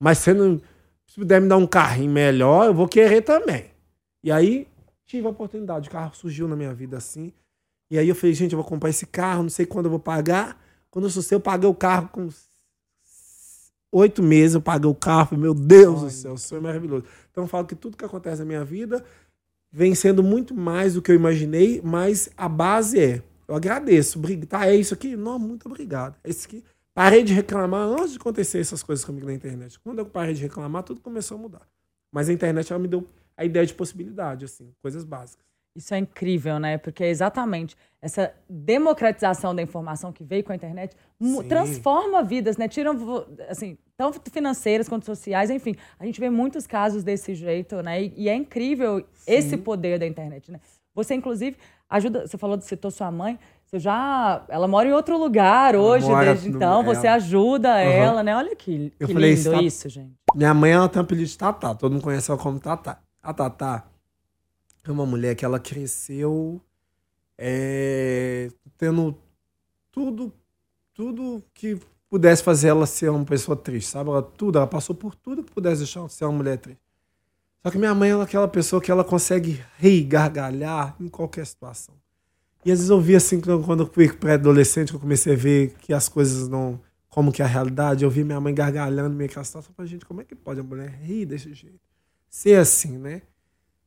Mas 0.00 0.16
se, 0.16 0.32
não, 0.32 0.58
se 1.06 1.16
puder 1.16 1.42
me 1.42 1.46
dar 1.46 1.58
um 1.58 1.66
carrinho 1.66 2.10
melhor, 2.10 2.66
eu 2.66 2.74
vou 2.74 2.88
querer 2.88 3.20
também. 3.20 3.66
E 4.24 4.32
aí 4.32 4.66
tive 5.04 5.26
a 5.26 5.30
oportunidade, 5.30 5.90
o 5.90 5.92
carro 5.92 6.14
surgiu 6.14 6.48
na 6.48 6.56
minha 6.56 6.72
vida 6.72 6.96
assim. 6.96 7.34
E 7.90 7.98
aí 7.98 8.08
eu 8.08 8.14
falei, 8.14 8.34
gente, 8.34 8.52
eu 8.52 8.56
vou 8.56 8.66
comprar 8.66 8.88
esse 8.88 9.04
carro, 9.04 9.42
não 9.42 9.50
sei 9.50 9.66
quando 9.66 9.84
eu 9.84 9.90
vou 9.90 10.00
pagar. 10.00 10.58
Quando 10.90 11.04
eu 11.04 11.10
sucei, 11.10 11.36
eu 11.36 11.40
paguei 11.40 11.68
o 11.68 11.74
carro 11.74 12.08
com 12.08 12.30
oito 13.92 14.22
meses, 14.22 14.54
eu 14.54 14.62
paguei 14.62 14.90
o 14.90 14.94
carro. 14.94 15.26
Falei, 15.26 15.42
meu 15.42 15.54
Deus 15.54 16.00
do 16.00 16.10
céu, 16.10 16.32
o 16.32 16.38
sonho 16.38 16.60
é 16.60 16.62
maravilhoso. 16.62 17.04
Então 17.30 17.44
eu 17.44 17.48
falo 17.48 17.66
que 17.66 17.74
tudo 17.74 17.94
que 17.94 18.04
acontece 18.06 18.38
na 18.38 18.46
minha 18.46 18.64
vida 18.64 19.04
vem 19.70 19.94
sendo 19.94 20.22
muito 20.22 20.54
mais 20.54 20.94
do 20.94 21.02
que 21.02 21.10
eu 21.12 21.14
imaginei, 21.14 21.82
mas 21.84 22.30
a 22.38 22.48
base 22.48 22.98
é, 22.98 23.22
eu 23.48 23.54
agradeço, 23.54 24.20
tá, 24.48 24.66
é 24.66 24.74
isso 24.74 24.94
aqui? 24.94 25.16
Não, 25.16 25.38
muito 25.38 25.66
obrigado. 25.66 26.16
É 26.24 26.30
isso 26.30 26.46
aqui. 26.46 26.64
Parei 26.94 27.22
de 27.22 27.32
reclamar 27.32 27.86
antes 27.86 28.12
de 28.12 28.18
acontecer 28.18 28.58
essas 28.58 28.82
coisas 28.82 29.04
comigo 29.04 29.26
na 29.26 29.34
internet. 29.34 29.78
Quando 29.80 29.98
eu 29.98 30.06
parei 30.06 30.34
de 30.34 30.42
reclamar, 30.42 30.82
tudo 30.82 31.00
começou 31.00 31.36
a 31.36 31.40
mudar. 31.40 31.68
Mas 32.10 32.28
a 32.28 32.32
internet, 32.32 32.72
ela 32.72 32.80
me 32.80 32.88
deu 32.88 33.06
a 33.36 33.44
ideia 33.44 33.66
de 33.66 33.74
possibilidade, 33.74 34.46
assim, 34.46 34.72
coisas 34.80 35.04
básicas. 35.04 35.44
Isso 35.76 35.92
é 35.92 35.98
incrível, 35.98 36.58
né? 36.58 36.78
Porque 36.78 37.04
é 37.04 37.10
exatamente 37.10 37.76
essa 38.00 38.32
democratização 38.48 39.54
da 39.54 39.60
informação 39.60 40.10
que 40.10 40.24
veio 40.24 40.42
com 40.42 40.52
a 40.52 40.56
internet 40.56 40.96
Sim. 41.20 41.46
transforma 41.46 42.22
vidas, 42.22 42.56
né? 42.56 42.66
Tiram, 42.66 42.96
assim, 43.46 43.76
tanto 43.94 44.18
financeiras 44.30 44.88
quanto 44.88 45.04
sociais, 45.04 45.50
enfim. 45.50 45.76
A 45.98 46.06
gente 46.06 46.18
vê 46.18 46.30
muitos 46.30 46.66
casos 46.66 47.04
desse 47.04 47.34
jeito, 47.34 47.82
né? 47.82 48.04
E, 48.04 48.14
e 48.16 48.28
é 48.30 48.34
incrível 48.34 49.06
esse 49.26 49.58
poder 49.58 49.98
da 49.98 50.06
internet, 50.06 50.50
né? 50.50 50.60
Você, 50.94 51.14
inclusive, 51.14 51.58
ajuda. 51.88 52.26
Você 52.26 52.36
falou, 52.38 52.60
citou 52.60 52.90
sua 52.90 53.10
mãe. 53.10 53.38
Você 53.64 53.78
já. 53.80 54.44
Ela 54.48 54.68
mora 54.68 54.88
em 54.88 54.92
outro 54.92 55.18
lugar 55.18 55.74
hoje, 55.74 56.06
mora 56.06 56.26
desde 56.26 56.50
no- 56.50 56.56
então. 56.56 56.80
é. 56.82 56.84
Você 56.94 57.06
ajuda 57.08 57.80
ela, 57.80 58.22
né? 58.22 58.36
Olha 58.36 58.54
que, 58.54 58.92
Eu 59.00 59.08
que 59.08 59.12
falei, 59.14 59.34
lindo 59.34 59.50
"Tá- 59.50 59.62
isso, 59.62 59.88
gente. 59.88 60.12
Minha 60.34 60.54
mãe, 60.54 60.70
ela 60.72 60.88
tem 60.88 61.00
um 61.00 61.04
apelido 61.04 61.28
de 61.28 61.36
Tatá. 61.36 61.74
Todo 61.74 61.92
mundo 61.92 62.02
conhece 62.02 62.30
ela 62.30 62.38
como 62.40 62.60
Tatá. 62.60 63.00
A 63.22 63.34
Tatá 63.34 63.84
é 64.86 64.90
uma 64.90 65.04
mulher 65.04 65.34
que 65.34 65.44
ela 65.44 65.58
cresceu 65.58 66.60
é, 67.38 68.50
tendo 68.78 69.16
tudo, 69.90 70.32
tudo 70.94 71.42
que 71.52 71.78
pudesse 72.08 72.42
fazer 72.42 72.68
ela 72.68 72.86
ser 72.86 73.10
uma 73.10 73.24
pessoa 73.24 73.56
triste, 73.56 73.90
sabe? 73.90 74.10
Ela, 74.10 74.22
tudo, 74.22 74.58
ela 74.58 74.66
passou 74.66 74.94
por 74.94 75.14
tudo 75.14 75.42
que 75.42 75.50
pudesse 75.52 75.78
deixar 75.78 76.00
ela 76.00 76.08
ser 76.08 76.24
uma 76.24 76.32
mulher 76.32 76.56
triste. 76.58 76.80
Só 77.66 77.70
que 77.72 77.78
minha 77.78 77.92
mãe 77.96 78.10
é 78.10 78.22
aquela 78.22 78.46
pessoa 78.46 78.80
que 78.80 78.92
ela 78.92 79.02
consegue 79.02 79.60
rir, 79.76 80.04
gargalhar 80.04 80.94
em 81.00 81.08
qualquer 81.08 81.44
situação. 81.44 81.96
E 82.64 82.70
às 82.70 82.78
vezes 82.78 82.90
eu 82.90 83.00
vi 83.00 83.16
assim, 83.16 83.40
quando 83.40 83.82
eu 83.82 83.90
fui 83.92 84.08
pré-adolescente, 84.08 84.94
eu 84.94 85.00
comecei 85.00 85.32
a 85.32 85.36
ver 85.36 85.74
que 85.80 85.92
as 85.92 86.08
coisas 86.08 86.46
não. 86.46 86.80
Como 87.08 87.32
que 87.32 87.42
é 87.42 87.44
a 87.44 87.48
realidade, 87.48 88.04
eu 88.04 88.10
vi 88.10 88.22
minha 88.22 88.40
mãe 88.40 88.54
gargalhando 88.54 89.16
meio 89.16 89.28
que 89.28 89.36
a 89.36 89.42
situação. 89.42 89.72
Eu 89.72 89.74
falei, 89.74 89.90
gente, 89.90 90.06
como 90.06 90.20
é 90.20 90.24
que 90.24 90.36
pode 90.36 90.60
a 90.60 90.62
mulher 90.62 90.90
rir 91.02 91.26
desse 91.26 91.52
jeito? 91.54 91.80
Ser 92.30 92.54
assim, 92.54 92.98
né? 92.98 93.22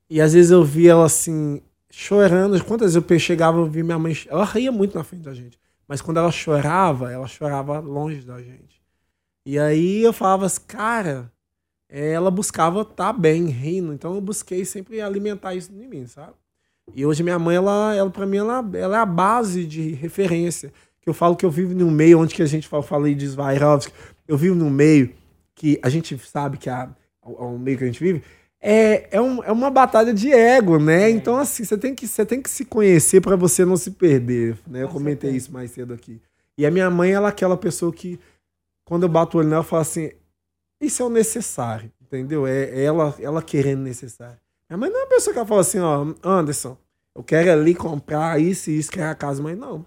E 0.09 0.19
às 0.19 0.33
vezes 0.33 0.51
eu 0.51 0.61
vi 0.61 0.89
ela 0.89 1.05
assim, 1.05 1.61
chorando. 1.89 2.61
Quantas 2.65 2.95
vezes 2.95 3.09
eu 3.09 3.19
chegava, 3.19 3.59
eu 3.59 3.65
vi 3.65 3.81
minha 3.81 3.97
mãe. 3.97 4.13
Ela 4.27 4.43
ria 4.43 4.73
muito 4.73 4.97
na 4.97 5.05
frente 5.05 5.23
da 5.23 5.33
gente. 5.33 5.57
Mas 5.87 6.01
quando 6.01 6.17
ela 6.17 6.33
chorava, 6.33 7.13
ela 7.13 7.27
chorava 7.27 7.79
longe 7.79 8.25
da 8.25 8.41
gente. 8.41 8.83
E 9.45 9.57
aí 9.57 10.03
eu 10.03 10.11
falava 10.11 10.47
assim, 10.47 10.59
cara, 10.67 11.31
ela 11.89 12.29
buscava 12.29 12.81
estar 12.81 13.11
bem, 13.11 13.45
rindo. 13.45 13.91
Então 13.93 14.13
eu 14.13 14.21
busquei 14.21 14.63
sempre 14.63 15.01
alimentar 15.01 15.55
isso 15.55 15.71
em 15.73 15.87
mim, 15.87 16.05
sabe? 16.05 16.33
E 16.93 17.05
hoje 17.05 17.23
minha 17.23 17.39
mãe, 17.39 17.55
ela, 17.55 17.95
ela 17.95 18.09
para 18.09 18.25
mim, 18.25 18.37
ela, 18.37 18.67
ela 18.73 18.97
é 18.97 18.99
a 18.99 19.05
base 19.05 19.65
de 19.65 19.91
referência. 19.93 20.71
Que 21.01 21.09
eu 21.09 21.13
falo 21.13 21.35
que 21.35 21.45
eu 21.45 21.51
vivo 21.51 21.73
num 21.73 21.89
meio 21.89 22.19
onde 22.19 22.35
que 22.35 22.43
a 22.43 22.45
gente 22.45 22.67
fala, 22.67 22.83
falei 22.83 23.15
de 23.15 23.27
Swarovski, 23.27 23.93
eu 24.27 24.37
vivo 24.37 24.55
num 24.55 24.69
meio 24.69 25.13
que 25.55 25.79
a 25.81 25.89
gente 25.89 26.17
sabe 26.19 26.57
que 26.57 26.69
a, 26.69 26.89
o, 27.21 27.57
meio 27.57 27.77
que 27.77 27.83
a 27.83 27.87
gente 27.87 28.03
vive 28.03 28.23
é, 28.61 29.07
é, 29.11 29.21
um, 29.21 29.43
é 29.43 29.51
uma 29.51 29.69
batalha 29.69 30.13
de 30.13 30.31
ego, 30.31 30.77
né? 30.77 31.09
Então, 31.09 31.37
assim, 31.37 31.63
você 31.63 31.77
tem 31.77 31.95
que, 31.95 32.07
você 32.07 32.25
tem 32.25 32.41
que 32.41 32.49
se 32.49 32.65
conhecer 32.65 33.21
para 33.21 33.35
você 33.35 33.63
não 33.63 33.77
se 33.77 33.91
perder, 33.91 34.57
né? 34.67 34.83
Eu 34.83 34.89
comentei 34.89 35.31
isso 35.31 35.51
mais 35.51 35.71
cedo 35.71 35.93
aqui. 35.93 36.21
E 36.57 36.65
a 36.65 36.71
minha 36.71 36.89
mãe, 36.89 37.11
ela 37.13 37.29
é 37.29 37.31
aquela 37.31 37.55
pessoa 37.55 37.91
que, 37.93 38.19
quando 38.83 39.03
eu 39.03 39.09
bato 39.09 39.37
o 39.37 39.39
olho 39.39 39.49
nela, 39.49 39.61
eu 39.61 39.65
falo 39.65 39.81
assim, 39.81 40.11
isso 40.79 41.01
é 41.01 41.05
o 41.05 41.09
necessário, 41.09 41.91
entendeu? 42.01 42.47
É 42.47 42.83
ela, 42.83 43.15
ela 43.19 43.41
querendo 43.41 43.81
necessário. 43.81 44.37
Mãe 44.69 44.89
não 44.89 44.99
é 44.99 45.03
uma 45.03 45.09
pessoa 45.09 45.33
que 45.33 45.39
ela 45.39 45.47
fala 45.47 45.61
assim, 45.61 45.79
ó, 45.79 46.13
Anderson, 46.23 46.77
eu 47.15 47.23
quero 47.23 47.51
ali 47.51 47.73
comprar 47.73 48.39
isso 48.39 48.69
e 48.69 48.77
isso, 48.77 48.91
quer 48.91 49.07
a 49.07 49.15
casa, 49.15 49.41
mas 49.41 49.57
não. 49.57 49.85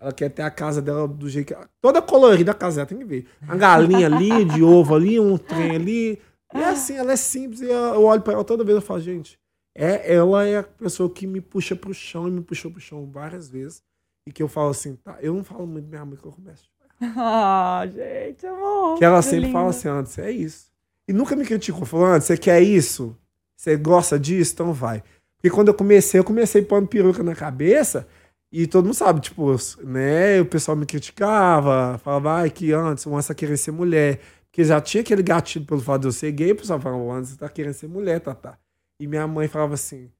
Ela 0.00 0.12
quer 0.12 0.30
ter 0.30 0.42
a 0.42 0.50
casa 0.50 0.80
dela 0.80 1.06
do 1.06 1.28
jeito 1.28 1.54
que. 1.54 1.68
Toda 1.80 2.00
colorida 2.00 2.52
a 2.52 2.54
casa 2.54 2.86
tem 2.86 2.98
que 2.98 3.04
ver. 3.04 3.28
Uma 3.42 3.56
galinha 3.56 4.06
ali, 4.06 4.44
de 4.46 4.62
ovo 4.62 4.94
ali, 4.94 5.20
um 5.20 5.36
trem 5.36 5.76
ali. 5.76 6.22
E 6.54 6.58
é 6.58 6.68
assim, 6.70 6.94
ela 6.94 7.12
é 7.12 7.16
simples. 7.16 7.60
E 7.60 7.66
eu 7.66 8.02
olho 8.02 8.22
pra 8.22 8.32
ela 8.32 8.44
toda 8.44 8.64
vez 8.64 8.78
e 8.78 8.80
falo, 8.80 9.00
gente, 9.00 9.38
é, 9.74 10.14
ela 10.14 10.46
é 10.46 10.58
a 10.58 10.62
pessoa 10.62 11.08
que 11.10 11.26
me 11.26 11.40
puxa 11.40 11.76
pro 11.76 11.92
chão 11.92 12.26
e 12.26 12.30
me 12.30 12.40
puxou 12.40 12.70
pro 12.70 12.80
chão 12.80 13.10
várias 13.10 13.48
vezes. 13.48 13.82
E 14.26 14.32
que 14.32 14.42
eu 14.42 14.48
falo 14.48 14.70
assim, 14.70 14.96
tá, 14.96 15.18
eu 15.20 15.34
não 15.34 15.44
falo 15.44 15.66
muito 15.66 15.88
minha 15.88 16.04
mãe 16.04 16.16
que 16.16 16.26
eu 16.26 16.32
começo. 16.32 16.70
Ah, 17.02 17.86
gente, 17.86 18.46
amor. 18.46 18.98
Que 18.98 19.04
ela 19.04 19.18
que 19.18 19.24
sempre 19.24 19.40
lindo. 19.46 19.52
fala 19.52 19.70
assim, 19.70 19.88
antes, 19.88 20.18
é 20.18 20.30
isso. 20.30 20.70
E 21.08 21.12
nunca 21.12 21.34
me 21.34 21.44
criticou, 21.44 21.84
falou, 21.86 22.06
antes, 22.06 22.26
você 22.26 22.36
quer 22.36 22.60
isso? 22.60 23.16
Você 23.56 23.76
gosta 23.76 24.18
disso? 24.18 24.52
Então 24.52 24.72
vai. 24.72 25.02
Porque 25.36 25.50
quando 25.50 25.68
eu 25.68 25.74
comecei, 25.74 26.20
eu 26.20 26.24
comecei 26.24 26.62
pondo 26.62 26.86
peruca 26.86 27.22
na 27.22 27.34
cabeça 27.34 28.06
e 28.52 28.66
todo 28.66 28.84
mundo 28.84 28.94
sabe, 28.94 29.20
tipo, 29.20 29.54
né? 29.82 30.40
O 30.40 30.46
pessoal 30.46 30.76
me 30.76 30.84
criticava, 30.84 31.98
falava, 31.98 32.34
ai, 32.40 32.50
que 32.50 32.72
antes, 32.72 33.06
o 33.06 33.10
Anderson 33.10 33.28
tá 33.28 33.34
querendo 33.34 33.56
ser 33.56 33.70
mulher. 33.70 34.20
Porque 34.50 34.64
já 34.64 34.80
tinha 34.80 35.00
aquele 35.00 35.22
gatilho 35.22 35.64
pelo 35.64 35.80
fato 35.80 36.02
de 36.02 36.08
eu 36.08 36.12
ser 36.12 36.32
gay, 36.32 36.52
o 36.52 36.56
pessoal 36.56 36.80
falava, 36.80 37.02
o 37.02 37.12
Anderson 37.12 37.36
tá 37.36 37.48
querendo 37.48 37.74
ser 37.74 37.88
mulher, 37.88 38.20
tá, 38.20 38.34
tá. 38.34 38.58
E 39.00 39.06
minha 39.06 39.26
mãe 39.26 39.48
falava 39.48 39.74
assim, 39.74 40.10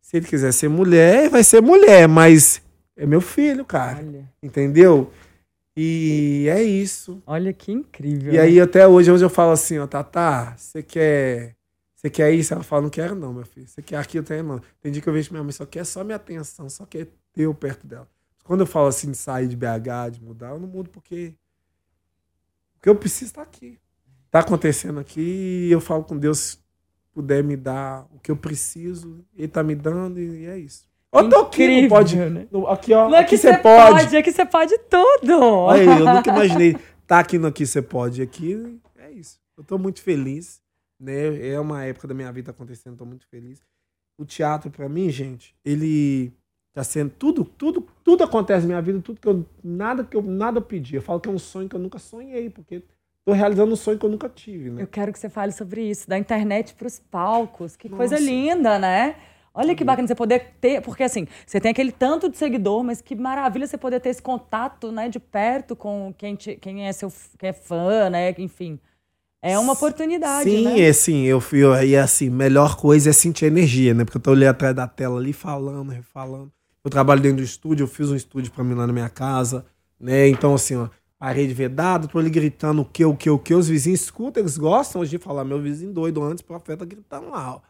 se 0.00 0.16
ele 0.16 0.26
quiser 0.26 0.52
ser 0.52 0.68
mulher, 0.68 1.28
vai 1.28 1.44
ser 1.44 1.60
mulher, 1.60 2.08
mas 2.08 2.62
é 2.96 3.06
meu 3.06 3.20
filho, 3.20 3.64
cara. 3.64 3.98
Olha, 3.98 4.28
Entendeu? 4.42 5.10
E 5.76 6.46
é 6.48 6.62
isso. 6.62 7.22
olha 7.26 7.52
que 7.52 7.72
incrível. 7.72 8.32
E 8.32 8.38
aí, 8.38 8.60
até 8.60 8.86
hoje, 8.86 9.10
hoje 9.10 9.24
eu 9.24 9.30
falo 9.30 9.52
assim, 9.52 9.78
ó, 9.78 9.86
Tatá, 9.86 10.56
você 10.56 10.82
quer. 10.82 11.56
Você 11.96 12.08
quer 12.10 12.32
isso? 12.32 12.54
Ela 12.54 12.62
fala, 12.62 12.82
não 12.82 12.90
quero 12.90 13.14
não, 13.14 13.32
meu 13.32 13.44
filho. 13.44 13.66
Você 13.66 13.82
quer 13.82 13.96
aquilo, 13.96 14.24
tem 14.24 14.42
não. 14.42 14.60
Tem 14.80 14.92
dia 14.92 15.02
que 15.02 15.08
eu 15.08 15.12
vejo 15.12 15.28
que 15.28 15.32
minha 15.34 15.42
mãe 15.42 15.52
só 15.52 15.66
quer 15.66 15.84
só 15.84 16.04
minha 16.04 16.16
atenção, 16.16 16.68
só 16.68 16.84
quer 16.86 17.06
ter 17.32 17.42
eu 17.42 17.54
perto 17.54 17.86
dela. 17.86 18.08
Quando 18.44 18.60
eu 18.60 18.66
falo 18.66 18.88
assim 18.88 19.10
de 19.10 19.16
sair 19.16 19.48
de 19.48 19.56
BH, 19.56 20.10
de 20.12 20.22
mudar, 20.22 20.50
eu 20.50 20.60
não 20.60 20.68
mudo 20.68 20.90
porque. 20.90 21.34
Porque 22.74 22.88
eu 22.90 22.94
preciso 22.94 23.30
estar 23.30 23.42
aqui. 23.42 23.80
Tá 24.30 24.40
acontecendo 24.40 25.00
aqui 25.00 25.66
e 25.68 25.72
eu 25.72 25.80
falo 25.80 26.04
com 26.04 26.18
Deus, 26.18 26.38
se 26.38 26.58
puder 27.12 27.42
me 27.42 27.56
dar 27.56 28.06
o 28.12 28.18
que 28.18 28.30
eu 28.30 28.36
preciso, 28.36 29.24
Ele 29.34 29.48
tá 29.48 29.62
me 29.62 29.74
dando 29.74 30.20
e 30.20 30.44
é 30.46 30.58
isso. 30.58 30.86
Eu 31.14 31.28
tô 31.28 31.36
aqui, 31.40 31.58
não 31.66 31.72
Incrível, 31.74 31.88
pode. 31.88 32.16
né? 32.16 32.46
no- 32.50 32.66
Aqui, 32.68 32.92
ó. 32.92 33.08
Não, 33.08 33.18
aqui 33.18 33.36
você 33.38 33.56
pode. 33.56 34.16
Aqui 34.16 34.32
você 34.32 34.44
pode 34.44 34.78
tudo. 34.90 35.68
Aí, 35.70 35.86
eu 35.86 36.04
nunca 36.14 36.30
imaginei 36.30 36.76
estar 37.02 37.18
aqui 37.20 37.38
no 37.38 37.46
Aqui 37.48 37.64
Você 37.66 37.80
Pode. 37.82 38.20
Aqui 38.22 38.80
é 38.98 39.10
isso. 39.12 39.38
Eu 39.56 39.62
tô 39.64 39.78
muito 39.78 40.02
feliz, 40.02 40.60
né? 41.00 41.48
É 41.48 41.60
uma 41.60 41.84
época 41.84 42.08
da 42.08 42.14
minha 42.14 42.32
vida 42.32 42.50
acontecendo, 42.50 42.96
tô 42.96 43.04
muito 43.06 43.26
feliz. 43.28 43.60
O 44.18 44.24
teatro, 44.24 44.70
pra 44.70 44.88
mim, 44.88 45.08
gente, 45.10 45.54
ele 45.64 46.32
tá 46.72 46.82
sendo 46.82 47.10
tudo, 47.10 47.44
tudo, 47.44 47.86
tudo 48.02 48.24
acontece 48.24 48.62
na 48.62 48.66
minha 48.68 48.82
vida, 48.82 49.00
tudo 49.00 49.20
que 49.20 49.28
eu, 49.28 49.44
nada 49.62 50.02
que 50.04 50.16
eu, 50.16 50.22
nada 50.22 50.58
eu 50.58 50.62
pedi. 50.62 50.96
Eu 50.96 51.02
falo 51.02 51.20
que 51.20 51.28
é 51.28 51.32
um 51.32 51.38
sonho 51.38 51.68
que 51.68 51.76
eu 51.76 51.80
nunca 51.80 51.98
sonhei, 51.98 52.50
porque 52.50 52.82
tô 53.24 53.32
realizando 53.32 53.72
um 53.72 53.76
sonho 53.76 53.98
que 53.98 54.04
eu 54.06 54.10
nunca 54.10 54.28
tive, 54.28 54.70
né? 54.70 54.82
Eu 54.82 54.86
quero 54.88 55.12
que 55.12 55.18
você 55.18 55.28
fale 55.28 55.52
sobre 55.52 55.82
isso, 55.82 56.08
da 56.08 56.18
internet 56.18 56.74
para 56.74 56.86
os 56.88 56.98
palcos. 56.98 57.76
Que 57.76 57.88
Nossa. 57.88 57.98
coisa 57.98 58.18
linda, 58.18 58.78
né? 58.78 59.14
Olha 59.56 59.74
que 59.76 59.84
bacana 59.84 60.08
você 60.08 60.16
poder 60.16 60.54
ter, 60.60 60.82
porque 60.82 61.04
assim, 61.04 61.28
você 61.46 61.60
tem 61.60 61.70
aquele 61.70 61.92
tanto 61.92 62.28
de 62.28 62.36
seguidor, 62.36 62.82
mas 62.82 63.00
que 63.00 63.14
maravilha 63.14 63.66
você 63.68 63.78
poder 63.78 64.00
ter 64.00 64.08
esse 64.08 64.20
contato, 64.20 64.90
né, 64.90 65.08
de 65.08 65.20
perto 65.20 65.76
com 65.76 66.12
quem, 66.18 66.34
te- 66.34 66.56
quem 66.56 66.88
é 66.88 66.92
seu 66.92 67.12
quem 67.38 67.50
é 67.50 67.52
fã, 67.52 68.10
né, 68.10 68.34
enfim. 68.36 68.80
É 69.40 69.56
uma 69.58 69.74
oportunidade, 69.74 70.50
Sim, 70.50 70.64
né? 70.64 70.80
é 70.80 70.88
assim, 70.88 71.22
eu 71.24 71.38
fui, 71.40 71.60
e 71.86 71.96
assim, 71.96 72.30
melhor 72.30 72.76
coisa 72.76 73.10
é 73.10 73.12
sentir 73.12 73.44
energia, 73.44 73.92
né? 73.92 74.02
Porque 74.04 74.16
eu 74.16 74.22
tô 74.22 74.32
ali 74.32 74.46
atrás 74.46 74.74
da 74.74 74.88
tela 74.88 75.20
ali, 75.20 75.34
falando, 75.34 75.90
refalando. 75.90 76.50
Eu 76.82 76.90
trabalho 76.90 77.20
dentro 77.20 77.36
do 77.38 77.42
estúdio, 77.42 77.84
eu 77.84 77.88
fiz 77.88 78.10
um 78.10 78.16
estúdio 78.16 78.50
pra 78.50 78.64
mim 78.64 78.74
lá 78.74 78.86
na 78.86 78.92
minha 78.92 79.08
casa, 79.10 79.66
né? 80.00 80.26
Então, 80.28 80.54
assim, 80.54 80.76
ó, 80.76 80.88
parede 81.18 81.52
vedada, 81.52 82.08
tô 82.08 82.18
ali 82.18 82.30
gritando 82.30 82.82
o 82.82 82.84
que, 82.86 83.04
o 83.04 83.14
que, 83.14 83.28
o 83.28 83.38
que, 83.38 83.54
os 83.54 83.68
vizinhos 83.68 84.00
escutam, 84.00 84.42
eles 84.42 84.56
gostam 84.56 85.04
de 85.04 85.18
falar, 85.18 85.44
meu 85.44 85.60
vizinho 85.60 85.92
doido 85.92 86.22
antes, 86.24 86.42
o 86.42 86.46
profeta 86.46 86.84
gritando 86.86 87.28
lá, 87.30 87.56
ó. 87.56 87.60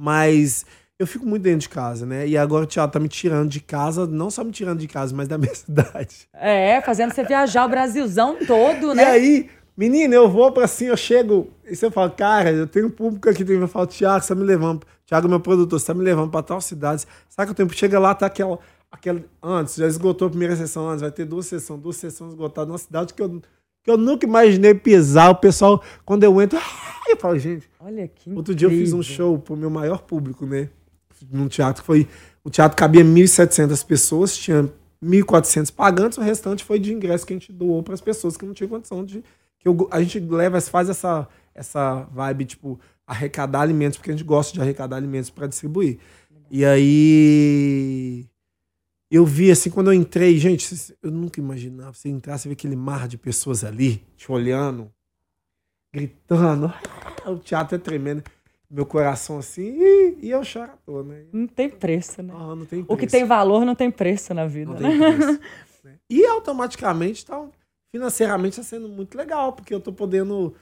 Mas 0.00 0.64
eu 0.98 1.06
fico 1.06 1.26
muito 1.26 1.42
dentro 1.42 1.60
de 1.60 1.68
casa, 1.68 2.06
né? 2.06 2.26
E 2.26 2.36
agora 2.36 2.64
o 2.64 2.66
teatro 2.66 2.92
tá 2.92 3.00
me 3.00 3.08
tirando 3.08 3.48
de 3.48 3.60
casa, 3.60 4.06
não 4.06 4.30
só 4.30 4.44
me 4.44 4.52
tirando 4.52 4.78
de 4.78 4.86
casa, 4.88 5.14
mas 5.14 5.26
da 5.26 5.36
minha 5.38 5.54
cidade. 5.54 6.28
É, 6.32 6.80
fazendo 6.82 7.12
você 7.12 7.24
viajar 7.24 7.66
o 7.66 7.68
Brasilzão 7.68 8.36
todo, 8.46 8.92
E 8.92 8.94
né? 8.94 9.04
aí, 9.04 9.50
menino, 9.76 10.14
eu 10.14 10.30
vou 10.30 10.52
pra 10.52 10.64
assim, 10.64 10.86
eu 10.86 10.96
chego, 10.96 11.50
e 11.64 11.74
você 11.74 11.90
fala, 11.90 12.10
cara, 12.10 12.52
eu 12.52 12.66
tenho 12.66 12.86
um 12.86 12.90
público 12.90 13.28
aqui, 13.28 13.44
eu 13.48 13.68
falo, 13.68 13.86
Thiago, 13.86 14.24
você 14.24 14.28
tá 14.28 14.40
me 14.40 14.46
levando, 14.46 14.86
Thiago, 15.06 15.28
meu 15.28 15.40
produtor, 15.40 15.80
você 15.80 15.86
tá 15.86 15.94
me 15.94 16.02
levando 16.04 16.30
pra 16.30 16.42
tal 16.42 16.60
cidade. 16.60 17.04
Sabe 17.28 17.48
que 17.48 17.52
o 17.52 17.56
tempo 17.56 17.74
chega 17.74 17.98
lá, 17.98 18.14
tá 18.14 18.26
aquela, 18.26 18.58
aquela. 18.90 19.20
Antes, 19.42 19.74
já 19.74 19.86
esgotou 19.86 20.28
a 20.28 20.30
primeira 20.30 20.54
sessão, 20.56 20.88
antes 20.88 21.02
vai 21.02 21.10
ter 21.10 21.24
duas 21.24 21.46
sessões, 21.46 21.80
duas 21.80 21.96
sessões 21.96 22.30
esgotadas 22.32 22.68
numa 22.68 22.78
cidade 22.78 23.12
que 23.12 23.20
eu, 23.20 23.42
que 23.82 23.90
eu 23.90 23.98
nunca 23.98 24.24
imaginei 24.24 24.74
pisar. 24.74 25.30
O 25.30 25.34
pessoal, 25.34 25.82
quando 26.06 26.22
eu 26.22 26.40
entro, 26.40 26.58
eu 27.08 27.16
falo, 27.18 27.38
gente. 27.38 27.68
Olha 27.80 28.08
que 28.08 28.32
Outro 28.32 28.54
dia 28.54 28.66
eu 28.66 28.70
fiz 28.70 28.92
um 28.94 29.02
show 29.02 29.38
pro 29.38 29.56
meu 29.56 29.68
maior 29.68 30.00
público, 30.00 30.46
né? 30.46 30.70
Num 31.30 31.48
teatro 31.48 31.82
que 31.82 31.86
foi. 31.86 32.08
O 32.42 32.50
teatro 32.50 32.76
cabia 32.76 33.04
1.700 33.04 33.84
pessoas, 33.86 34.36
tinha 34.36 34.70
1.400 35.02 35.70
pagantes, 35.72 36.18
o 36.18 36.20
restante 36.22 36.64
foi 36.64 36.78
de 36.78 36.92
ingresso 36.92 37.26
que 37.26 37.32
a 37.32 37.36
gente 37.36 37.52
doou 37.52 37.82
para 37.82 37.94
as 37.94 38.00
pessoas 38.00 38.36
que 38.36 38.44
não 38.44 38.52
tinham 38.54 38.68
condição 38.68 39.04
de. 39.04 39.22
Que 39.58 39.68
eu- 39.68 39.88
a 39.90 40.02
gente 40.02 40.20
leva, 40.20 40.60
faz 40.60 40.88
essa, 40.88 41.26
essa 41.54 42.02
vibe, 42.12 42.44
tipo, 42.44 42.78
arrecadar 43.06 43.60
alimentos, 43.62 43.96
porque 43.98 44.10
a 44.10 44.14
gente 44.14 44.24
gosta 44.24 44.52
de 44.52 44.60
arrecadar 44.60 44.96
alimentos 44.96 45.30
para 45.30 45.46
distribuir. 45.46 45.98
E 46.50 46.64
aí. 46.64 48.26
Eu 49.10 49.24
vi 49.24 49.50
assim, 49.50 49.70
quando 49.70 49.88
eu 49.92 49.94
entrei, 49.94 50.36
gente, 50.38 50.74
eu 51.02 51.10
nunca 51.10 51.38
imaginava. 51.38 51.92
Você 51.94 52.08
entrar, 52.08 52.36
você 52.36 52.48
vê 52.48 52.54
aquele 52.54 52.74
mar 52.74 53.06
de 53.06 53.16
pessoas 53.16 53.62
ali, 53.62 54.04
te 54.16 54.30
olhando, 54.30 54.90
gritando. 55.92 56.72
O 57.26 57.38
teatro 57.38 57.76
é 57.76 57.78
tremendo. 57.78 58.22
Meu 58.74 58.84
coração 58.84 59.38
assim, 59.38 59.62
e, 59.78 60.18
e 60.22 60.30
eu 60.30 60.42
choro 60.42 60.72
à 60.72 60.76
toa, 60.84 61.04
né? 61.04 61.26
Não 61.32 61.46
tem 61.46 61.70
preço, 61.70 62.20
né? 62.24 62.34
Ah, 62.36 62.56
não 62.56 62.66
tem 62.66 62.80
O 62.80 62.96
que 62.96 63.06
preço. 63.06 63.12
tem 63.12 63.24
valor 63.24 63.64
não 63.64 63.74
tem 63.76 63.88
preço 63.88 64.34
na 64.34 64.46
vida, 64.46 64.72
Não 64.72 64.80
né? 64.80 64.88
tem 64.88 65.16
preço. 65.16 65.40
né? 65.84 65.94
E 66.10 66.26
automaticamente, 66.26 67.24
tá, 67.24 67.46
financeiramente, 67.94 68.58
está 68.58 68.62
sendo 68.64 68.88
muito 68.88 69.16
legal, 69.16 69.52
porque 69.52 69.72
eu 69.72 69.78
tô 69.80 69.92
podendo 69.92 70.54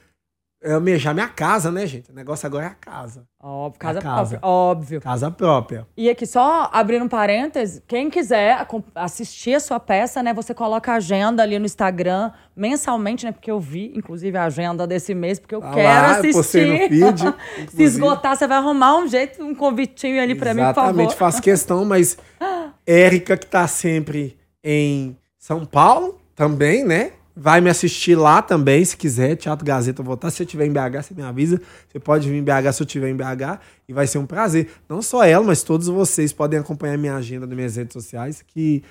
é, 0.63 0.73
almejar 0.73 1.13
minha 1.13 1.27
casa, 1.27 1.69
né, 1.71 1.85
gente? 1.85 2.09
O 2.09 2.13
negócio 2.13 2.47
agora 2.47 2.65
é 2.65 2.67
a 2.69 2.73
casa. 2.73 3.25
Óbvio, 3.39 3.79
casa, 3.79 4.01
casa. 4.01 4.37
própria, 4.37 4.39
óbvio. 4.49 5.01
Casa 5.01 5.29
própria. 5.31 5.87
E 5.97 6.09
aqui, 6.09 6.25
só 6.25 6.69
abrindo 6.71 7.03
um 7.03 7.09
parênteses, 7.09 7.81
quem 7.85 8.09
quiser 8.09 8.65
assistir 8.95 9.55
a 9.55 9.59
sua 9.59 9.79
peça, 9.79 10.23
né? 10.23 10.33
Você 10.33 10.53
coloca 10.53 10.93
a 10.93 10.95
agenda 10.95 11.43
ali 11.43 11.59
no 11.59 11.65
Instagram 11.65 12.31
mensalmente, 12.55 13.25
né? 13.25 13.31
Porque 13.33 13.51
eu 13.51 13.59
vi, 13.59 13.91
inclusive, 13.95 14.37
a 14.37 14.45
agenda 14.45 14.87
desse 14.87 15.13
mês, 15.13 15.39
porque 15.39 15.53
eu 15.55 15.61
Tá 15.61 15.71
quero 15.73 15.87
lá, 16.07 16.17
eu 16.25 16.31
postei 16.33 16.65
no 16.65 16.73
assistir. 16.75 16.89
feed, 16.89 17.35
Se 17.75 17.83
esgotar, 17.83 18.35
você 18.37 18.47
vai 18.47 18.57
arrumar 18.57 18.97
um 18.97 19.07
jeito, 19.07 19.43
um 19.43 19.53
convitinho 19.53 20.21
ali 20.21 20.35
pra 20.35 20.53
mim, 20.53 20.61
por 20.61 20.73
favor. 20.75 20.87
Exatamente, 20.89 21.15
faço 21.15 21.41
questão, 21.41 21.83
mas 21.83 22.17
Érica, 22.87 23.35
que 23.35 23.45
tá 23.45 23.67
sempre 23.67 24.37
em 24.63 25.17
São 25.37 25.65
Paulo, 25.65 26.19
também, 26.35 26.83
né? 26.85 27.11
Vai 27.35 27.61
me 27.61 27.69
assistir 27.69 28.15
lá 28.15 28.41
também, 28.43 28.85
se 28.85 28.95
quiser. 28.95 29.35
Teatro 29.35 29.65
Gazeta 29.65 30.01
eu 30.01 30.05
vou 30.05 30.13
estar. 30.13 30.29
Se 30.29 30.43
eu 30.43 30.45
estiver 30.45 30.65
em 30.67 30.71
BH, 30.71 31.01
você 31.03 31.13
me 31.15 31.23
avisa. 31.23 31.59
Você 31.91 31.99
pode 31.99 32.29
vir 32.29 32.37
em 32.37 32.43
BH 32.43 32.73
se 32.73 32.83
eu 32.83 32.85
estiver 32.85 33.09
em 33.09 33.15
BH. 33.15 33.59
E 33.89 33.93
vai 33.93 34.05
ser 34.05 34.19
um 34.19 34.25
prazer. 34.25 34.69
Não 34.87 35.01
só 35.01 35.23
ela, 35.23 35.43
mas 35.43 35.63
todos 35.63 35.87
vocês 35.87 36.31
podem 36.31 36.59
acompanhar 36.59 36.97
minha 36.97 37.15
agenda 37.15 37.47
nas 37.47 37.55
minhas 37.55 37.75
redes 37.75 37.93
sociais, 37.93 38.43
que, 38.45 38.83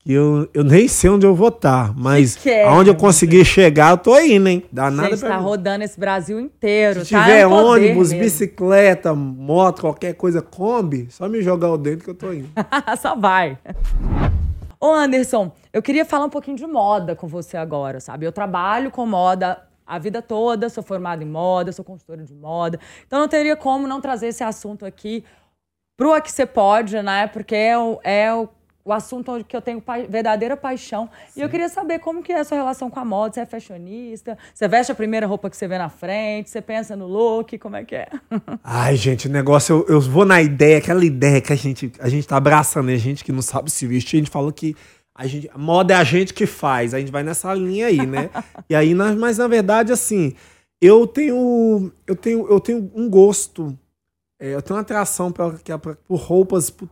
que 0.00 0.12
eu, 0.12 0.48
eu 0.52 0.64
nem 0.64 0.88
sei 0.88 1.10
onde 1.10 1.24
eu 1.26 1.34
vou 1.34 1.46
estar. 1.48 1.94
Mas 1.96 2.32
Chiquérrimo, 2.32 2.74
aonde 2.74 2.90
eu 2.90 2.94
conseguir 2.96 3.44
chegar, 3.44 3.92
eu 3.92 3.98
tô 3.98 4.18
indo, 4.18 4.48
hein? 4.48 4.64
Dá 4.72 4.90
nada 4.90 5.10
Gente, 5.10 5.20
pra 5.20 5.28
tá 5.30 5.38
mim. 5.38 5.44
rodando 5.44 5.84
esse 5.84 5.98
Brasil 5.98 6.40
inteiro, 6.40 7.04
Se 7.04 7.12
tá? 7.12 7.22
tiver 7.22 7.38
É 7.42 7.46
um 7.46 7.52
ônibus, 7.52 8.12
bicicleta, 8.12 9.14
moto, 9.14 9.82
qualquer 9.82 10.14
coisa, 10.14 10.42
Kombi, 10.42 11.06
só 11.10 11.28
me 11.28 11.40
jogar 11.40 11.70
o 11.70 11.78
dentro 11.78 12.02
que 12.04 12.10
eu 12.10 12.14
tô 12.16 12.32
indo. 12.32 12.48
Só 13.00 13.14
vai. 13.14 13.56
Ô, 14.78 14.92
Anderson, 14.92 15.52
eu 15.72 15.82
queria 15.82 16.04
falar 16.04 16.26
um 16.26 16.30
pouquinho 16.30 16.56
de 16.56 16.66
moda 16.66 17.16
com 17.16 17.26
você 17.26 17.56
agora, 17.56 17.98
sabe? 18.00 18.26
Eu 18.26 18.32
trabalho 18.32 18.90
com 18.90 19.06
moda 19.06 19.66
a 19.86 19.98
vida 19.98 20.20
toda, 20.20 20.68
sou 20.68 20.82
formada 20.82 21.22
em 21.22 21.26
moda, 21.26 21.72
sou 21.72 21.84
consultora 21.84 22.22
de 22.22 22.34
moda. 22.34 22.78
Então 23.06 23.20
não 23.20 23.28
teria 23.28 23.56
como 23.56 23.86
não 23.86 24.00
trazer 24.00 24.28
esse 24.28 24.42
assunto 24.42 24.84
aqui 24.84 25.24
pro 25.96 26.20
Que 26.20 26.30
Você 26.30 26.44
Pode, 26.44 27.00
né? 27.02 27.26
Porque 27.28 27.54
é 27.54 27.78
o, 27.78 28.00
é 28.02 28.34
o, 28.34 28.48
o 28.86 28.92
assunto 28.92 29.32
onde 29.32 29.42
que 29.42 29.56
eu 29.56 29.60
tenho 29.60 29.80
pai- 29.80 30.06
verdadeira 30.08 30.56
paixão. 30.56 31.10
E 31.36 31.40
eu 31.40 31.48
queria 31.48 31.68
saber 31.68 31.98
como 31.98 32.22
que 32.22 32.30
é 32.32 32.38
a 32.38 32.44
sua 32.44 32.56
relação 32.56 32.88
com 32.88 33.00
a 33.00 33.04
moda. 33.04 33.34
Você 33.34 33.40
é 33.40 33.46
fashionista? 33.46 34.38
Você 34.54 34.68
veste 34.68 34.92
a 34.92 34.94
primeira 34.94 35.26
roupa 35.26 35.50
que 35.50 35.56
você 35.56 35.66
vê 35.66 35.76
na 35.76 35.88
frente? 35.88 36.48
Você 36.48 36.62
pensa 36.62 36.94
no 36.94 37.08
look? 37.08 37.58
Como 37.58 37.74
é 37.74 37.84
que 37.84 37.96
é? 37.96 38.08
Ai, 38.62 38.94
gente, 38.94 39.26
o 39.26 39.30
negócio, 39.30 39.84
eu, 39.88 39.96
eu 39.96 40.00
vou 40.00 40.24
na 40.24 40.40
ideia, 40.40 40.78
aquela 40.78 41.04
ideia 41.04 41.40
que 41.40 41.52
a 41.52 41.56
gente, 41.56 41.92
a 41.98 42.08
gente 42.08 42.28
tá 42.28 42.36
abraçando, 42.36 42.86
né? 42.86 42.96
Gente 42.96 43.24
que 43.24 43.32
não 43.32 43.42
sabe 43.42 43.70
se 43.72 43.86
vestir, 43.88 44.16
a 44.16 44.20
gente 44.20 44.30
falou 44.30 44.52
que 44.52 44.76
a, 45.12 45.26
gente, 45.26 45.50
a 45.52 45.58
moda 45.58 45.92
é 45.94 45.96
a 45.96 46.04
gente 46.04 46.32
que 46.32 46.46
faz, 46.46 46.94
a 46.94 47.00
gente 47.00 47.10
vai 47.10 47.24
nessa 47.24 47.52
linha 47.54 47.86
aí, 47.86 48.06
né? 48.06 48.30
e 48.70 48.74
aí, 48.74 48.94
na- 48.94 49.16
mas 49.16 49.36
na 49.38 49.48
verdade, 49.48 49.90
assim, 49.92 50.32
eu 50.80 51.06
tenho, 51.08 51.90
eu 52.06 52.14
tenho, 52.14 52.46
eu 52.48 52.60
tenho 52.60 52.88
um 52.94 53.10
gosto, 53.10 53.76
é, 54.38 54.54
eu 54.54 54.62
tenho 54.62 54.76
uma 54.76 54.82
atração 54.82 55.32
pra, 55.32 55.52
que 55.52 55.72
é 55.72 55.76
pra- 55.78 55.96
por 56.06 56.16
roupas, 56.20 56.68
por, 56.70 56.88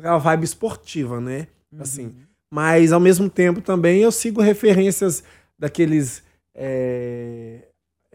pra 0.00 0.16
vibe 0.18 0.44
esportiva, 0.44 1.20
né? 1.20 1.46
Assim, 1.78 2.14
mas 2.52 2.92
ao 2.92 3.00
mesmo 3.00 3.28
tempo 3.30 3.60
também 3.60 4.00
eu 4.00 4.10
sigo 4.10 4.40
referências 4.40 5.22
daqueles 5.58 6.22
é, 6.56 7.60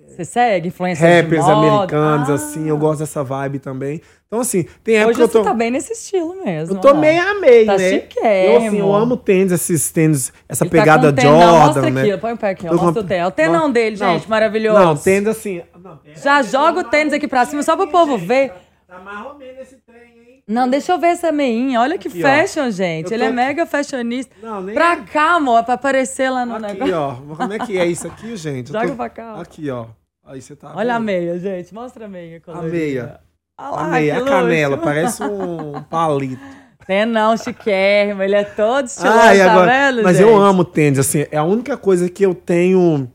Você 0.07 0.25
segue 0.25 0.67
influência 0.67 1.07
rappers 1.07 1.43
americanos, 1.45 2.29
Ah. 2.29 2.33
assim, 2.33 2.67
eu 2.67 2.77
gosto 2.77 2.99
dessa 2.99 3.23
vibe 3.23 3.59
também. 3.59 4.01
Então, 4.27 4.39
assim, 4.41 4.65
tem 4.83 4.95
época 4.97 5.09
Hoje 5.11 5.17
que 5.17 5.23
eu 5.23 5.27
você 5.27 5.37
tô. 5.39 5.43
tá 5.45 5.53
bem 5.53 5.71
nesse 5.71 5.93
estilo 5.93 6.35
mesmo. 6.43 6.75
Eu 6.75 6.81
tô 6.81 6.93
meio 6.93 7.21
amei, 7.21 7.65
Tá 7.65 7.77
né? 7.77 7.89
chiquérrimo. 7.91 8.53
Eu, 8.53 8.67
assim, 8.67 8.79
eu 8.79 8.93
amo 8.93 9.15
tênis, 9.17 9.51
esses 9.53 9.89
tênis, 9.91 10.33
essa 10.49 10.63
Ele 10.65 10.69
tá 10.71 10.77
pegada 10.77 11.13
tenão, 11.13 11.31
Jordan, 11.39 11.59
mostra 11.65 11.89
né? 11.89 12.01
aqui, 12.01 12.17
põe 12.17 12.33
o 12.33 12.37
pé 12.37 12.49
aqui, 12.49 12.67
ó, 12.67 12.69
com- 12.77 12.85
mostra 12.85 13.03
o. 13.03 13.13
É 13.13 13.25
o 13.27 13.31
tenão 13.31 13.53
Não, 13.61 13.71
dele, 13.71 13.97
não, 13.97 14.13
gente, 14.19 14.29
maravilhoso. 14.29 14.79
Não, 14.79 14.95
tênis 14.97 15.27
assim. 15.29 15.61
Não, 15.81 15.99
Já 16.15 16.41
joga 16.43 16.81
o 16.81 16.83
tênis 16.83 17.13
aqui 17.13 17.27
pra 17.27 17.45
cima 17.45 17.63
só 17.63 17.75
pro 17.77 17.87
povo 17.87 18.17
ver. 18.17 18.51
Tá 18.87 18.99
mais 18.99 19.25
ou 19.25 19.35
menos 19.35 19.61
esse 19.61 19.77
trem? 19.77 20.14
Não, 20.47 20.69
deixa 20.69 20.91
eu 20.93 20.99
ver 20.99 21.07
essa 21.07 21.31
meinha. 21.31 21.81
Olha 21.81 21.97
que 21.97 22.07
Aqui, 22.07 22.23
ó. 22.23 22.27
fashion, 22.27 22.69
gente. 22.69 23.11
Ele 23.13 23.23
tô- 23.23 23.29
é 23.29 23.33
mega 23.33 23.65
fashionista. 23.65 24.35
Não, 24.43 24.61
nem. 24.61 24.75
Pra 24.75 24.97
cá, 24.97 25.35
amor, 25.35 25.63
pra 25.63 25.73
aparecer 25.73 26.29
lá 26.29 26.45
no 26.45 26.55
Aqui, 26.55 26.65
negócio. 26.67 26.95
ó. 26.95 27.15
Como 27.35 27.53
é 27.53 27.59
que 27.59 27.77
é 27.77 27.85
isso 27.87 28.05
aqui, 28.05 28.35
gente? 28.37 28.71
Joga 28.71 28.93
pra 28.93 29.09
cá. 29.09 29.41
Aqui, 29.41 29.69
ó. 29.71 29.87
Aí 30.23 30.41
você 30.41 30.55
tá. 30.55 30.71
Olha 30.75 30.95
a 30.95 30.97
vendo? 30.99 31.05
meia, 31.05 31.39
gente. 31.39 31.73
Mostra 31.73 32.05
a 32.05 32.07
meia. 32.07 32.37
A 32.37 32.41
colorida. 32.41 32.71
meia. 32.71 33.19
Olha 33.59 33.69
lá, 33.71 33.81
A 33.81 33.87
meia, 33.89 34.17
a 34.17 34.21
canela, 34.25 34.77
parece 34.77 35.23
um 35.23 35.81
palito. 35.89 36.41
Tenão 36.85 37.35
chiquérrimo. 37.37 38.21
Ele 38.21 38.35
é 38.35 38.43
todo 38.43 38.85
estiloso, 38.85 39.17
e 39.33 39.37
tá 39.39 39.51
agora- 39.51 39.71
vendo, 39.91 40.03
mas 40.03 40.17
gente? 40.17 40.27
eu 40.29 40.37
amo 40.37 40.63
tênis, 40.63 40.99
assim, 40.99 41.25
é 41.31 41.37
a 41.37 41.43
única 41.43 41.75
coisa 41.75 42.07
que 42.09 42.23
eu 42.23 42.35
tenho 42.35 43.11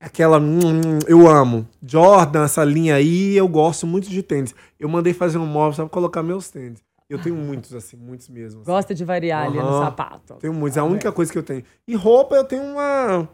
aquela 0.00 0.38
hum, 0.38 0.98
eu 1.06 1.28
amo. 1.28 1.68
Jordan, 1.82 2.44
essa 2.44 2.64
linha 2.64 2.94
aí, 2.96 3.36
eu 3.36 3.46
gosto 3.46 3.86
muito 3.86 4.08
de 4.08 4.22
tênis. 4.22 4.54
Eu 4.78 4.88
mandei 4.88 5.12
fazer 5.12 5.38
um 5.38 5.46
móvel 5.46 5.74
só 5.74 5.82
pra 5.84 5.90
colocar 5.90 6.22
meus 6.22 6.48
tênis. 6.48 6.82
Eu 7.08 7.20
tenho 7.20 7.34
muitos 7.34 7.74
assim, 7.74 7.96
muitos 7.96 8.28
mesmo. 8.28 8.60
assim. 8.60 8.70
Gosta 8.70 8.94
de 8.94 9.04
variar 9.04 9.46
ali 9.46 9.58
no 9.58 9.80
sapato. 9.80 10.34
Tenho 10.34 10.54
muitos, 10.54 10.76
é 10.76 10.80
a 10.80 10.84
única 10.84 11.10
coisa 11.10 11.30
que 11.30 11.36
eu 11.36 11.42
tenho. 11.42 11.64
E 11.86 11.94
roupa 11.94 12.36
eu 12.36 12.44
tenho 12.44 12.62
uma 12.62 13.28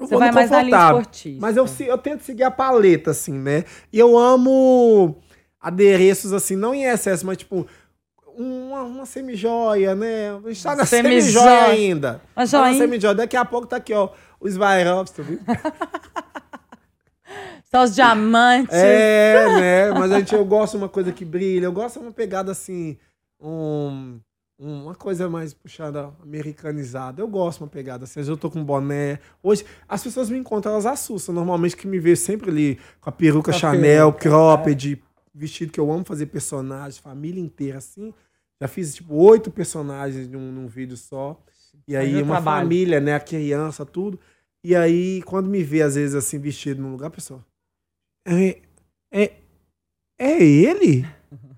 eu 0.00 0.06
Você 0.06 0.16
vai 0.16 0.32
mais 0.32 0.50
na 0.50 0.62
linha 0.62 0.76
esportista. 0.76 1.40
Mas 1.40 1.56
eu, 1.56 1.66
eu 1.86 1.98
tento 1.98 2.22
seguir 2.22 2.44
a 2.44 2.50
paleta, 2.50 3.10
assim, 3.10 3.34
né? 3.34 3.64
E 3.92 3.98
eu 3.98 4.18
amo 4.18 5.16
adereços, 5.60 6.32
assim, 6.32 6.56
não 6.56 6.74
em 6.74 6.84
excesso, 6.84 7.24
mas 7.24 7.36
tipo, 7.36 7.66
uma, 8.36 8.82
uma 8.82 9.06
semijoia, 9.06 9.94
né? 9.94 10.30
A 10.30 10.48
gente 10.48 10.62
tá 10.62 10.74
na 10.74 10.84
Semijoia. 10.84 11.22
semijoia 11.22 11.64
ainda. 11.66 12.22
Uma 12.36 12.46
Tá 12.48 12.60
na 12.60 12.74
semijoia. 12.74 13.14
Daqui 13.14 13.36
a 13.36 13.44
pouco 13.44 13.66
tá 13.66 13.76
aqui, 13.76 13.92
ó. 13.92 14.08
Os 14.42 14.54
Svairovs, 14.54 15.10
tá 15.12 15.22
vendo? 15.22 15.40
Só 17.70 17.84
os 17.84 17.94
diamantes. 17.94 18.74
É, 18.74 19.46
né? 19.60 19.90
Mas 19.92 20.12
a 20.12 20.18
gente, 20.18 20.34
eu 20.34 20.44
gosto 20.44 20.72
de 20.72 20.78
uma 20.78 20.88
coisa 20.88 21.10
que 21.12 21.24
brilha. 21.24 21.64
Eu 21.66 21.72
gosto 21.72 21.98
de 21.98 22.04
uma 22.06 22.12
pegada 22.12 22.52
assim, 22.52 22.98
um, 23.40 24.20
um- 24.58 24.82
uma 24.84 24.94
coisa 24.94 25.28
mais 25.30 25.54
puxada, 25.54 26.10
americanizada. 26.22 27.22
Eu 27.22 27.28
gosto 27.28 27.58
de 27.58 27.64
uma 27.64 27.70
pegada 27.70 28.04
assim. 28.04 28.12
Às 28.20 28.26
vezes 28.26 28.28
eu 28.28 28.36
tô 28.36 28.50
com 28.50 28.62
boné. 28.62 29.20
Hoje, 29.42 29.64
as 29.88 30.02
pessoas 30.02 30.28
me 30.28 30.36
encontram, 30.36 30.72
elas 30.72 30.84
assustam. 30.84 31.34
Normalmente 31.34 31.76
que 31.76 31.86
me 31.86 31.98
vê 31.98 32.14
sempre 32.14 32.50
ali 32.50 32.78
com 33.00 33.08
a 33.08 33.12
peruca 33.12 33.50
a 33.52 33.54
Chanel, 33.54 34.12
peruca, 34.12 34.28
cropped, 34.28 35.02
vestido 35.34 35.72
que 35.72 35.80
eu 35.80 35.90
amo 35.90 36.04
fazer 36.04 36.26
personagens, 36.26 36.98
família 36.98 37.40
inteira 37.40 37.78
assim. 37.78 38.12
Já 38.60 38.68
fiz, 38.68 38.94
tipo, 38.94 39.14
oito 39.14 39.50
personagens 39.50 40.28
num, 40.28 40.52
num 40.52 40.66
vídeo 40.66 40.96
só. 40.96 41.40
E 41.88 41.96
aí, 41.96 42.14
Haja 42.16 42.24
uma 42.24 42.34
trabalho. 42.34 42.62
família, 42.66 43.00
né? 43.00 43.14
A 43.14 43.20
criança, 43.20 43.84
tudo. 43.86 44.20
E 44.64 44.76
aí, 44.76 45.22
quando 45.22 45.48
me 45.48 45.62
vê, 45.62 45.82
às 45.82 45.94
vezes, 45.96 46.14
assim, 46.14 46.38
vestido 46.38 46.80
num 46.80 46.92
lugar, 46.92 47.08
a 47.08 47.10
pessoa. 47.10 47.44
É. 48.26 48.60
É, 49.12 49.32
é 50.18 50.42
ele? 50.42 51.04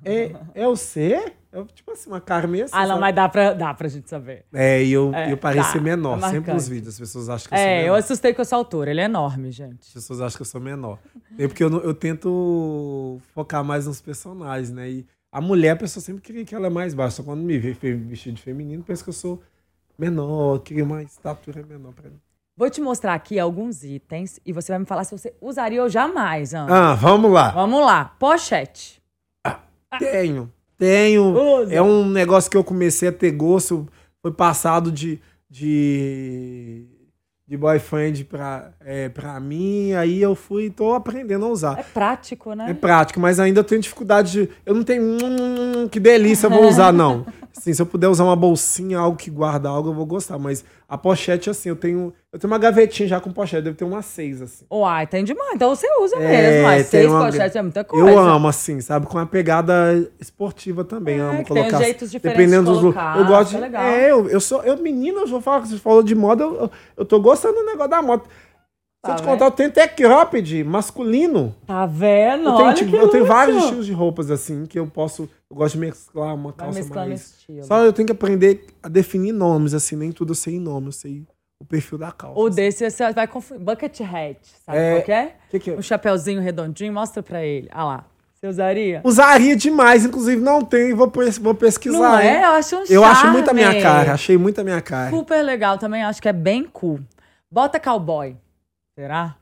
É, 0.04 0.32
é 0.54 0.66
você? 0.66 1.32
É, 1.52 1.64
tipo 1.72 1.92
assim, 1.92 2.10
uma 2.10 2.20
cara 2.20 2.48
meio 2.48 2.64
assim. 2.64 2.74
Ah, 2.74 2.80
não, 2.82 2.88
sabe? 2.88 3.00
mas 3.00 3.14
dá 3.14 3.28
pra, 3.28 3.52
dá 3.52 3.72
pra 3.74 3.86
gente 3.88 4.08
saber. 4.10 4.44
É, 4.52 4.82
e 4.82 4.92
eu, 4.92 5.14
É, 5.14 5.30
eu 5.32 5.36
pareço 5.36 5.66
tá, 5.66 5.72
ser 5.72 5.80
menor. 5.80 6.18
tá 6.18 6.30
Sempre 6.30 6.52
nos 6.52 6.66
vídeos 6.66 6.94
as 6.94 6.98
pessoas 6.98 7.28
acham 7.28 7.48
que 7.48 7.54
eu 7.54 7.58
sou 7.58 7.66
É, 7.66 7.78
eu 7.78 7.82
menor. 7.84 7.98
assustei 7.98 8.34
com 8.34 8.42
essa 8.42 8.56
altura. 8.56 8.90
Ele 8.90 9.00
é 9.00 9.04
enorme, 9.04 9.52
gente. 9.52 9.82
As 9.82 9.92
pessoas 9.92 10.20
acham 10.20 10.36
que 10.36 10.42
eu 10.42 10.46
sou 10.46 10.60
menor. 10.60 10.98
É 11.38 11.46
porque 11.46 11.62
eu, 11.62 11.70
eu 11.82 11.94
tento 11.94 13.20
focar 13.34 13.62
mais 13.62 13.86
nos 13.86 14.00
personagens, 14.00 14.70
né? 14.70 14.90
E 14.90 15.06
a 15.30 15.40
mulher, 15.40 15.70
a 15.70 15.76
pessoa 15.76 16.02
sempre 16.02 16.22
queria 16.22 16.44
que 16.44 16.54
ela 16.54 16.66
é 16.66 16.70
mais 16.70 16.92
baixa. 16.92 17.16
Só 17.16 17.22
quando 17.22 17.42
me 17.42 17.56
vê 17.58 17.72
vestido 17.72 18.34
de 18.34 18.42
feminino, 18.42 18.82
pensa 18.82 19.04
que 19.04 19.10
eu 19.10 19.14
sou 19.14 19.40
menor, 19.96 20.58
queria 20.60 20.82
uma 20.84 21.02
estatura 21.02 21.62
menor 21.64 21.92
pra 21.92 22.10
mim. 22.10 22.20
Vou 22.56 22.70
te 22.70 22.80
mostrar 22.80 23.14
aqui 23.14 23.38
alguns 23.38 23.82
itens 23.82 24.38
e 24.46 24.52
você 24.52 24.70
vai 24.70 24.78
me 24.78 24.86
falar 24.86 25.02
se 25.04 25.16
você 25.16 25.34
usaria 25.40 25.82
ou 25.82 25.88
jamais, 25.88 26.54
Ana. 26.54 26.90
Ah, 26.90 26.94
vamos 26.94 27.32
lá. 27.32 27.50
Vamos 27.50 27.84
lá. 27.84 28.04
Pochete. 28.18 29.02
Tenho. 29.98 30.52
Tenho. 30.78 31.34
Usa. 31.62 31.74
É 31.74 31.82
um 31.82 32.04
negócio 32.08 32.50
que 32.50 32.56
eu 32.56 32.64
comecei 32.64 33.08
a 33.08 33.12
ter 33.12 33.32
gosto. 33.32 33.88
Foi 34.22 34.32
passado 34.32 34.92
de. 34.92 35.20
de 35.50 36.86
de 37.46 37.58
boyfriend 37.58 38.24
pra, 38.24 38.70
é, 38.80 39.10
pra 39.10 39.38
mim, 39.38 39.92
aí 39.92 40.22
eu 40.22 40.34
fui 40.34 40.70
tô 40.70 40.94
aprendendo 40.94 41.44
a 41.44 41.48
usar. 41.48 41.78
É 41.78 41.82
prático, 41.82 42.54
né? 42.54 42.70
É 42.70 42.74
prático, 42.74 43.20
mas 43.20 43.38
ainda 43.38 43.60
eu 43.60 43.64
tenho 43.64 43.82
dificuldade 43.82 44.32
de. 44.32 44.50
Eu 44.64 44.74
não 44.74 44.82
tenho. 44.82 45.02
hum, 45.02 45.86
que 45.88 46.00
delícia, 46.00 46.46
eu 46.46 46.50
vou 46.50 46.66
usar, 46.66 46.90
não. 46.92 47.26
Assim, 47.56 47.72
se 47.72 47.80
eu 47.80 47.86
puder 47.86 48.08
usar 48.08 48.24
uma 48.24 48.34
bolsinha, 48.34 48.98
algo 48.98 49.16
que 49.16 49.30
guarda 49.30 49.68
algo, 49.68 49.90
eu 49.90 49.94
vou 49.94 50.04
gostar. 50.04 50.38
Mas 50.38 50.64
a 50.88 50.98
pochete, 50.98 51.48
assim, 51.48 51.68
eu 51.68 51.76
tenho. 51.76 52.12
Eu 52.32 52.38
tenho 52.38 52.52
uma 52.52 52.58
gavetinha 52.58 53.08
já 53.08 53.20
com 53.20 53.30
pochete, 53.30 53.62
deve 53.62 53.76
ter 53.76 53.84
umas 53.84 54.04
seis, 54.06 54.42
assim. 54.42 54.64
Uai, 54.68 55.06
tem 55.06 55.22
demais. 55.22 55.52
Então 55.54 55.74
você 55.74 55.86
usa 56.00 56.16
É, 56.16 56.28
mesmo. 56.50 56.62
Mas 56.66 56.86
seis 56.88 57.08
uma- 57.08 57.24
pochetes 57.26 57.54
é 57.54 57.62
muita 57.62 57.84
coisa. 57.84 58.10
Eu 58.10 58.18
amo, 58.18 58.48
assim, 58.48 58.80
sabe? 58.80 59.06
Com 59.06 59.18
uma 59.18 59.26
pegada 59.26 59.74
esportiva 60.20 60.82
também. 60.84 61.18
É, 61.18 61.22
amo 61.22 61.44
que 61.44 61.52
tem 61.54 61.62
colocar. 61.62 61.78
jeitos 61.84 62.10
diferentes 62.10 62.38
dependendo 62.50 62.64
de 62.64 62.72
dos 62.72 62.80
colocar, 62.80 63.18
Eu 63.18 63.24
gosto 63.26 63.46
isso 63.48 63.56
é 63.56 63.58
de. 63.58 63.64
legal. 63.64 63.82
É, 63.84 64.10
eu, 64.10 64.28
eu 64.28 64.40
sou. 64.40 64.62
Eu, 64.64 64.76
menino, 64.78 65.20
eu 65.20 65.26
vou 65.28 65.40
falar 65.40 65.62
que 65.62 65.68
você 65.68 65.78
falou 65.78 66.02
de 66.02 66.14
moda, 66.16 66.42
eu, 66.42 66.54
eu, 66.56 66.70
eu 66.96 67.04
tô 67.04 67.20
gostando 67.20 67.54
do 67.54 67.64
negócio 67.64 67.90
da 67.90 68.02
moda. 68.02 68.24
Se 69.04 69.10
Tá 69.10 69.12
eu 69.12 69.16
te 69.16 69.22
contar, 69.22 69.44
eu 69.44 69.50
tenho 69.50 69.68
até 69.68 69.86
cropped 69.86 70.64
masculino. 70.64 71.54
Tá 71.66 71.84
vendo? 71.84 72.48
Eu 72.48 72.56
tenho, 72.56 72.74
tipo, 72.74 72.96
eu 72.96 73.08
tenho 73.08 73.26
vários 73.26 73.62
estilos 73.64 73.84
de 73.84 73.92
roupas 73.92 74.30
assim 74.30 74.64
que 74.64 74.78
eu 74.78 74.86
posso. 74.86 75.28
Eu 75.50 75.56
gosto 75.56 75.74
de 75.74 75.80
mesclar 75.80 76.34
uma 76.34 76.52
calça 76.54 76.78
mesclando 76.78 77.08
mais. 77.08 77.36
Só 77.64 77.84
eu 77.84 77.92
tenho 77.92 78.06
que 78.06 78.12
aprender 78.12 78.64
a 78.82 78.88
definir 78.88 79.32
nomes, 79.32 79.74
assim, 79.74 79.94
nem 79.94 80.10
tudo 80.10 80.30
eu 80.30 80.34
sei 80.34 80.58
nome, 80.58 80.86
eu 80.86 80.92
sei 80.92 81.22
o 81.60 81.64
perfil 81.66 81.98
da 81.98 82.10
calça. 82.12 82.38
O 82.40 82.48
desse 82.48 82.88
você 82.90 83.12
vai 83.12 83.26
confundir. 83.28 83.62
Bucket 83.62 84.00
hat. 84.00 84.38
Sabe 84.64 84.78
É. 84.78 84.92
qual 84.94 85.02
que 85.02 85.12
é? 85.12 85.34
Que 85.50 85.58
que 85.58 85.70
é? 85.70 85.74
Um 85.76 85.82
chapeuzinho 85.82 86.40
redondinho. 86.40 86.92
Mostra 86.92 87.22
pra 87.22 87.44
ele. 87.44 87.68
Ah 87.72 87.84
lá. 87.84 88.04
Você 88.32 88.46
usaria? 88.48 89.00
Usaria 89.04 89.54
demais, 89.56 90.04
inclusive 90.04 90.40
não 90.40 90.62
tem, 90.62 90.92
vou, 90.94 91.10
pes- 91.10 91.38
vou 91.38 91.54
pesquisar. 91.54 91.98
Não 91.98 92.18
é? 92.18 92.36
hein? 92.36 92.42
Eu 92.42 92.50
acho 92.52 92.76
um 92.76 92.84
Eu 92.88 93.04
acho 93.04 93.20
charme. 93.20 93.36
muito 93.36 93.50
a 93.50 93.54
minha 93.54 93.80
cara, 93.82 94.12
achei 94.14 94.36
muito 94.38 94.60
a 94.60 94.64
minha 94.64 94.80
cara. 94.80 95.10
Super 95.10 95.42
legal 95.42 95.76
também. 95.78 96.02
Acho 96.02 96.20
que 96.22 96.28
é 96.28 96.32
bem 96.32 96.64
cool. 96.72 97.00
Bota 97.50 97.78
cowboy. 97.78 98.36
Será? 98.96 99.36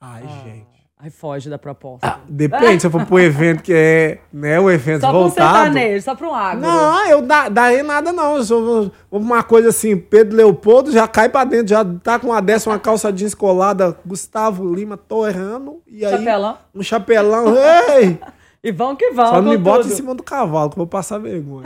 Ai, 0.00 0.22
gente. 0.44 0.80
Aí 1.02 1.10
foge 1.10 1.48
da 1.48 1.58
proposta. 1.58 2.20
Depende, 2.28 2.82
se 2.82 2.86
eu 2.86 2.90
for 2.90 3.06
pro 3.06 3.18
evento 3.20 3.62
que 3.62 3.72
é, 3.72 4.20
né, 4.30 4.60
o 4.60 4.70
evento 4.70 5.00
só 5.00 5.08
pra 5.08 5.18
um 5.18 5.22
voltado. 5.22 5.56
sertanejo, 5.64 6.04
só 6.04 6.14
pra 6.14 6.28
um 6.28 6.34
agro. 6.34 6.60
Não, 6.60 7.06
eu 7.06 7.22
da, 7.22 7.48
daí 7.48 7.82
nada 7.82 8.12
não. 8.12 8.36
Eu 8.36 8.44
sou, 8.44 8.92
uma 9.10 9.42
coisa 9.42 9.70
assim, 9.70 9.96
Pedro 9.96 10.36
Leopoldo 10.36 10.92
já 10.92 11.08
cai 11.08 11.30
pra 11.30 11.44
dentro, 11.44 11.68
já 11.68 11.82
tá 11.84 12.18
com 12.18 12.26
uma 12.28 12.42
dessa, 12.42 12.68
uma 12.68 12.78
calça 12.78 13.10
jeans 13.10 13.34
colada, 13.34 13.96
Gustavo 14.04 14.74
Lima 14.74 14.98
torrando, 14.98 15.80
e 15.86 16.04
aí 16.04 16.18
Chapelão. 16.18 16.58
um 16.74 16.82
chapelão, 16.82 17.54
ei! 17.98 18.20
E 18.62 18.70
vão 18.70 18.94
que 18.94 19.10
vão. 19.10 19.26
Só 19.26 19.40
não 19.40 19.52
me 19.52 19.56
bota 19.56 19.82
tudo. 19.84 19.92
em 19.92 19.96
cima 19.96 20.14
do 20.14 20.22
cavalo, 20.22 20.68
que 20.68 20.74
eu 20.74 20.80
vou 20.80 20.86
passar 20.86 21.16
vergonha. 21.18 21.64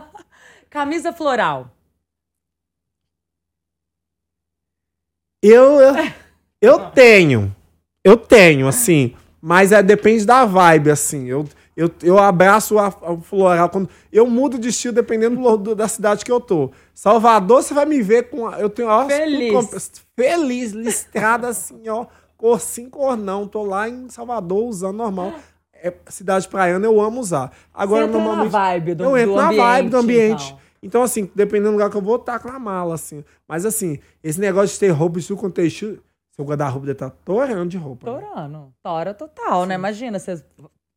Camisa 0.68 1.10
floral. 1.10 1.70
Eu, 5.42 5.80
eu, 5.80 5.94
eu 6.60 6.90
tenho, 6.90 7.54
eu 8.04 8.16
tenho, 8.16 8.66
assim, 8.66 9.14
mas 9.40 9.70
é, 9.72 9.82
depende 9.82 10.24
da 10.26 10.44
vibe, 10.44 10.90
assim. 10.90 11.26
Eu, 11.26 11.44
eu, 11.76 11.90
eu 12.02 12.18
abraço 12.18 12.78
a, 12.78 12.88
a 12.88 13.16
floral 13.22 13.68
quando. 13.68 13.88
Eu 14.12 14.26
mudo 14.26 14.58
de 14.58 14.68
estilo 14.68 14.94
dependendo 14.94 15.40
do, 15.40 15.56
do- 15.56 15.74
da 15.76 15.86
cidade 15.86 16.24
que 16.24 16.32
eu 16.32 16.40
tô. 16.40 16.70
Salvador, 16.92 17.62
você 17.62 17.72
vai 17.72 17.86
me 17.86 18.02
ver 18.02 18.24
com. 18.30 18.50
Eu 18.52 18.68
tenho. 18.68 18.88
Ó, 18.88 19.06
Feliz. 19.06 19.52
com- 19.52 19.78
feliz, 20.16 20.72
listrada 20.72 21.48
assim, 21.48 21.88
ó. 21.88 22.06
Cor 22.36 22.60
sim, 22.60 22.88
cor 22.88 23.16
não. 23.16 23.46
Tô 23.46 23.62
lá 23.64 23.88
em 23.88 24.08
Salvador 24.08 24.64
usando 24.64 24.96
normal. 24.96 25.34
É, 25.80 25.92
cidade 26.08 26.48
praiana 26.48 26.84
eu 26.84 27.00
amo 27.00 27.20
usar. 27.20 27.52
Agora, 27.72 28.02
Você 28.02 28.08
entra 28.08 28.18
na 28.18 28.24
normalmente. 28.26 28.50
vibe 28.52 28.94
do- 28.96 29.04
eu 29.04 29.16
entro 29.16 29.30
do 29.34 29.36
na 29.36 29.52
vibe 29.52 29.88
do 29.90 29.96
ambiente, 29.98 30.22
ambiente. 30.32 30.46
então. 30.48 30.67
Então, 30.82 31.02
assim, 31.02 31.30
dependendo 31.34 31.70
do 31.70 31.72
lugar 31.72 31.90
que 31.90 31.96
eu 31.96 32.02
vou, 32.02 32.18
tá 32.18 32.38
com 32.38 32.48
na 32.48 32.58
mala, 32.58 32.94
assim. 32.94 33.24
Mas, 33.46 33.64
assim, 33.64 33.98
esse 34.22 34.40
negócio 34.40 34.74
de 34.74 34.80
ter 34.80 34.88
roupa 34.90 35.18
estilo 35.18 35.38
com 35.38 35.50
textil, 35.50 35.98
seu 36.32 36.44
guarda-roupa 36.44 36.86
deve 36.86 36.92
estar 36.92 37.10
torando 37.10 37.68
de 37.68 37.76
roupa. 37.76 38.12
né? 38.12 38.20
Torando. 38.20 38.72
Tora 38.82 39.14
total, 39.14 39.66
né? 39.66 39.74
Imagina, 39.74 40.18
vocês, 40.18 40.44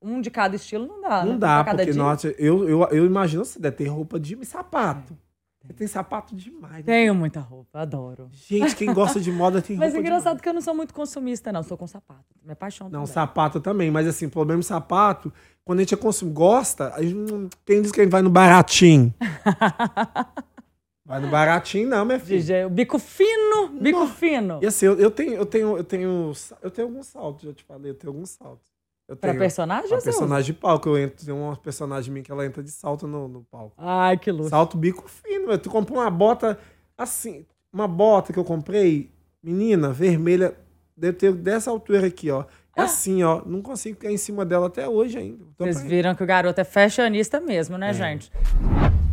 um 0.01 0.21
de 0.21 0.29
cada 0.29 0.55
estilo 0.55 0.87
não 0.87 1.01
dá. 1.01 1.25
Não 1.25 1.33
né? 1.33 1.39
dá, 1.39 1.63
porque, 1.63 1.85
dia. 1.85 1.93
nossa, 1.95 2.27
eu, 2.37 2.67
eu, 2.69 2.87
eu 2.91 3.05
imagino 3.05 3.43
você 3.43 3.59
deve 3.59 3.77
ter 3.77 3.87
roupa 3.87 4.19
de 4.19 4.43
sapato. 4.45 5.17
Você 5.63 5.73
tem 5.73 5.87
sapato 5.87 6.35
demais. 6.35 6.77
né? 6.77 6.83
Tenho 6.83 7.13
muita 7.13 7.39
roupa, 7.39 7.81
adoro. 7.81 8.29
Gente, 8.31 8.75
quem 8.75 8.91
gosta 8.93 9.19
de 9.19 9.31
moda 9.31 9.61
tem 9.61 9.77
Mas 9.77 9.93
roupa 9.93 9.99
é 9.99 10.01
engraçado 10.01 10.23
demais. 10.23 10.41
que 10.41 10.49
eu 10.49 10.53
não 10.53 10.61
sou 10.61 10.73
muito 10.73 10.93
consumista, 10.93 11.51
não. 11.51 11.61
Sou 11.61 11.77
com 11.77 11.85
sapato. 11.85 12.25
Me 12.43 12.53
apaixono. 12.53 12.89
Não, 12.89 13.01
também. 13.01 13.13
sapato 13.13 13.59
também. 13.59 13.91
Mas, 13.91 14.07
assim, 14.07 14.25
o 14.25 14.29
problema 14.29 14.59
de 14.59 14.65
sapato, 14.65 15.31
quando 15.63 15.79
a 15.79 15.81
gente 15.83 15.93
é 15.93 15.97
consum... 15.97 16.33
gosta, 16.33 16.93
a 16.95 17.01
gente 17.03 17.13
não... 17.13 17.47
quem 17.63 17.81
diz 17.81 17.91
que 17.91 18.01
a 18.01 18.03
gente 18.03 18.11
vai 18.11 18.23
no 18.23 18.29
baratinho? 18.29 19.13
vai 21.05 21.19
no 21.19 21.29
baratinho, 21.29 21.87
não, 21.87 22.05
minha 22.05 22.19
filha. 22.19 22.39
DJ, 22.39 22.65
o 22.65 22.69
bico 22.69 22.97
fino, 22.97 23.69
bico 23.79 23.99
Nossa. 23.99 24.13
fino. 24.13 24.59
E 24.63 24.65
assim, 24.65 24.87
eu, 24.87 24.97
eu 24.97 25.11
tenho, 25.11 25.33
eu 25.33 25.45
tenho, 25.45 25.77
eu 25.77 25.83
tenho, 25.83 26.31
eu 26.61 26.71
tenho 26.71 26.87
alguns 26.87 27.07
saltos, 27.07 27.43
já 27.43 27.53
te 27.53 27.63
falei, 27.63 27.91
eu 27.91 27.95
tenho 27.95 28.11
alguns 28.11 28.31
saltos. 28.31 28.70
Eu 29.11 29.17
Pra 29.17 29.33
personagem 29.33 29.93
usa? 29.93 30.05
personagem 30.05 30.53
de 30.53 30.59
palco, 30.59 30.87
eu 30.87 30.97
entro, 30.97 31.25
tem 31.25 31.33
uma 31.33 31.53
personagem 31.57 32.13
minha 32.13 32.23
que 32.23 32.31
ela 32.31 32.45
entra 32.45 32.63
de 32.63 32.71
salto 32.71 33.05
no, 33.05 33.27
no 33.27 33.43
palco. 33.43 33.73
Ai, 33.77 34.17
que 34.17 34.31
luxo. 34.31 34.49
Salto 34.49 34.77
bico 34.77 35.05
fino, 35.09 35.47
meu. 35.47 35.57
Tu 35.59 35.69
comprou 35.69 35.99
uma 35.99 36.09
bota 36.09 36.57
assim, 36.97 37.45
uma 37.73 37.89
bota 37.89 38.31
que 38.31 38.39
eu 38.39 38.45
comprei, 38.45 39.11
menina, 39.43 39.89
vermelha, 39.91 40.55
deve 40.95 41.17
ter 41.17 41.33
dessa 41.33 41.69
altura 41.69 42.07
aqui, 42.07 42.31
ó. 42.31 42.45
É 42.73 42.83
assim, 42.83 43.21
ó. 43.21 43.41
Não 43.45 43.61
consigo 43.61 43.97
ficar 43.99 44.09
em 44.13 44.17
cima 44.17 44.45
dela 44.45 44.67
até 44.67 44.87
hoje 44.87 45.17
ainda. 45.17 45.43
Tô 45.57 45.65
Vocês 45.65 45.81
viram 45.83 46.15
que 46.15 46.23
o 46.23 46.25
garoto 46.25 46.61
é 46.61 46.63
fashionista 46.63 47.41
mesmo, 47.41 47.75
É. 47.75 47.79
né, 47.79 47.93
gente? 47.93 48.31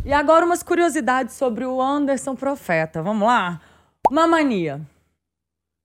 E 0.05 0.13
agora 0.13 0.45
umas 0.45 0.63
curiosidades 0.63 1.35
sobre 1.35 1.65
o 1.65 1.81
Anderson 1.81 2.35
Profeta. 2.35 3.03
Vamos 3.03 3.27
lá? 3.27 3.59
Uma 4.09 4.25
mania. 4.25 4.79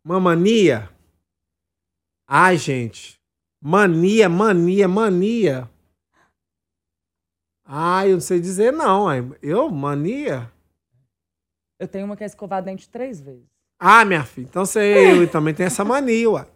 Uma 0.06 0.20
mania? 0.20 0.88
Ai, 2.28 2.56
gente. 2.56 3.18
Mania, 3.66 4.28
mania, 4.28 4.86
mania. 4.86 5.70
Ai, 7.64 8.10
eu 8.10 8.12
não 8.12 8.20
sei 8.20 8.38
dizer 8.38 8.70
não. 8.70 9.06
Eu, 9.40 9.70
mania? 9.70 10.52
Eu 11.78 11.88
tenho 11.88 12.04
uma 12.04 12.14
que 12.14 12.22
é 12.22 12.26
escovar 12.26 12.62
dente 12.62 12.86
três 12.90 13.22
vezes. 13.22 13.48
Ah, 13.80 14.04
minha 14.04 14.22
filha, 14.22 14.44
então 14.44 14.66
você 14.66 15.16
eu 15.18 15.30
também 15.30 15.54
tem 15.54 15.64
essa 15.64 15.82
mania, 15.82 16.28
uai. 16.28 16.46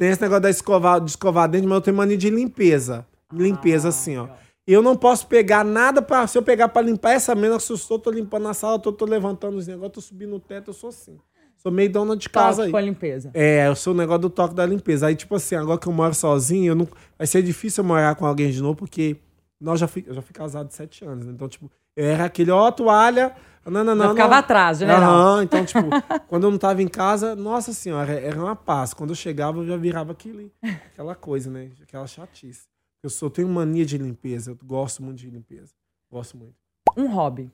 Tem 0.00 0.08
esse 0.08 0.20
negócio 0.20 0.42
da 0.42 0.50
escovar, 0.50 1.00
de 1.00 1.08
escovar 1.08 1.48
dente, 1.48 1.68
mas 1.68 1.76
eu 1.76 1.82
tenho 1.82 1.96
mania 1.96 2.16
de 2.16 2.30
limpeza. 2.30 3.06
Limpeza, 3.32 3.90
assim, 3.90 4.16
ó. 4.16 4.28
E 4.66 4.72
eu 4.72 4.82
não 4.82 4.96
posso 4.96 5.28
pegar 5.28 5.64
nada 5.64 6.02
pra. 6.02 6.26
Se 6.26 6.36
eu 6.36 6.42
pegar 6.42 6.68
pra 6.70 6.82
limpar 6.82 7.12
essa 7.12 7.32
mesa, 7.36 7.60
se 7.60 7.70
eu 7.70 7.76
estou 7.76 7.96
tô 7.96 8.10
limpando 8.10 8.42
na 8.42 8.54
sala, 8.54 8.76
tô, 8.76 8.92
tô 8.92 9.04
levantando 9.04 9.56
os 9.56 9.68
negócios, 9.68 9.92
tô 9.92 10.00
subindo 10.00 10.30
no 10.30 10.40
teto, 10.40 10.70
eu 10.70 10.74
sou 10.74 10.88
assim. 10.88 11.16
Sou 11.56 11.72
meio 11.72 11.90
dona 11.90 12.16
de 12.16 12.28
casa 12.28 12.58
Toque 12.58 12.66
aí. 12.66 12.70
com 12.70 12.76
a 12.76 12.80
limpeza. 12.80 13.30
É, 13.34 13.66
eu 13.66 13.74
sou 13.74 13.92
o 13.92 13.96
negócio 13.96 14.22
do 14.22 14.30
toque 14.30 14.54
da 14.54 14.64
limpeza. 14.64 15.06
Aí, 15.06 15.16
tipo 15.16 15.34
assim, 15.34 15.56
agora 15.56 15.78
que 15.78 15.86
eu 15.86 15.92
moro 15.92 16.14
sozinho, 16.14 16.70
eu 16.70 16.74
não... 16.74 16.88
vai 17.18 17.26
ser 17.26 17.42
difícil 17.42 17.82
eu 17.82 17.88
morar 17.88 18.14
com 18.14 18.26
alguém 18.26 18.50
de 18.50 18.60
novo, 18.60 18.76
porque 18.76 19.16
nós 19.60 19.80
já 19.80 19.88
fui, 19.88 20.04
eu 20.06 20.14
já 20.14 20.22
fui 20.22 20.32
casado 20.32 20.70
sete 20.70 21.04
anos, 21.04 21.26
né? 21.26 21.32
Então, 21.32 21.48
tipo, 21.48 21.70
eu 21.96 22.04
era 22.04 22.26
aquele, 22.26 22.50
ó, 22.50 22.70
toalha. 22.70 23.34
Não, 23.64 23.82
não, 23.82 23.96
não. 23.96 24.04
Eu 24.04 24.10
ficava 24.10 24.34
não. 24.34 24.38
atrás, 24.38 24.78
general. 24.78 25.02
Aham, 25.02 25.42
então, 25.42 25.64
tipo, 25.64 25.80
quando 26.28 26.44
eu 26.44 26.50
não 26.50 26.58
tava 26.58 26.82
em 26.82 26.88
casa, 26.88 27.34
nossa 27.34 27.72
senhora, 27.72 28.12
era 28.12 28.38
uma 28.38 28.54
paz. 28.54 28.94
Quando 28.94 29.10
eu 29.10 29.16
chegava, 29.16 29.58
eu 29.58 29.66
já 29.66 29.76
virava 29.76 30.12
aquele, 30.12 30.52
aquela 30.62 31.14
coisa, 31.14 31.50
né? 31.50 31.70
Aquela 31.82 32.06
chatice. 32.06 32.68
Eu 33.02 33.10
sou, 33.10 33.28
tenho 33.28 33.48
mania 33.48 33.84
de 33.84 33.98
limpeza, 33.98 34.52
eu 34.52 34.58
gosto 34.64 35.02
muito 35.02 35.18
de 35.18 35.30
limpeza. 35.30 35.72
Gosto 36.10 36.36
muito. 36.36 36.54
Um 36.96 37.08
hobby. 37.08 37.50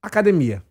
Academia. 0.00 0.62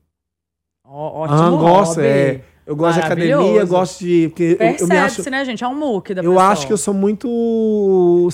Ó, 0.94 1.22
ótimo 1.22 1.40
Ah, 1.40 1.50
gosto, 1.52 1.96
hobby. 1.96 2.08
é. 2.08 2.42
Eu 2.66 2.76
gosto 2.76 3.00
de 3.00 3.06
academia, 3.06 3.66
gosto 3.66 4.00
de. 4.00 4.28
Porque 4.30 4.44
eu, 4.44 4.50
eu 4.50 4.58
me 4.72 4.78
Percebe-se, 4.78 5.22
acho. 5.22 5.30
né, 5.30 5.46
gente? 5.46 5.64
É 5.64 5.68
um 5.68 5.76
muque 5.76 6.14
da 6.14 6.22
Eu 6.22 6.32
pessoa. 6.32 6.48
acho 6.50 6.68
que 6.68 6.74
eu 6.74 6.78
sou 6.78 6.94
muito. 6.94 8.28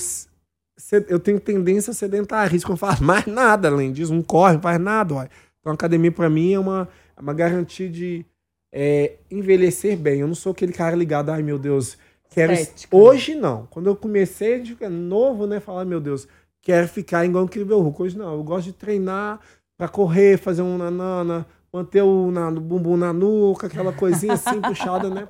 se- 0.76 1.04
Eu 1.08 1.18
tenho 1.18 1.40
tendência 1.40 1.90
a 1.90 1.94
sedentarista, 1.94 2.66
eu 2.66 2.70
não 2.70 2.76
faço 2.76 3.02
mais 3.02 3.26
nada 3.26 3.68
além 3.68 3.92
disso, 3.92 4.14
não 4.14 4.22
corre, 4.22 4.54
não 4.54 4.60
faz 4.62 4.78
nada. 4.80 5.14
Ó. 5.14 5.22
Então, 5.22 5.72
a 5.72 5.74
academia, 5.74 6.12
pra 6.12 6.28
mim, 6.30 6.52
é 6.52 6.58
uma, 6.58 6.88
é 7.16 7.20
uma 7.20 7.32
garantia 7.34 7.88
de, 7.88 8.24
é 8.72 9.14
envelhecer 9.30 9.96
bem. 9.96 10.20
Eu 10.20 10.28
não 10.28 10.34
sou 10.34 10.52
aquele 10.52 10.72
cara 10.72 10.94
ligado, 10.94 11.30
ai 11.30 11.42
meu 11.42 11.58
Deus, 11.58 11.96
quero. 12.30 12.52
Estética, 12.52 12.96
né? 12.96 13.02
Hoje 13.02 13.34
não. 13.34 13.66
Quando 13.70 13.86
eu 13.86 13.96
comecei, 13.96 14.64
fica 14.64 14.88
novo, 14.90 15.46
né? 15.46 15.58
Falar, 15.60 15.84
meu 15.84 16.00
Deus, 16.00 16.28
quero 16.62 16.86
ficar 16.88 17.24
igual 17.24 17.44
o 17.44 17.46
Incrível 17.46 17.80
Hulk. 17.80 18.02
Hoje 18.02 18.18
não. 18.18 18.34
Eu 18.34 18.42
gosto 18.42 18.66
de 18.66 18.72
treinar 18.72 19.40
pra 19.76 19.88
correr, 19.88 20.36
fazer 20.38 20.62
um 20.62 20.76
nanana, 20.76 21.46
manter 21.72 22.02
o, 22.02 22.30
na, 22.30 22.48
o 22.48 22.60
bumbum 22.60 22.96
na 22.96 23.12
nuca, 23.12 23.66
aquela 23.66 23.92
coisinha 23.92 24.34
assim 24.34 24.60
puxada, 24.62 25.10
né? 25.10 25.28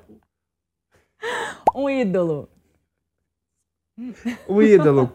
Um 1.75 1.89
ídolo. 1.89 2.49
O 4.47 4.61
ídolo. 4.61 5.11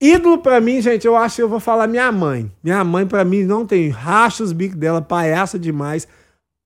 Ídolo 0.00 0.38
pra 0.38 0.60
mim, 0.60 0.80
gente, 0.80 1.06
eu 1.06 1.16
acho 1.16 1.36
que 1.36 1.42
eu 1.42 1.48
vou 1.48 1.60
falar 1.60 1.86
minha 1.86 2.10
mãe. 2.10 2.50
Minha 2.62 2.82
mãe, 2.82 3.06
pra 3.06 3.24
mim, 3.24 3.44
não 3.44 3.64
tem 3.64 3.88
racha 3.88 4.42
os 4.42 4.52
bicos 4.52 4.76
dela, 4.76 5.00
palhaça 5.00 5.58
demais. 5.58 6.08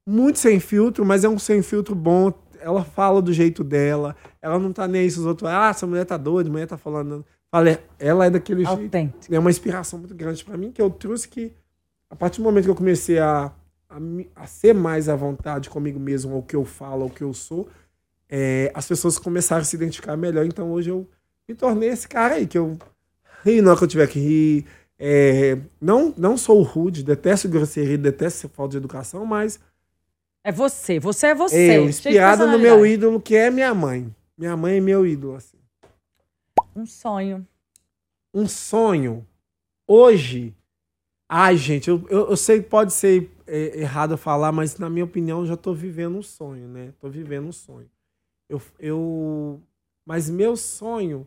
Muito 0.09 0.39
sem 0.39 0.59
filtro, 0.59 1.05
mas 1.05 1.23
é 1.23 1.29
um 1.29 1.39
sem 1.39 1.61
filtro 1.61 1.95
bom. 1.95 2.33
Ela 2.61 2.83
fala 2.83 3.21
do 3.21 3.33
jeito 3.33 3.63
dela. 3.63 4.17
Ela 4.41 4.59
não 4.59 4.73
tá 4.73 4.89
nem 4.89 5.03
aí 5.03 5.11
se 5.11 5.19
os 5.19 5.27
outros. 5.27 5.51
Ah, 5.51 5.69
essa 5.69 5.87
mulher 5.87 6.07
tá 6.07 6.17
doida, 6.17 6.49
mulher 6.49 6.67
tá 6.67 6.79
falando. 6.79 7.27
Fala, 7.51 7.79
ela 7.99 8.27
é 8.27 8.31
daquele 8.31 8.65
jeito. 8.65 8.81
É 9.31 9.39
uma 9.39 9.51
inspiração 9.51 9.99
muito 9.99 10.15
grande 10.15 10.45
pra 10.45 10.57
mim, 10.57 10.73
que 10.73 10.81
eu 10.81 10.89
trouxe 10.89 11.29
que, 11.29 11.53
a 12.11 12.17
partir 12.17 12.39
do 12.39 12.45
momento 12.45 12.65
que 12.65 12.71
eu 12.71 12.77
comecei 12.77 13.19
a, 13.19 13.53
a, 13.89 13.99
a 14.35 14.47
ser 14.47 14.75
mais 14.75 15.09
à 15.09 15.17
vontade 15.17 15.71
comigo 15.71 15.99
mesmo, 15.99 16.39
o 16.39 16.43
que 16.43 16.57
eu 16.57 16.65
falo, 16.65 17.07
o 17.07 17.11
que 17.11 17.23
eu 17.23 17.33
sou, 17.35 17.69
é, 18.29 18.71
as 18.75 18.87
pessoas 18.87 19.19
começaram 19.19 19.63
a 19.63 19.65
se 19.65 19.77
identificar 19.77 20.17
melhor. 20.17 20.45
Então 20.45 20.71
hoje 20.73 20.91
eu 20.91 21.09
me 21.49 21.55
tornei 21.55 21.89
esse 21.91 22.09
cara 22.09 22.35
aí, 22.35 22.47
que 22.47 22.59
eu 22.59 22.79
rio 23.45 23.63
na 23.63 23.71
hora 23.71 23.79
que 23.79 23.85
eu 23.85 23.89
tiver 23.89 24.09
que 24.09 24.19
rir. 24.19 24.67
É, 24.99 25.59
não, 25.81 26.15
não 26.17 26.37
sou 26.39 26.63
rude, 26.63 27.05
detesto 27.05 27.49
grosseria, 27.49 27.99
detesto 27.99 28.49
falta 28.49 28.73
de 28.73 28.77
educação, 28.79 29.27
mas 29.27 29.61
É 30.43 30.51
você. 30.51 30.99
Você 30.99 31.29
é 31.29 31.35
você. 31.35 31.57
eu, 31.57 31.67
cheio 31.67 31.83
de 31.83 31.89
inspirado 31.89 32.47
no 32.47 32.59
meu 32.59 32.87
ídolo, 32.87 33.21
que 33.21 33.37
é 33.37 33.51
minha 33.51 33.75
mãe. 33.75 34.15
Minha 34.39 34.57
mãe 34.57 34.77
é 34.79 34.81
meu 34.81 35.07
ídolo, 35.07 35.35
assim. 35.37 35.59
Um 36.75 36.87
sonho. 36.87 37.47
um 38.35 38.47
sonho 38.47 39.27
hoje. 39.87 40.55
Ai, 41.29 41.57
gente, 41.57 41.89
eu, 41.91 42.07
eu, 42.09 42.31
eu 42.31 42.37
sei 42.37 42.63
que 42.63 42.69
pode 42.69 42.93
ser 42.93 43.31
é, 43.47 43.81
errado 43.81 44.17
falar, 44.17 44.53
mas 44.53 44.79
na 44.79 44.89
minha 44.89 45.05
opinião 45.05 45.41
eu 45.41 45.47
já 45.47 45.57
tô 45.57 45.75
vivendo 45.75 46.17
um 46.19 46.23
sonho, 46.23 46.69
né? 46.69 46.93
Tô 47.01 47.09
vivendo 47.11 47.49
um 47.49 47.53
sonho. 47.53 47.91
Eu, 48.49 48.63
eu, 48.79 49.63
mas 50.05 50.31
meu 50.31 50.57
sonho, 50.57 51.27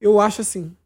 eu 0.00 0.20
acho 0.20 0.42
assim, 0.42 0.76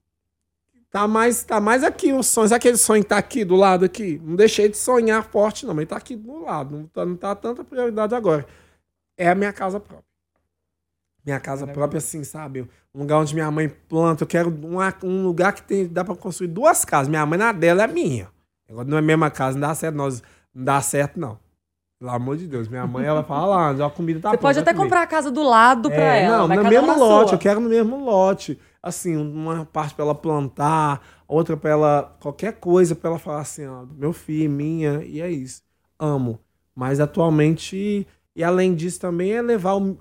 tá 0.90 1.08
mais, 1.08 1.44
tá 1.44 1.60
mais 1.60 1.84
aqui 1.84 2.12
o 2.12 2.22
sonho. 2.22 2.48
Sabe 2.48 2.58
aquele 2.58 2.76
sonho 2.78 3.04
tá 3.04 3.18
aqui 3.18 3.44
do 3.44 3.56
lado 3.56 3.84
aqui? 3.84 4.18
Não 4.20 4.36
deixei 4.36 4.68
de 4.68 4.76
sonhar 4.76 5.24
forte, 5.30 5.66
não, 5.66 5.74
mas 5.74 5.88
tá 5.88 5.96
aqui 5.96 6.16
do 6.16 6.40
lado. 6.44 6.76
Não 6.78 6.86
tá, 6.88 7.04
não 7.06 7.16
tá 7.16 7.34
tanta 7.36 7.64
prioridade 7.64 8.14
agora. 8.14 8.46
É 9.16 9.28
a 9.30 9.34
minha 9.34 9.52
casa 9.52 9.80
própria. 9.80 10.13
Minha 11.24 11.40
casa 11.40 11.66
própria, 11.66 11.98
assim, 11.98 12.22
sabe? 12.22 12.68
Um 12.94 13.00
lugar 13.00 13.18
onde 13.18 13.34
minha 13.34 13.50
mãe 13.50 13.68
planta. 13.68 14.24
Eu 14.24 14.28
quero 14.28 14.50
uma- 14.50 14.94
um 15.02 15.22
lugar 15.24 15.52
que 15.54 15.62
tem, 15.62 15.86
dá 15.88 16.04
pra 16.04 16.14
construir 16.14 16.48
duas 16.48 16.84
casas. 16.84 17.08
Minha 17.08 17.24
mãe 17.24 17.38
na 17.38 17.50
dela 17.52 17.84
é 17.84 17.86
minha. 17.86 18.28
Agora 18.68 18.86
não 18.86 18.96
é 18.96 19.00
a 19.00 19.02
mesma 19.02 19.30
casa, 19.30 19.58
não 19.58 19.66
dá 19.68 19.74
certo, 19.74 19.94
nós, 19.94 20.22
não 20.54 20.64
dá 20.64 20.80
certo, 20.82 21.18
não. 21.18 21.38
Pelo 21.98 22.10
amor 22.10 22.36
de 22.36 22.46
Deus. 22.46 22.68
Minha 22.68 22.86
mãe, 22.86 23.06
ela 23.06 23.22
fala 23.24 23.72
lá, 23.72 23.86
a 23.86 23.90
comida 23.90 24.20
tá 24.20 24.30
Você 24.30 24.36
pronta, 24.36 24.42
pode 24.42 24.58
até 24.58 24.74
comprar 24.74 25.02
a 25.02 25.06
casa 25.06 25.30
do 25.30 25.42
lado 25.42 25.88
pra 25.90 26.16
É, 26.16 26.24
ela. 26.24 26.38
Não, 26.38 26.48
no 26.48 26.60
um 26.60 26.68
mesmo 26.68 26.86
na 26.88 26.96
lote. 26.96 27.28
sua. 27.30 27.36
Eu 27.36 27.40
quero 27.40 27.60
no 27.60 27.68
mesmo 27.70 28.04
lote. 28.04 28.58
Assim, 28.82 29.16
uma 29.16 29.64
parte 29.64 29.94
pra 29.94 30.04
ela 30.04 30.14
plantar, 30.14 31.00
outra 31.26 31.56
pra 31.56 31.70
ela. 31.70 32.16
Qualquer 32.20 32.52
coisa 32.54 32.94
pra 32.94 33.08
ela 33.10 33.18
falar 33.18 33.40
assim, 33.40 33.66
ó, 33.66 33.86
meu 33.96 34.12
filho, 34.12 34.50
minha, 34.50 35.02
e 35.04 35.22
é 35.22 35.30
isso. 35.30 35.62
Amo. 35.98 36.38
Mas 36.76 37.00
atualmente, 37.00 38.06
e 38.36 38.44
além 38.44 38.74
disso 38.74 39.00
também, 39.00 39.32
é 39.32 39.40
levar 39.40 39.74
o. 39.74 39.96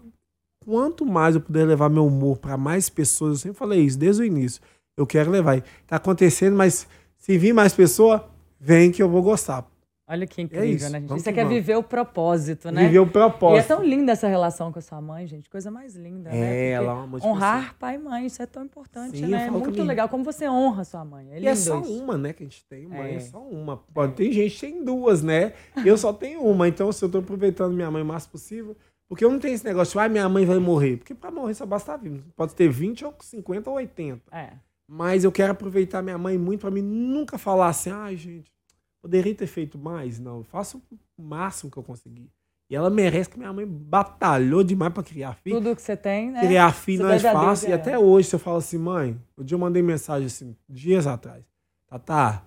Quanto 0.65 1.05
mais 1.05 1.35
eu 1.35 1.41
puder 1.41 1.65
levar 1.65 1.89
meu 1.89 2.05
humor 2.05 2.37
pra 2.37 2.57
mais 2.57 2.89
pessoas, 2.89 3.31
eu 3.31 3.37
sempre 3.37 3.57
falei 3.57 3.81
isso 3.81 3.97
desde 3.97 4.21
o 4.21 4.25
início. 4.25 4.61
Eu 4.97 5.05
quero 5.07 5.31
levar. 5.31 5.61
Tá 5.87 5.95
acontecendo, 5.97 6.55
mas 6.55 6.87
se 7.17 7.37
vir 7.37 7.53
mais 7.53 7.73
pessoa, 7.73 8.29
vem 8.59 8.91
que 8.91 9.01
eu 9.01 9.09
vou 9.09 9.21
gostar. 9.21 9.65
Olha 10.05 10.27
que 10.27 10.41
incrível, 10.41 10.65
isso, 10.69 10.89
né, 10.91 10.99
gente? 10.99 11.07
vamos 11.07 11.23
que 11.23 11.31
quer 11.31 11.43
vamos. 11.43 11.57
viver 11.57 11.77
o 11.77 11.81
propósito, 11.81 12.69
né? 12.69 12.83
Viver 12.85 12.99
o 12.99 13.05
E 13.05 13.07
é 13.07 13.09
propósito. 13.09 13.67
tão 13.69 13.81
linda 13.83 14.11
essa 14.11 14.27
relação 14.27 14.69
com 14.69 14.77
a 14.77 14.81
sua 14.81 14.99
mãe, 15.01 15.25
gente. 15.25 15.49
Coisa 15.49 15.71
mais 15.71 15.95
linda, 15.95 16.29
né? 16.29 16.35
É, 16.37 16.77
Porque 16.77 16.89
ela 16.89 17.03
é 17.15 17.19
de 17.19 17.25
Honrar 17.25 17.75
pai 17.79 17.95
e 17.95 17.97
mãe, 17.97 18.25
isso 18.25 18.41
é 18.43 18.45
tão 18.45 18.65
importante, 18.65 19.17
Sim, 19.17 19.27
né? 19.27 19.47
É 19.47 19.49
muito 19.49 19.81
legal. 19.81 20.09
Como 20.09 20.21
você 20.23 20.47
honra 20.47 20.83
sua 20.83 21.05
mãe. 21.05 21.29
É 21.31 21.35
E 21.37 21.39
lindo 21.39 21.47
é 21.49 21.55
só 21.55 21.79
isso. 21.79 22.03
uma, 22.03 22.17
né, 22.17 22.33
que 22.33 22.43
a 22.43 22.45
gente 22.45 22.65
tem. 22.65 22.85
Mãe 22.85 23.13
é, 23.13 23.15
É. 23.15 23.19
só 23.21 23.39
uma. 23.41 23.77
Pode, 23.77 24.13
Tem 24.13 24.29
gente 24.31 24.53
que 24.53 24.59
tem 24.59 24.83
duas, 24.83 25.23
né? 25.23 25.53
Eu 25.85 25.97
só 25.97 26.11
tenho 26.11 26.41
uma. 26.43 26.67
Então, 26.67 26.91
se 26.91 27.03
eu 27.03 27.09
tô 27.09 27.19
aproveitando 27.19 27.73
minha 27.73 27.89
mãe 27.89 28.01
o 28.03 28.05
máximo 28.05 28.33
possível. 28.33 28.75
Porque 29.13 29.23
eu 29.23 29.29
não 29.29 29.37
tenho 29.37 29.53
esse 29.53 29.63
negócio, 29.63 29.99
ah, 29.99 30.09
minha 30.09 30.27
mãe 30.27 30.43
vai 30.43 30.57
morrer. 30.57 30.97
Porque 30.97 31.13
pra 31.13 31.29
morrer 31.29 31.53
só 31.53 31.67
basta 31.67 31.95
vivo. 31.95 32.23
Pode 32.35 32.55
ter 32.55 32.67
20 32.67 33.05
ou 33.05 33.13
50 33.19 33.69
ou 33.69 33.75
80. 33.75 34.23
É. 34.35 34.53
Mas 34.87 35.23
eu 35.23 35.31
quero 35.31 35.51
aproveitar 35.51 36.01
minha 36.01 36.17
mãe 36.17 36.35
muito 36.35 36.61
pra 36.61 36.71
mim 36.71 36.81
nunca 36.81 37.37
falar 37.37 37.67
assim, 37.67 37.91
ai, 37.91 38.15
gente, 38.17 38.51
poderia 38.99 39.35
ter 39.35 39.45
feito 39.45 39.77
mais. 39.77 40.17
Não, 40.17 40.37
eu 40.37 40.43
faço 40.43 40.81
o 41.15 41.21
máximo 41.21 41.69
que 41.69 41.77
eu 41.77 41.83
conseguir. 41.83 42.27
E 42.67 42.75
ela 42.75 42.89
merece 42.89 43.29
que 43.29 43.37
minha 43.37 43.53
mãe 43.53 43.67
batalhou 43.67 44.63
demais 44.63 44.91
pra 44.91 45.03
criar 45.03 45.35
filho. 45.35 45.57
Tudo 45.57 45.75
que 45.75 45.81
você 45.83 45.95
tem, 45.95 46.31
né? 46.31 46.41
Criar 46.41 46.73
filho 46.73 47.03
não 47.03 47.11
é 47.11 47.19
fácil. 47.19 47.69
E 47.69 47.71
é. 47.71 47.75
até 47.75 47.99
hoje, 47.99 48.29
se 48.29 48.35
eu 48.35 48.39
falo 48.39 48.57
assim, 48.57 48.79
mãe, 48.79 49.15
um 49.37 49.43
dia 49.43 49.53
eu 49.53 49.59
mandei 49.59 49.83
mensagem 49.83 50.25
assim, 50.25 50.55
dias 50.67 51.05
atrás. 51.05 51.43
Tatá, 51.87 52.41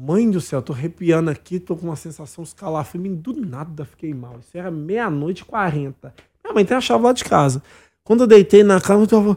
mãe 0.00 0.30
do 0.30 0.40
céu, 0.40 0.62
tô 0.62 0.72
arrepiando 0.72 1.30
aqui, 1.30 1.60
tô 1.60 1.76
com 1.76 1.86
uma 1.86 1.96
sensação 1.96 2.42
escalafrio, 2.42 3.14
do 3.16 3.34
nada 3.34 3.84
fiquei 3.84 4.14
mal. 4.14 4.38
Isso 4.40 4.56
era 4.56 4.70
meia-noite 4.70 5.42
e 5.42 5.44
quarenta. 5.44 6.14
Minha 6.42 6.54
mãe 6.54 6.64
tem 6.64 6.76
a 6.76 6.80
chave 6.80 7.04
lá 7.04 7.12
de 7.12 7.24
casa. 7.24 7.62
Quando 8.02 8.22
eu 8.22 8.26
deitei 8.26 8.62
na 8.62 8.80
cama, 8.80 9.02
eu 9.02 9.06
tava. 9.06 9.36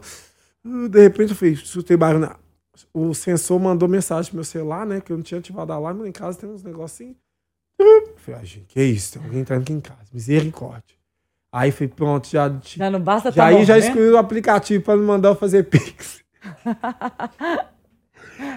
uh, 0.64 0.88
De 0.88 1.00
repente 1.02 1.30
eu 1.30 1.36
fiz, 1.36 1.60
escutei 1.60 1.96
barulho. 1.96 2.20
na- 2.26 2.36
O 2.92 3.12
sensor 3.14 3.60
mandou 3.60 3.88
mensagem 3.88 4.30
pro 4.30 4.36
meu 4.36 4.44
celular, 4.44 4.84
né? 4.86 5.00
Que 5.00 5.12
eu 5.12 5.16
não 5.16 5.22
tinha 5.22 5.38
ativado 5.38 5.72
a 5.72 5.76
alarme, 5.76 6.02
lá 6.02 6.08
em 6.08 6.12
casa 6.12 6.38
tem 6.38 6.48
uns 6.48 6.62
negocinhos. 6.62 7.16
Eu 7.78 8.14
falei, 8.16 8.40
ai, 8.40 8.46
gente, 8.46 8.66
que 8.66 8.82
isso? 8.82 9.12
Tem 9.14 9.22
alguém 9.22 9.40
entrando 9.40 9.62
aqui 9.62 9.72
em 9.72 9.80
casa. 9.80 10.00
Misericórdia. 10.12 10.94
Aí 11.52 11.70
foi 11.70 11.86
pronto, 11.86 12.26
já, 12.28 12.52
Já 12.62 12.90
não 12.90 13.00
basta 13.00 13.30
já 13.30 13.36
tá 13.36 13.46
aí 13.46 13.64
já 13.64 13.78
excluí 13.78 14.10
o 14.10 14.18
aplicativo 14.18 14.82
para 14.82 14.96
me 14.96 15.04
mandar 15.04 15.28
eu 15.28 15.36
fazer 15.36 15.62
pix. 15.70 16.20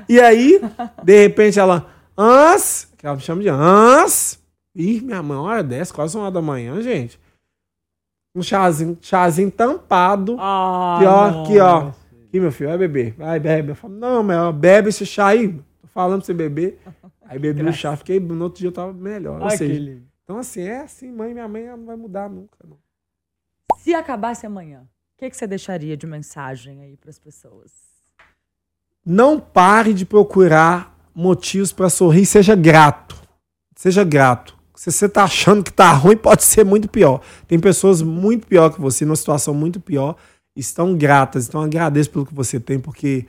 e 0.09 0.19
aí, 0.19 0.59
de 1.03 1.21
repente, 1.21 1.59
ela, 1.59 1.87
Ans, 2.17 2.91
que 2.97 3.05
ela 3.05 3.15
me 3.15 3.21
chama 3.21 3.41
de 3.41 3.49
Ans. 3.49 4.39
Ih, 4.73 5.01
minha 5.01 5.21
mãe, 5.21 5.37
hora 5.37 5.63
dessa, 5.63 5.93
quase 5.93 6.15
uma 6.15 6.25
hora 6.25 6.33
da 6.33 6.41
manhã, 6.41 6.81
gente. 6.81 7.19
Um 8.35 8.41
chazinho, 8.41 8.97
chazinho 9.01 9.51
tampado. 9.51 10.37
Ah, 10.39 10.97
Aqui, 10.97 11.05
ó, 11.05 11.43
aqui, 11.43 11.59
ó. 11.59 11.91
Aqui, 12.27 12.39
meu 12.39 12.51
filho, 12.51 12.69
vai 12.69 12.77
beber. 12.77 13.13
Vai, 13.13 13.39
bebe. 13.39 13.71
Eu 13.71 13.75
falo, 13.75 13.95
não, 13.95 14.21
mas 14.23 14.37
ó, 14.37 14.51
bebe 14.51 14.89
esse 14.89 15.05
chá 15.05 15.27
aí. 15.27 15.53
Tô 15.81 15.87
falando 15.87 16.19
pra 16.19 16.25
você 16.25 16.33
beber. 16.33 16.79
Aí 17.25 17.37
bebi 17.39 17.63
o 17.63 17.73
chá, 17.73 17.95
fiquei, 17.95 18.19
no 18.19 18.43
outro 18.43 18.59
dia 18.59 18.69
eu 18.69 18.73
tava 18.73 18.93
melhor. 18.93 19.41
Ai, 19.43 19.57
seja, 19.57 20.01
então 20.23 20.37
assim, 20.37 20.61
é 20.61 20.81
assim, 20.81 21.11
mãe, 21.11 21.33
minha 21.33 21.47
mãe 21.47 21.67
não 21.67 21.85
vai 21.85 21.95
mudar 21.95 22.29
nunca, 22.29 22.57
não. 22.67 22.77
Se 23.79 23.93
acabasse 23.93 24.45
amanhã, 24.45 24.81
o 24.81 25.19
que, 25.19 25.29
que 25.29 25.37
você 25.37 25.47
deixaria 25.47 25.97
de 25.97 26.05
mensagem 26.05 26.81
aí 26.81 26.97
pras 26.97 27.17
pessoas? 27.17 27.71
Não 29.05 29.39
pare 29.39 29.93
de 29.93 30.05
procurar 30.05 30.96
motivos 31.17 31.73
para 31.73 31.89
sorrir, 31.89 32.27
seja 32.27 32.55
grato. 32.55 33.15
Seja 33.75 34.03
grato. 34.03 34.55
Se 34.75 34.91
você 34.91 35.09
tá 35.09 35.23
achando 35.23 35.63
que 35.63 35.73
tá 35.73 35.91
ruim, 35.91 36.15
pode 36.15 36.43
ser 36.43 36.63
muito 36.63 36.87
pior. 36.87 37.21
Tem 37.47 37.59
pessoas 37.59 38.03
muito 38.03 38.45
pior 38.45 38.69
que 38.69 38.79
você, 38.79 39.03
numa 39.03 39.15
situação 39.15 39.51
muito 39.51 39.79
pior, 39.79 40.15
estão 40.55 40.95
gratas. 40.95 41.47
Então 41.47 41.59
agradeço 41.59 42.11
pelo 42.11 42.23
que 42.23 42.35
você 42.35 42.59
tem, 42.59 42.79
porque 42.79 43.25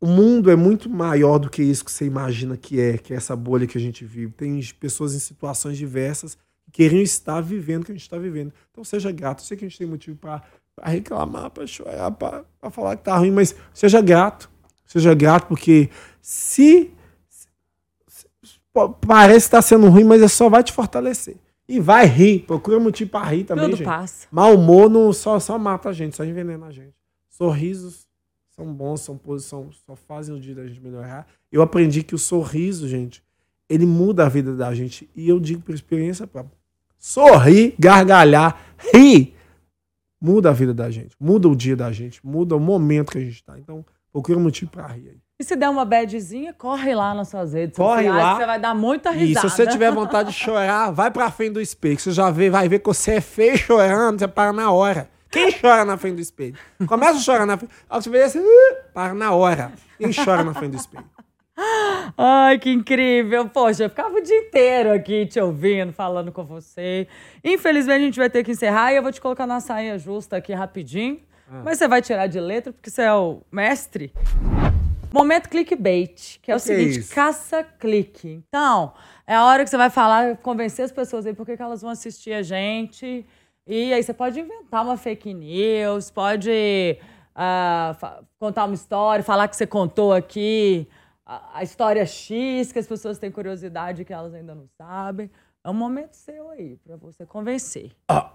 o 0.00 0.06
mundo 0.06 0.50
é 0.50 0.56
muito 0.56 0.88
maior 0.88 1.38
do 1.38 1.50
que 1.50 1.62
isso 1.62 1.84
que 1.84 1.92
você 1.92 2.06
imagina 2.06 2.56
que 2.56 2.80
é, 2.80 2.96
que 2.96 3.12
é 3.12 3.16
essa 3.16 3.36
bolha 3.36 3.66
que 3.66 3.76
a 3.76 3.80
gente 3.80 4.02
vive. 4.02 4.32
Tem 4.32 4.58
pessoas 4.80 5.14
em 5.14 5.18
situações 5.18 5.76
diversas 5.76 6.38
que 6.64 6.70
queriam 6.72 7.02
estar 7.02 7.42
vivendo 7.42 7.82
o 7.82 7.84
que 7.84 7.92
a 7.92 7.94
gente 7.94 8.02
está 8.02 8.16
vivendo. 8.16 8.50
Então 8.70 8.82
seja 8.82 9.12
grato. 9.12 9.40
Eu 9.40 9.44
sei 9.44 9.58
que 9.58 9.66
a 9.66 9.68
gente 9.68 9.76
tem 9.76 9.86
motivo 9.86 10.16
para 10.16 10.42
reclamar, 10.82 11.50
para 11.50 11.66
chorar, 11.66 12.10
para 12.12 12.44
falar 12.70 12.96
que 12.96 13.04
tá 13.04 13.14
ruim, 13.18 13.30
mas 13.30 13.54
seja 13.74 14.00
grato. 14.00 14.48
Seja 14.86 15.12
grato, 15.12 15.48
porque 15.48 15.90
se 16.22 16.95
parece 19.00 19.46
que 19.46 19.52
tá 19.52 19.62
sendo 19.62 19.88
ruim, 19.88 20.04
mas 20.04 20.22
é 20.22 20.28
só 20.28 20.48
vai 20.48 20.62
te 20.62 20.72
fortalecer. 20.72 21.36
E 21.68 21.80
vai 21.80 22.06
rir. 22.06 22.40
Procura 22.40 22.78
motivo 22.78 23.10
pra 23.10 23.24
rir 23.24 23.44
também, 23.44 23.64
Tudo 23.64 23.76
gente. 23.76 23.86
passa. 23.86 24.28
Mau 24.30 24.54
humor 24.54 24.88
não 24.88 25.12
só, 25.12 25.38
só 25.40 25.58
mata 25.58 25.88
a 25.88 25.92
gente, 25.92 26.16
só 26.16 26.24
envenena 26.24 26.66
a 26.66 26.70
gente. 26.70 26.94
Sorrisos 27.28 28.06
são 28.50 28.72
bons, 28.72 29.02
são 29.02 29.18
posição, 29.18 29.68
só 29.84 29.94
fazem 29.94 30.34
o 30.34 30.40
dia 30.40 30.54
da 30.54 30.66
gente 30.66 30.80
melhorar. 30.80 31.26
Eu 31.50 31.60
aprendi 31.60 32.02
que 32.02 32.14
o 32.14 32.18
sorriso, 32.18 32.88
gente, 32.88 33.22
ele 33.68 33.84
muda 33.84 34.24
a 34.24 34.28
vida 34.28 34.54
da 34.54 34.72
gente. 34.74 35.10
E 35.14 35.28
eu 35.28 35.38
digo 35.40 35.60
por 35.60 35.74
experiência 35.74 36.26
própria. 36.26 36.56
Sorrir, 36.98 37.74
gargalhar, 37.78 38.58
rir, 38.92 39.34
muda 40.20 40.50
a 40.50 40.52
vida 40.52 40.72
da 40.72 40.90
gente. 40.90 41.14
Muda 41.20 41.48
o 41.48 41.54
dia 41.54 41.76
da 41.76 41.92
gente. 41.92 42.24
Muda 42.24 42.56
o 42.56 42.60
momento 42.60 43.12
que 43.12 43.18
a 43.18 43.20
gente 43.20 43.42
tá. 43.44 43.58
Então, 43.58 43.84
procura 44.12 44.38
motivo 44.38 44.70
pra 44.70 44.86
rir 44.86 45.10
aí. 45.10 45.20
E 45.38 45.44
se 45.44 45.54
der 45.54 45.68
uma 45.68 45.84
badzinha, 45.84 46.54
corre 46.54 46.94
lá 46.94 47.12
nas 47.14 47.28
suas 47.28 47.52
redes 47.52 47.76
Corre 47.76 48.04
sociais, 48.04 48.24
lá. 48.24 48.36
Você 48.36 48.46
vai 48.46 48.58
dar 48.58 48.74
muita 48.74 49.12
E 49.12 49.16
risada. 49.18 49.48
se 49.48 49.54
você 49.56 49.66
tiver 49.66 49.92
vontade 49.92 50.30
de 50.30 50.34
chorar, 50.34 50.90
vai 50.90 51.10
pra 51.10 51.30
frente 51.30 51.52
do 51.52 51.60
espelho. 51.60 51.98
Você 51.98 52.10
já 52.12 52.30
vê, 52.30 52.48
vai 52.48 52.68
ver 52.70 52.78
que 52.78 52.86
você 52.86 53.14
é 53.16 53.20
feio 53.20 53.56
chorando, 53.58 54.18
você 54.18 54.26
para 54.28 54.52
na 54.52 54.70
hora. 54.70 55.10
Quem 55.30 55.52
chora 55.52 55.84
na 55.84 55.98
frente 55.98 56.14
do 56.14 56.20
espelho? 56.22 56.54
Começa 56.86 57.18
a 57.18 57.20
chorar 57.20 57.44
na 57.44 57.58
frente. 57.58 57.70
Aí 57.90 58.00
você 58.02 58.08
vê 58.08 58.22
assim, 58.22 58.38
"Uh", 58.38 58.76
para 58.94 59.12
na 59.12 59.32
hora. 59.32 59.72
Quem 59.98 60.10
chora 60.12 60.42
na 60.42 60.54
frente 60.54 60.70
do 60.70 60.76
espelho? 60.78 61.04
Ai, 62.16 62.58
que 62.58 62.70
incrível. 62.70 63.46
Poxa, 63.48 63.84
eu 63.84 63.90
ficava 63.90 64.14
o 64.16 64.22
dia 64.22 64.38
inteiro 64.38 64.92
aqui 64.94 65.26
te 65.26 65.38
ouvindo, 65.38 65.92
falando 65.92 66.32
com 66.32 66.44
você. 66.44 67.06
Infelizmente, 67.44 67.96
a 68.02 68.04
gente 68.06 68.18
vai 68.18 68.30
ter 68.30 68.42
que 68.42 68.52
encerrar 68.52 68.92
e 68.92 68.96
eu 68.96 69.02
vou 69.02 69.12
te 69.12 69.20
colocar 69.20 69.46
na 69.46 69.60
saia 69.60 69.98
justa 69.98 70.36
aqui 70.36 70.54
rapidinho. 70.54 71.20
Ah. 71.50 71.60
Mas 71.64 71.76
você 71.78 71.86
vai 71.88 72.00
tirar 72.00 72.26
de 72.26 72.40
letra, 72.40 72.72
porque 72.72 72.88
você 72.90 73.02
é 73.02 73.12
o 73.12 73.42
mestre. 73.52 74.12
Momento 75.12 75.48
clickbait, 75.48 76.38
que 76.42 76.50
é 76.50 76.54
o, 76.54 76.58
O 76.58 76.60
que 76.62 76.70
é 76.70 76.76
seguinte, 76.76 76.98
isso? 77.00 77.14
caça-clique. 77.14 78.28
Então, 78.48 78.92
é 79.26 79.34
a 79.34 79.44
hora 79.44 79.64
que 79.64 79.70
você 79.70 79.76
vai 79.76 79.90
falar, 79.90 80.36
convencer 80.38 80.84
as 80.84 80.92
pessoas 80.92 81.26
aí 81.26 81.32
por 81.34 81.46
que 81.46 81.52
elas 81.60 81.82
vão 81.82 81.90
assistir 81.90 82.32
a 82.32 82.42
gente. 82.42 83.24
E 83.66 83.92
aí 83.92 84.02
você 84.02 84.12
pode 84.12 84.38
inventar 84.40 84.84
uma 84.84 84.96
fake 84.96 85.32
news, 85.34 86.10
pode 86.10 86.98
fa- 87.98 88.22
contar 88.38 88.64
uma 88.66 88.74
história, 88.74 89.24
falar 89.24 89.48
que 89.48 89.56
você 89.56 89.66
contou 89.66 90.12
aqui 90.12 90.86
a, 91.24 91.58
a 91.58 91.62
história 91.62 92.04
X, 92.06 92.70
que 92.72 92.78
as 92.78 92.86
pessoas 92.86 93.18
têm 93.18 93.30
curiosidade 93.30 94.04
que 94.04 94.12
elas 94.12 94.34
ainda 94.34 94.54
não 94.54 94.66
sabem. 94.76 95.30
É 95.64 95.70
um 95.70 95.74
momento 95.74 96.14
seu 96.14 96.50
aí, 96.50 96.76
pra 96.84 96.96
você 96.96 97.26
convencer. 97.26 97.90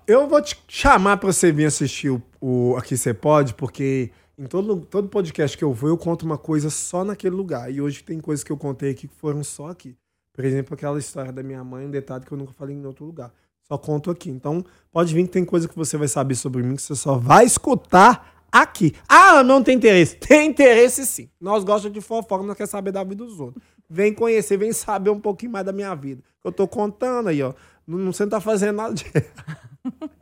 Eu 0.06 0.28
vou 0.28 0.42
te 0.42 0.62
chamar 0.68 1.16
pra 1.16 1.32
você 1.32 1.50
vir 1.50 1.66
assistir 1.66 2.10
o, 2.10 2.22
o 2.42 2.76
Aqui 2.76 2.98
Você 2.98 3.14
Pode, 3.14 3.54
porque 3.54 4.12
em 4.42 4.48
todo, 4.48 4.82
todo 4.82 5.08
podcast 5.08 5.56
que 5.56 5.64
eu 5.64 5.72
vou, 5.72 5.88
eu 5.88 5.98
conto 5.98 6.26
uma 6.26 6.38
coisa 6.38 6.72
só 6.72 7.06
naquele 7.06 7.36
lugar. 7.36 7.72
E 7.72 7.80
hoje 7.80 8.04
tem 8.04 8.20
coisas 8.20 8.44
que 8.44 8.52
eu 8.52 8.58
contei 8.58 8.90
aqui 8.90 9.08
que 9.08 9.16
foram 9.16 9.44
só 9.44 9.70
aqui. 9.70 9.96
Por 10.34 10.44
exemplo, 10.44 10.74
aquela 10.74 10.98
história 10.98 11.32
da 11.32 11.44
minha 11.44 11.64
mãe, 11.64 11.86
um 11.86 11.92
detalhe 11.92 12.26
que 12.26 12.32
eu 12.32 12.38
nunca 12.40 12.52
falei 12.52 12.76
em 12.76 12.84
outro 12.84 13.06
lugar. 13.06 13.32
Só 13.68 13.78
conto 13.78 14.10
aqui. 14.10 14.32
Então, 14.32 14.66
pode 14.92 15.14
vir 15.14 15.26
que 15.28 15.30
tem 15.30 15.46
coisa 15.46 15.68
que 15.68 15.76
você 15.76 15.96
vai 15.96 16.08
saber 16.08 16.34
sobre 16.34 16.64
mim 16.64 16.76
que 16.76 16.82
você 16.82 16.96
só 16.96 17.20
vai 17.20 17.46
escutar 17.46 18.44
aqui. 18.52 18.96
Ah, 19.08 19.44
não 19.44 19.62
tem 19.62 19.76
interesse. 19.76 20.16
Tem 20.28 20.50
interesse 20.50 21.06
sim. 21.06 21.30
Nós 21.40 21.64
gostamos 21.64 21.94
de 21.94 22.02
fofoca, 22.02 22.44
nós 22.44 22.58
queremos 22.58 22.72
saber 22.72 22.92
da 22.92 23.04
vida 23.04 23.24
dos 23.24 23.40
outros. 23.40 23.64
Vem 23.88 24.12
conhecer, 24.12 24.58
vem 24.58 24.74
saber 24.74 25.12
um 25.12 25.20
pouquinho 25.20 25.52
mais 25.52 25.68
da 25.68 25.72
minha 25.72 25.94
vida. 25.94 26.24
Eu 26.44 26.52
tô 26.52 26.68
contando 26.68 27.30
aí, 27.30 27.44
ó. 27.44 27.54
Não, 27.86 28.12
você 28.12 28.24
não 28.24 28.32
tá 28.32 28.42
fazendo 28.42 28.78
nada 28.78 28.96
de 28.96 29.06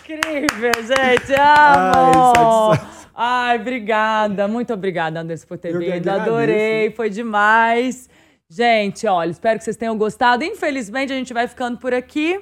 Incrível, 0.00 0.72
gente! 0.74 1.32
Amo! 1.34 2.74
satisfação. 2.74 2.96
Ai, 3.14 3.58
obrigada. 3.58 4.46
Muito 4.46 4.72
obrigada, 4.74 5.20
Anderson, 5.20 5.46
por 5.46 5.58
ter 5.58 5.74
Eu 5.74 5.80
vindo. 5.80 6.08
Adorei, 6.08 6.90
foi 6.90 7.08
demais. 7.08 8.08
Gente, 8.48 9.06
olha, 9.06 9.30
espero 9.30 9.58
que 9.58 9.64
vocês 9.64 9.76
tenham 9.76 9.96
gostado. 9.96 10.44
Infelizmente, 10.44 11.12
a 11.12 11.16
gente 11.16 11.32
vai 11.32 11.48
ficando 11.48 11.78
por 11.78 11.94
aqui. 11.94 12.40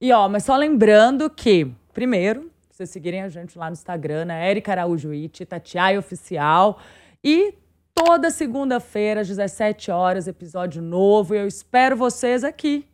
E, 0.00 0.10
ó, 0.10 0.28
mas 0.28 0.44
só 0.44 0.56
lembrando 0.56 1.28
que, 1.28 1.70
primeiro, 1.92 2.50
vocês 2.70 2.88
seguirem 2.88 3.22
a 3.22 3.28
gente 3.28 3.58
lá 3.58 3.66
no 3.66 3.74
Instagram, 3.74 4.24
né? 4.24 4.50
Erika 4.50 4.72
Araújo 4.72 5.12
It, 5.12 5.44
Tatiai 5.44 5.98
Oficial. 5.98 6.80
E 7.22 7.54
toda 7.94 8.30
segunda-feira, 8.30 9.20
às 9.20 9.28
17 9.28 9.90
horas, 9.90 10.26
episódio 10.26 10.80
novo. 10.80 11.34
E 11.34 11.38
eu 11.38 11.46
espero 11.46 11.94
vocês 11.94 12.42
aqui. 12.42 12.86